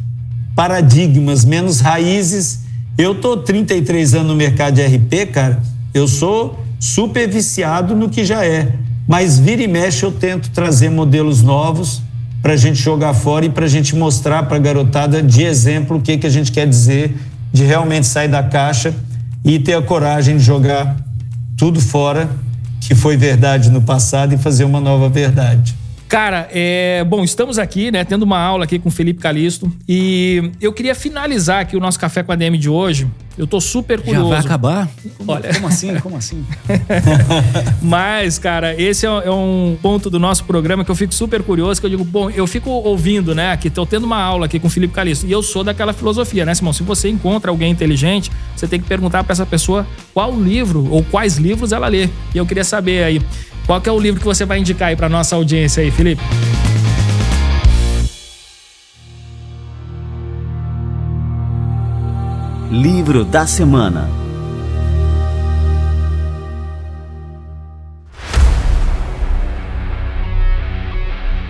paradigmas, 0.54 1.44
menos 1.44 1.80
raízes. 1.80 2.60
Eu 2.96 3.14
tô 3.14 3.36
33 3.36 4.14
anos 4.14 4.28
no 4.28 4.36
mercado 4.36 4.74
de 4.74 4.82
RP, 4.82 5.32
cara. 5.32 5.62
Eu 5.94 6.06
sou 6.06 6.62
super 6.78 7.28
viciado 7.28 7.94
no 7.94 8.08
que 8.08 8.24
já 8.24 8.44
é, 8.44 8.74
mas 9.06 9.38
vira 9.38 9.62
e 9.62 9.68
mexe 9.68 10.04
eu 10.04 10.10
tento 10.10 10.50
trazer 10.50 10.90
modelos 10.90 11.42
novos 11.42 12.02
para 12.42 12.54
a 12.54 12.56
gente 12.56 12.80
jogar 12.80 13.14
fora 13.14 13.46
e 13.46 13.50
para 13.50 13.66
a 13.66 13.68
gente 13.68 13.94
mostrar 13.94 14.42
para 14.42 14.56
a 14.56 14.60
garotada 14.60 15.22
de 15.22 15.44
exemplo 15.44 15.98
o 15.98 16.00
que, 16.00 16.18
que 16.18 16.26
a 16.26 16.30
gente 16.30 16.50
quer 16.50 16.66
dizer 16.66 17.16
de 17.52 17.62
realmente 17.62 18.06
sair 18.06 18.26
da 18.26 18.42
caixa 18.42 18.92
e 19.44 19.60
ter 19.60 19.74
a 19.74 19.82
coragem 19.82 20.38
de 20.38 20.42
jogar 20.42 20.96
tudo 21.56 21.80
fora 21.80 22.28
que 22.80 22.96
foi 22.96 23.16
verdade 23.16 23.70
no 23.70 23.82
passado 23.82 24.34
e 24.34 24.38
fazer 24.38 24.64
uma 24.64 24.80
nova 24.80 25.08
verdade. 25.08 25.76
Cara, 26.12 26.46
é, 26.52 27.02
bom, 27.04 27.24
estamos 27.24 27.58
aqui, 27.58 27.90
né, 27.90 28.04
tendo 28.04 28.24
uma 28.24 28.38
aula 28.38 28.64
aqui 28.64 28.78
com 28.78 28.90
o 28.90 28.92
Felipe 28.92 29.18
Calisto 29.18 29.72
e 29.88 30.52
eu 30.60 30.70
queria 30.70 30.94
finalizar 30.94 31.60
aqui 31.60 31.74
o 31.74 31.80
nosso 31.80 31.98
café 31.98 32.22
com 32.22 32.30
a 32.30 32.36
DM 32.36 32.58
de 32.58 32.68
hoje. 32.68 33.08
Eu 33.38 33.46
tô 33.46 33.58
super 33.62 33.98
curioso. 33.98 34.28
Já 34.28 34.34
vai 34.34 34.44
acabar? 34.44 34.90
Olha, 35.26 35.54
como 35.54 35.66
assim? 35.68 36.00
Como 36.00 36.16
assim? 36.18 36.44
Mas, 37.80 38.38
cara, 38.38 38.78
esse 38.78 39.06
é, 39.06 39.08
é 39.08 39.30
um 39.30 39.74
ponto 39.80 40.10
do 40.10 40.18
nosso 40.18 40.44
programa 40.44 40.84
que 40.84 40.90
eu 40.90 40.94
fico 40.94 41.14
super 41.14 41.42
curioso, 41.42 41.80
que 41.80 41.86
eu 41.86 41.90
digo, 41.90 42.04
bom, 42.04 42.28
eu 42.28 42.46
fico 42.46 42.68
ouvindo, 42.68 43.34
né, 43.34 43.56
que 43.56 43.70
tô 43.70 43.86
tendo 43.86 44.04
uma 44.04 44.20
aula 44.20 44.44
aqui 44.44 44.58
com 44.58 44.66
o 44.66 44.70
Felipe 44.70 44.92
Calisto 44.92 45.26
e 45.26 45.32
eu 45.32 45.42
sou 45.42 45.64
daquela 45.64 45.94
filosofia, 45.94 46.44
né, 46.44 46.54
Simão? 46.54 46.74
Se 46.74 46.82
você 46.82 47.08
encontra 47.08 47.50
alguém 47.50 47.72
inteligente, 47.72 48.30
você 48.54 48.68
tem 48.68 48.78
que 48.78 48.86
perguntar 48.86 49.24
para 49.24 49.32
essa 49.32 49.46
pessoa 49.46 49.86
qual 50.12 50.38
livro 50.38 50.86
ou 50.90 51.02
quais 51.02 51.38
livros 51.38 51.72
ela 51.72 51.88
lê. 51.88 52.10
E 52.34 52.36
eu 52.36 52.44
queria 52.44 52.64
saber 52.64 53.02
aí, 53.02 53.22
qual 53.66 53.82
é 53.84 53.90
o 53.90 53.98
livro 53.98 54.20
que 54.20 54.26
você 54.26 54.44
vai 54.44 54.58
indicar 54.58 54.88
aí 54.88 54.96
para 54.96 55.08
nossa 55.08 55.36
audiência 55.36 55.82
aí, 55.82 55.90
Felipe? 55.90 56.22
Livro 62.70 63.24
da 63.24 63.46
semana. 63.46 64.08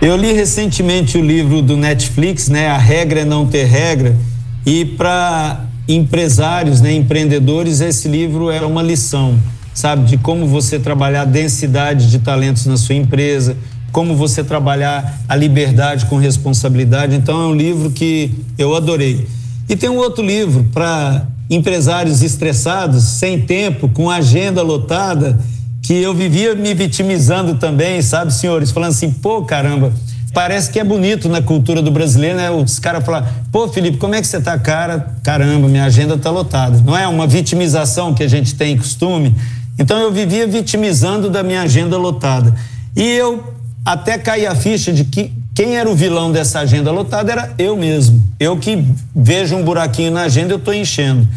Eu 0.01 0.17
li 0.17 0.33
recentemente 0.33 1.17
o 1.17 1.21
livro 1.21 1.61
do 1.61 1.77
Netflix, 1.77 2.49
né? 2.49 2.67
A 2.67 2.77
regra 2.77 3.21
é 3.21 3.25
não 3.25 3.47
ter 3.47 3.63
regra. 3.63 4.17
E 4.65 4.83
para 4.83 5.65
empresários, 5.87 6.81
né, 6.81 6.93
empreendedores, 6.93 7.79
esse 7.79 8.09
livro 8.09 8.49
era 8.49 8.67
uma 8.67 8.81
lição 8.81 9.39
sabe? 9.73 10.05
De 10.05 10.17
como 10.17 10.47
você 10.47 10.79
trabalhar 10.79 11.21
a 11.21 11.25
densidade 11.25 12.09
de 12.09 12.19
talentos 12.19 12.65
na 12.65 12.77
sua 12.77 12.95
empresa, 12.95 13.57
como 13.91 14.15
você 14.15 14.43
trabalhar 14.43 15.21
a 15.29 15.35
liberdade 15.35 16.07
com 16.07 16.17
responsabilidade. 16.17 17.15
Então, 17.15 17.41
é 17.41 17.45
um 17.47 17.55
livro 17.55 17.91
que 17.91 18.31
eu 18.57 18.75
adorei. 18.75 19.27
E 19.69 19.75
tem 19.75 19.89
um 19.89 19.97
outro 19.97 20.23
livro 20.23 20.65
para 20.73 21.27
empresários 21.49 22.21
estressados, 22.21 23.03
sem 23.03 23.39
tempo, 23.41 23.87
com 23.87 24.09
agenda 24.09 24.61
lotada, 24.61 25.39
que 25.81 25.93
eu 25.93 26.13
vivia 26.13 26.55
me 26.55 26.73
vitimizando 26.73 27.55
também, 27.55 28.01
sabe, 28.01 28.33
senhores? 28.33 28.71
Falando 28.71 28.91
assim, 28.91 29.11
pô, 29.11 29.43
caramba, 29.43 29.93
parece 30.33 30.71
que 30.71 30.79
é 30.79 30.83
bonito 30.83 31.29
na 31.29 31.41
cultura 31.41 31.81
do 31.81 31.91
brasileiro, 31.91 32.37
né? 32.37 32.49
Os 32.49 32.79
caras 32.79 33.05
falam, 33.05 33.27
pô, 33.51 33.67
Felipe, 33.67 33.97
como 33.97 34.15
é 34.15 34.21
que 34.21 34.27
você 34.27 34.41
tá, 34.41 34.57
cara? 34.57 35.15
Caramba, 35.21 35.67
minha 35.67 35.83
agenda 35.83 36.17
tá 36.17 36.31
lotada. 36.31 36.81
Não 36.81 36.97
é 36.97 37.07
uma 37.07 37.27
vitimização 37.27 38.13
que 38.13 38.23
a 38.23 38.27
gente 38.27 38.55
tem 38.55 38.77
costume 38.77 39.35
então 39.77 39.99
eu 39.99 40.11
vivia 40.11 40.47
vitimizando 40.47 41.29
da 41.29 41.43
minha 41.43 41.61
agenda 41.61 41.97
lotada. 41.97 42.53
E 42.95 43.03
eu 43.03 43.53
até 43.85 44.17
caí 44.17 44.45
a 44.45 44.55
ficha 44.55 44.93
de 44.93 45.03
que 45.03 45.31
quem 45.55 45.75
era 45.75 45.89
o 45.89 45.95
vilão 45.95 46.31
dessa 46.31 46.59
agenda 46.59 46.91
lotada 46.91 47.31
era 47.31 47.53
eu 47.57 47.75
mesmo. 47.77 48.23
Eu 48.39 48.57
que 48.57 48.85
vejo 49.15 49.55
um 49.55 49.63
buraquinho 49.63 50.11
na 50.11 50.23
agenda, 50.23 50.53
eu 50.53 50.57
estou 50.57 50.73
enchendo. 50.73 51.27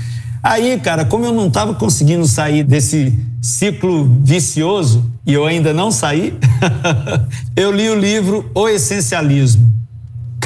Aí, 0.42 0.78
cara, 0.78 1.04
como 1.04 1.24
eu 1.24 1.32
não 1.32 1.48
estava 1.48 1.74
conseguindo 1.74 2.26
sair 2.26 2.62
desse 2.62 3.18
ciclo 3.42 4.04
vicioso, 4.22 5.10
e 5.26 5.32
eu 5.32 5.44
ainda 5.44 5.74
não 5.74 5.90
saí, 5.90 6.34
eu 7.56 7.72
li 7.72 7.90
o 7.90 7.98
livro 7.98 8.48
O 8.54 8.68
Essencialismo. 8.68 9.70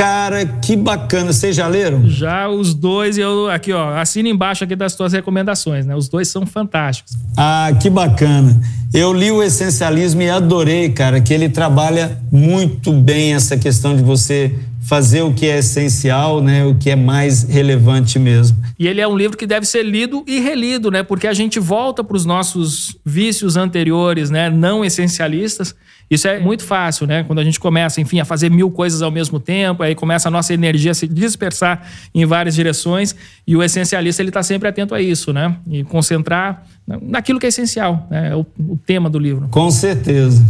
Cara, 0.00 0.46
que 0.46 0.76
bacana. 0.76 1.30
Vocês 1.30 1.54
já 1.54 1.68
leram? 1.68 2.08
Já 2.08 2.48
os 2.48 2.72
dois, 2.72 3.18
eu 3.18 3.50
aqui, 3.50 3.70
ó, 3.70 3.98
assina 3.98 4.30
embaixo 4.30 4.64
aqui 4.64 4.74
das 4.74 4.94
tuas 4.94 5.12
recomendações, 5.12 5.84
né? 5.84 5.94
Os 5.94 6.08
dois 6.08 6.26
são 6.26 6.46
fantásticos. 6.46 7.18
Ah, 7.36 7.70
que 7.78 7.90
bacana. 7.90 8.58
Eu 8.94 9.12
li 9.12 9.30
o 9.30 9.42
Essencialismo 9.42 10.22
e 10.22 10.30
adorei, 10.30 10.88
cara, 10.88 11.20
que 11.20 11.34
ele 11.34 11.50
trabalha 11.50 12.18
muito 12.32 12.94
bem 12.94 13.34
essa 13.34 13.58
questão 13.58 13.94
de 13.94 14.02
você 14.02 14.58
fazer 14.80 15.20
o 15.20 15.34
que 15.34 15.46
é 15.46 15.58
essencial, 15.58 16.42
né, 16.42 16.64
o 16.64 16.74
que 16.74 16.88
é 16.88 16.96
mais 16.96 17.42
relevante 17.42 18.18
mesmo. 18.18 18.56
E 18.78 18.88
ele 18.88 19.00
é 19.00 19.06
um 19.06 19.16
livro 19.16 19.36
que 19.36 19.46
deve 19.46 19.66
ser 19.66 19.84
lido 19.84 20.24
e 20.26 20.40
relido, 20.40 20.90
né, 20.90 21.02
porque 21.02 21.26
a 21.26 21.34
gente 21.34 21.60
volta 21.60 22.02
para 22.02 22.16
os 22.16 22.24
nossos 22.24 22.96
vícios 23.04 23.56
anteriores, 23.56 24.30
né, 24.30 24.48
não 24.48 24.82
essencialistas. 24.84 25.74
Isso 26.10 26.26
é 26.26 26.40
muito 26.40 26.64
fácil, 26.64 27.06
né? 27.06 27.22
Quando 27.22 27.38
a 27.38 27.44
gente 27.44 27.60
começa, 27.60 28.00
enfim, 28.00 28.18
a 28.18 28.24
fazer 28.24 28.50
mil 28.50 28.70
coisas 28.70 29.00
ao 29.00 29.12
mesmo 29.12 29.38
tempo, 29.38 29.82
aí 29.82 29.94
começa 29.94 30.28
a 30.28 30.30
nossa 30.30 30.52
energia 30.52 30.90
a 30.90 30.94
se 30.94 31.06
dispersar 31.06 31.86
em 32.12 32.26
várias 32.26 32.56
direções 32.56 33.14
e 33.46 33.54
o 33.54 33.62
essencialista 33.62 34.20
ele 34.20 34.30
está 34.30 34.42
sempre 34.42 34.68
atento 34.68 34.92
a 34.92 35.00
isso, 35.00 35.32
né? 35.32 35.56
E 35.70 35.84
concentrar 35.84 36.64
naquilo 37.00 37.38
que 37.38 37.46
é 37.46 37.48
essencial, 37.48 38.08
né? 38.10 38.30
é 38.30 38.36
o, 38.36 38.44
o 38.58 38.76
tema 38.84 39.08
do 39.08 39.18
livro. 39.20 39.46
Com 39.50 39.70
certeza. 39.70 40.44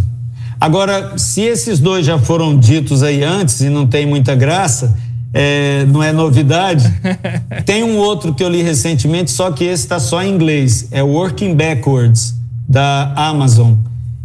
Agora, 0.59 1.19
se 1.19 1.43
esses 1.43 1.79
dois 1.79 2.07
já 2.07 2.19
foram 2.19 2.59
ditos 2.59 3.03
aí 3.03 3.23
antes 3.23 3.61
e 3.61 3.69
não 3.69 3.87
tem 3.87 4.07
muita 4.07 4.35
graça, 4.35 4.97
é, 5.33 5.85
não 5.87 6.03
é 6.03 6.13
novidade. 6.13 6.85
tem 7.65 7.83
um 7.83 7.97
outro 7.97 8.35
que 8.35 8.43
eu 8.43 8.49
li 8.49 8.63
recentemente, 8.63 9.31
só 9.31 9.51
que 9.51 9.65
esse 9.65 9.85
está 9.85 9.99
só 9.99 10.23
em 10.23 10.33
inglês. 10.33 10.89
É 10.91 11.03
Working 11.03 11.55
Backwards, 11.55 12.35
da 12.69 13.13
Amazon. 13.15 13.75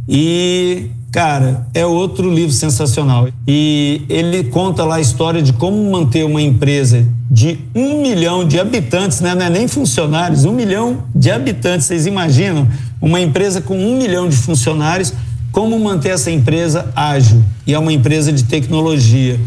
E, 0.08 0.90
cara, 1.16 1.66
é 1.74 1.86
outro 1.86 2.30
livro 2.30 2.52
sensacional. 2.52 3.30
E 3.48 4.02
ele 4.10 4.44
conta 4.44 4.84
lá 4.84 4.96
a 4.96 5.00
história 5.00 5.42
de 5.42 5.54
como 5.54 5.90
manter 5.90 6.26
uma 6.26 6.42
empresa 6.42 7.08
de 7.32 7.58
um 7.74 8.02
milhão 8.02 8.46
de 8.46 8.60
habitantes, 8.60 9.22
né? 9.22 9.34
não 9.34 9.46
é 9.46 9.50
nem 9.50 9.66
funcionários, 9.66 10.44
um 10.44 10.52
milhão 10.52 11.06
de 11.16 11.32
habitantes. 11.32 11.88
Vocês 11.88 12.06
imaginam? 12.06 12.68
Uma 13.02 13.22
empresa 13.22 13.62
com 13.62 13.78
um 13.78 13.98
milhão 13.98 14.28
de 14.28 14.36
funcionários 14.36 15.14
como 15.54 15.80
manter 15.80 16.10
essa 16.10 16.30
empresa 16.30 16.92
ágil. 16.94 17.42
E 17.66 17.74
é 17.74 17.80
uma 17.80 17.94
empresa 17.94 18.34
de 18.34 18.44
tecnologia. 18.44 19.40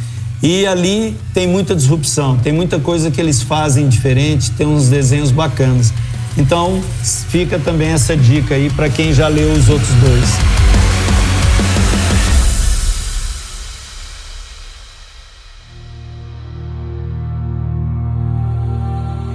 E 0.43 0.66
ali 0.66 1.14
tem 1.35 1.47
muita 1.47 1.77
disrupção, 1.77 2.39
tem 2.39 2.53
muita 2.53 2.79
coisa 2.79 3.11
que 3.11 3.21
eles 3.21 3.43
fazem 3.43 3.91
diferente, 3.91 4.53
tem 4.53 4.66
uns 4.66 4.89
desenhos 4.89 5.31
bacanas. 5.31 5.93
Então, 6.35 6.81
fica 7.29 7.59
também 7.59 7.89
essa 7.89 8.16
dica 8.16 8.55
aí 8.55 8.71
para 8.71 8.89
quem 8.89 9.12
já 9.12 9.29
leu 9.29 9.53
os 9.53 9.69
outros 9.69 9.93
dois. 9.97 10.57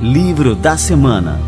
Livro 0.03 0.53
da 0.53 0.75
Semana 0.75 1.39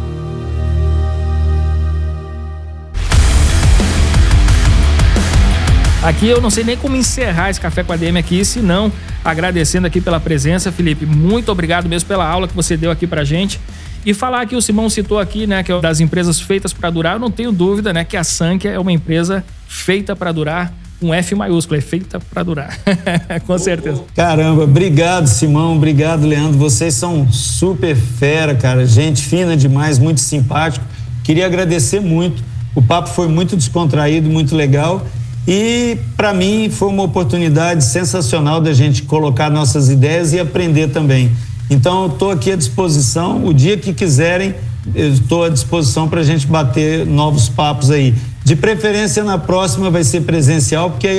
Aqui 6.02 6.28
eu 6.28 6.40
não 6.40 6.50
sei 6.50 6.64
nem 6.64 6.78
como 6.78 6.96
encerrar 6.96 7.50
esse 7.50 7.60
café 7.60 7.84
com 7.84 7.92
a 7.92 7.98
DM 7.98 8.18
aqui, 8.18 8.46
se 8.46 8.62
não 8.62 8.90
agradecendo 9.26 9.86
aqui 9.86 10.00
pela 10.00 10.22
presença, 10.22 10.72
Felipe. 10.72 11.06
Muito 11.06 11.52
obrigado 11.52 11.90
mesmo 11.90 12.08
pela 12.08 12.26
aula 12.26 12.48
que 12.48 12.56
você 12.56 12.78
deu 12.78 12.92
aqui 12.92 13.06
pra 13.06 13.26
gente. 13.26 13.60
E 14.06 14.14
falar 14.14 14.46
que 14.46 14.56
o 14.56 14.62
Simão 14.62 14.90
citou 14.90 15.20
aqui, 15.20 15.46
né, 15.46 15.62
que 15.62 15.74
é 15.74 15.82
das 15.82 16.00
empresas 16.00 16.40
feitas 16.40 16.72
para 16.72 16.90
durar, 16.90 17.16
eu 17.16 17.20
não 17.20 17.32
tenho 17.32 17.52
dúvida, 17.52 17.92
né, 17.92 18.06
que 18.06 18.16
a 18.16 18.24
Sankia 18.24 18.72
é 18.72 18.80
uma 18.80 18.92
empresa 18.94 19.44
feita 19.68 20.16
para 20.16 20.32
durar, 20.32 20.72
um 21.06 21.14
F 21.14 21.36
maiúsculo, 21.36 21.78
é 21.78 21.82
feita 21.82 22.20
para 22.20 22.44
durar. 22.44 22.78
Com 23.46 23.58
certeza. 23.58 24.04
Caramba, 24.16 24.64
obrigado, 24.64 25.28
Simão, 25.28 25.76
obrigado, 25.76 26.26
Leandro. 26.26 26.58
Vocês 26.58 26.94
são 26.96 27.32
super 27.32 27.96
fera, 27.96 28.56
cara. 28.56 28.86
Gente 28.86 29.22
fina 29.22 29.56
demais, 29.56 30.00
muito 30.00 30.20
simpático. 30.20 30.86
Queria 31.24 31.46
agradecer 31.46 32.00
muito. 32.00 32.44
O 32.74 32.82
papo 32.82 33.10
foi 33.10 33.28
muito 33.28 33.56
descontraído, 33.56 34.30
muito 34.30 34.56
legal. 34.56 35.06
E 35.48 35.98
para 36.18 36.34
mim 36.34 36.70
foi 36.70 36.90
uma 36.90 37.04
oportunidade 37.04 37.84
sensacional 37.84 38.60
da 38.60 38.74
gente 38.74 39.04
colocar 39.04 39.50
nossas 39.50 39.90
ideias 39.90 40.34
e 40.34 40.40
aprender 40.40 40.90
também. 40.90 41.32
Então 41.70 42.08
estou 42.08 42.32
aqui 42.32 42.52
à 42.52 42.56
disposição. 42.56 43.46
O 43.46 43.54
dia 43.54 43.78
que 43.78 43.94
quiserem, 43.94 44.56
estou 44.94 45.44
à 45.44 45.50
disposição 45.50 46.08
para 46.08 46.22
a 46.22 46.24
gente 46.24 46.48
bater 46.48 47.06
novos 47.06 47.48
papos 47.48 47.92
aí. 47.92 48.14
De 48.46 48.56
preferência 48.56 49.24
na 49.24 49.40
próxima 49.40 49.90
vai 49.90 50.04
ser 50.04 50.22
presencial, 50.22 50.92
porque 50.92 51.08
aí 51.08 51.18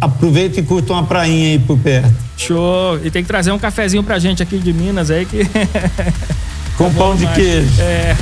aproveita 0.00 0.60
e 0.60 0.62
curta 0.62 0.94
uma 0.94 1.04
prainha 1.04 1.50
aí 1.50 1.58
por 1.58 1.78
perto. 1.78 2.10
Show! 2.38 2.98
E 3.04 3.10
tem 3.10 3.22
que 3.22 3.28
trazer 3.28 3.52
um 3.52 3.58
cafezinho 3.58 4.02
pra 4.02 4.18
gente 4.18 4.42
aqui 4.42 4.58
de 4.58 4.72
Minas 4.72 5.10
aí 5.10 5.26
que. 5.26 5.40
Com 6.78 6.92
pão 6.94 7.14
de 7.14 7.26
queijo. 7.34 7.80
É. 7.80 8.16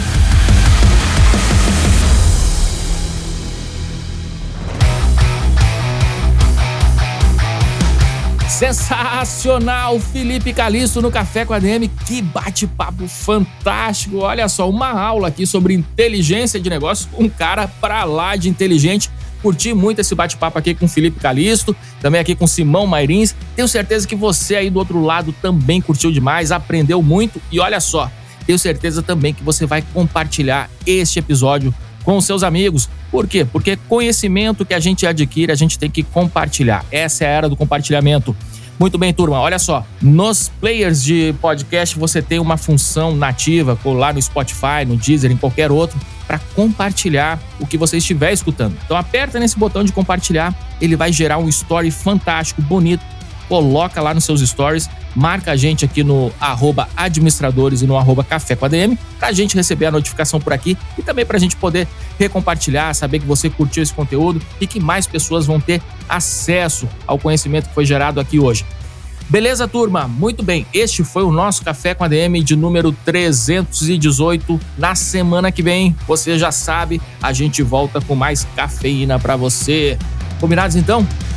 Sensacional, 8.62 9.98
Felipe 9.98 10.52
Calisto 10.52 11.02
no 11.02 11.10
Café 11.10 11.44
com 11.44 11.52
a 11.52 11.58
DM. 11.58 11.88
Que 12.06 12.22
bate-papo 12.22 13.08
fantástico. 13.08 14.18
Olha 14.18 14.48
só, 14.48 14.70
uma 14.70 14.88
aula 14.88 15.26
aqui 15.26 15.44
sobre 15.44 15.74
inteligência 15.74 16.60
de 16.60 16.70
negócios 16.70 17.08
um 17.18 17.28
cara 17.28 17.66
pra 17.66 18.04
lá 18.04 18.36
de 18.36 18.48
inteligente. 18.48 19.10
Curti 19.42 19.74
muito 19.74 19.98
esse 19.98 20.14
bate-papo 20.14 20.60
aqui 20.60 20.76
com 20.76 20.86
Felipe 20.86 21.18
Calisto, 21.18 21.74
também 22.00 22.20
aqui 22.20 22.36
com 22.36 22.46
Simão 22.46 22.86
Mairins. 22.86 23.34
Tenho 23.56 23.66
certeza 23.66 24.06
que 24.06 24.14
você 24.14 24.54
aí 24.54 24.70
do 24.70 24.78
outro 24.78 25.02
lado 25.02 25.34
também 25.42 25.80
curtiu 25.80 26.12
demais, 26.12 26.52
aprendeu 26.52 27.02
muito 27.02 27.42
e 27.50 27.58
olha 27.58 27.80
só, 27.80 28.08
tenho 28.46 28.60
certeza 28.60 29.02
também 29.02 29.34
que 29.34 29.42
você 29.42 29.66
vai 29.66 29.82
compartilhar 29.92 30.70
este 30.86 31.18
episódio 31.18 31.74
com 32.04 32.20
seus 32.20 32.44
amigos. 32.44 32.88
Por 33.10 33.26
quê? 33.26 33.44
Porque 33.44 33.76
conhecimento 33.88 34.64
que 34.64 34.74
a 34.74 34.80
gente 34.80 35.06
adquire, 35.06 35.50
a 35.50 35.56
gente 35.56 35.78
tem 35.78 35.90
que 35.90 36.02
compartilhar. 36.02 36.84
Essa 36.90 37.24
é 37.24 37.26
a 37.26 37.30
era 37.30 37.48
do 37.48 37.56
compartilhamento. 37.56 38.36
Muito 38.78 38.98
bem, 38.98 39.12
turma. 39.12 39.38
Olha 39.38 39.58
só, 39.58 39.84
nos 40.00 40.48
players 40.60 41.02
de 41.02 41.34
podcast 41.40 41.98
você 41.98 42.20
tem 42.20 42.38
uma 42.38 42.56
função 42.56 43.14
nativa, 43.14 43.78
lá 43.84 44.12
no 44.12 44.20
Spotify, 44.20 44.84
no 44.86 44.96
Deezer, 44.96 45.30
em 45.30 45.36
qualquer 45.36 45.70
outro, 45.70 45.98
para 46.26 46.38
compartilhar 46.54 47.38
o 47.60 47.66
que 47.66 47.76
você 47.76 47.98
estiver 47.98 48.32
escutando. 48.32 48.76
Então 48.84 48.96
aperta 48.96 49.38
nesse 49.38 49.58
botão 49.58 49.84
de 49.84 49.92
compartilhar, 49.92 50.54
ele 50.80 50.96
vai 50.96 51.12
gerar 51.12 51.38
um 51.38 51.48
story 51.48 51.90
fantástico, 51.90 52.62
bonito. 52.62 53.04
Coloca 53.53 54.00
lá 54.00 54.14
nos 54.14 54.24
seus 54.24 54.40
stories, 54.40 54.88
marca 55.14 55.53
a 55.53 55.57
gente 55.57 55.84
aqui 55.84 56.03
no 56.03 56.32
administradores 56.96 57.82
e 57.82 57.86
no 57.86 57.98
arroba 57.98 58.24
café 58.24 58.57
com 58.57 58.64
ADM, 58.64 58.96
para 59.18 59.28
a 59.28 59.32
gente 59.32 59.55
receber 59.55 59.84
a 59.84 59.90
notificação 59.90 60.40
por 60.40 60.55
aqui 60.55 60.74
e 60.96 61.03
também 61.03 61.26
para 61.26 61.36
a 61.36 61.38
gente 61.38 61.55
poder 61.57 61.86
recompartilhar, 62.18 62.94
saber 62.94 63.18
que 63.18 63.26
você 63.26 63.50
curtiu 63.50 63.82
esse 63.82 63.92
conteúdo 63.92 64.40
e 64.59 64.66
que 64.66 64.80
mais 64.80 65.07
pessoas 65.07 65.44
vão 65.44 65.61
ter 65.61 65.82
acesso 66.09 66.88
ao 67.07 67.18
conhecimento 67.18 67.68
que 67.68 67.74
foi 67.74 67.84
gerado 67.84 68.20
aqui 68.20 68.40
hoje. 68.40 68.64
Beleza, 69.28 69.68
turma? 69.68 70.09
Muito 70.09 70.42
bem. 70.42 70.66
Este 70.72 71.05
foi 71.05 71.22
o 71.22 71.30
nosso 71.30 71.62
Café 71.62 71.92
com 71.92 72.05
a 72.05 72.09
DM 72.09 72.42
de 72.42 72.57
número 72.57 72.90
318. 73.05 74.59
Na 74.78 74.94
semana 74.94 75.53
que 75.53 75.62
vem, 75.62 75.94
você 76.09 76.38
já 76.38 76.50
sabe, 76.50 77.03
a 77.22 77.34
gente 77.34 77.62
volta 77.62 78.00
com 78.00 78.14
mais 78.14 78.46
cafeína 78.57 79.18
para 79.18 79.36
você. 79.36 79.98
Combinados 80.40 80.74
então? 80.74 81.07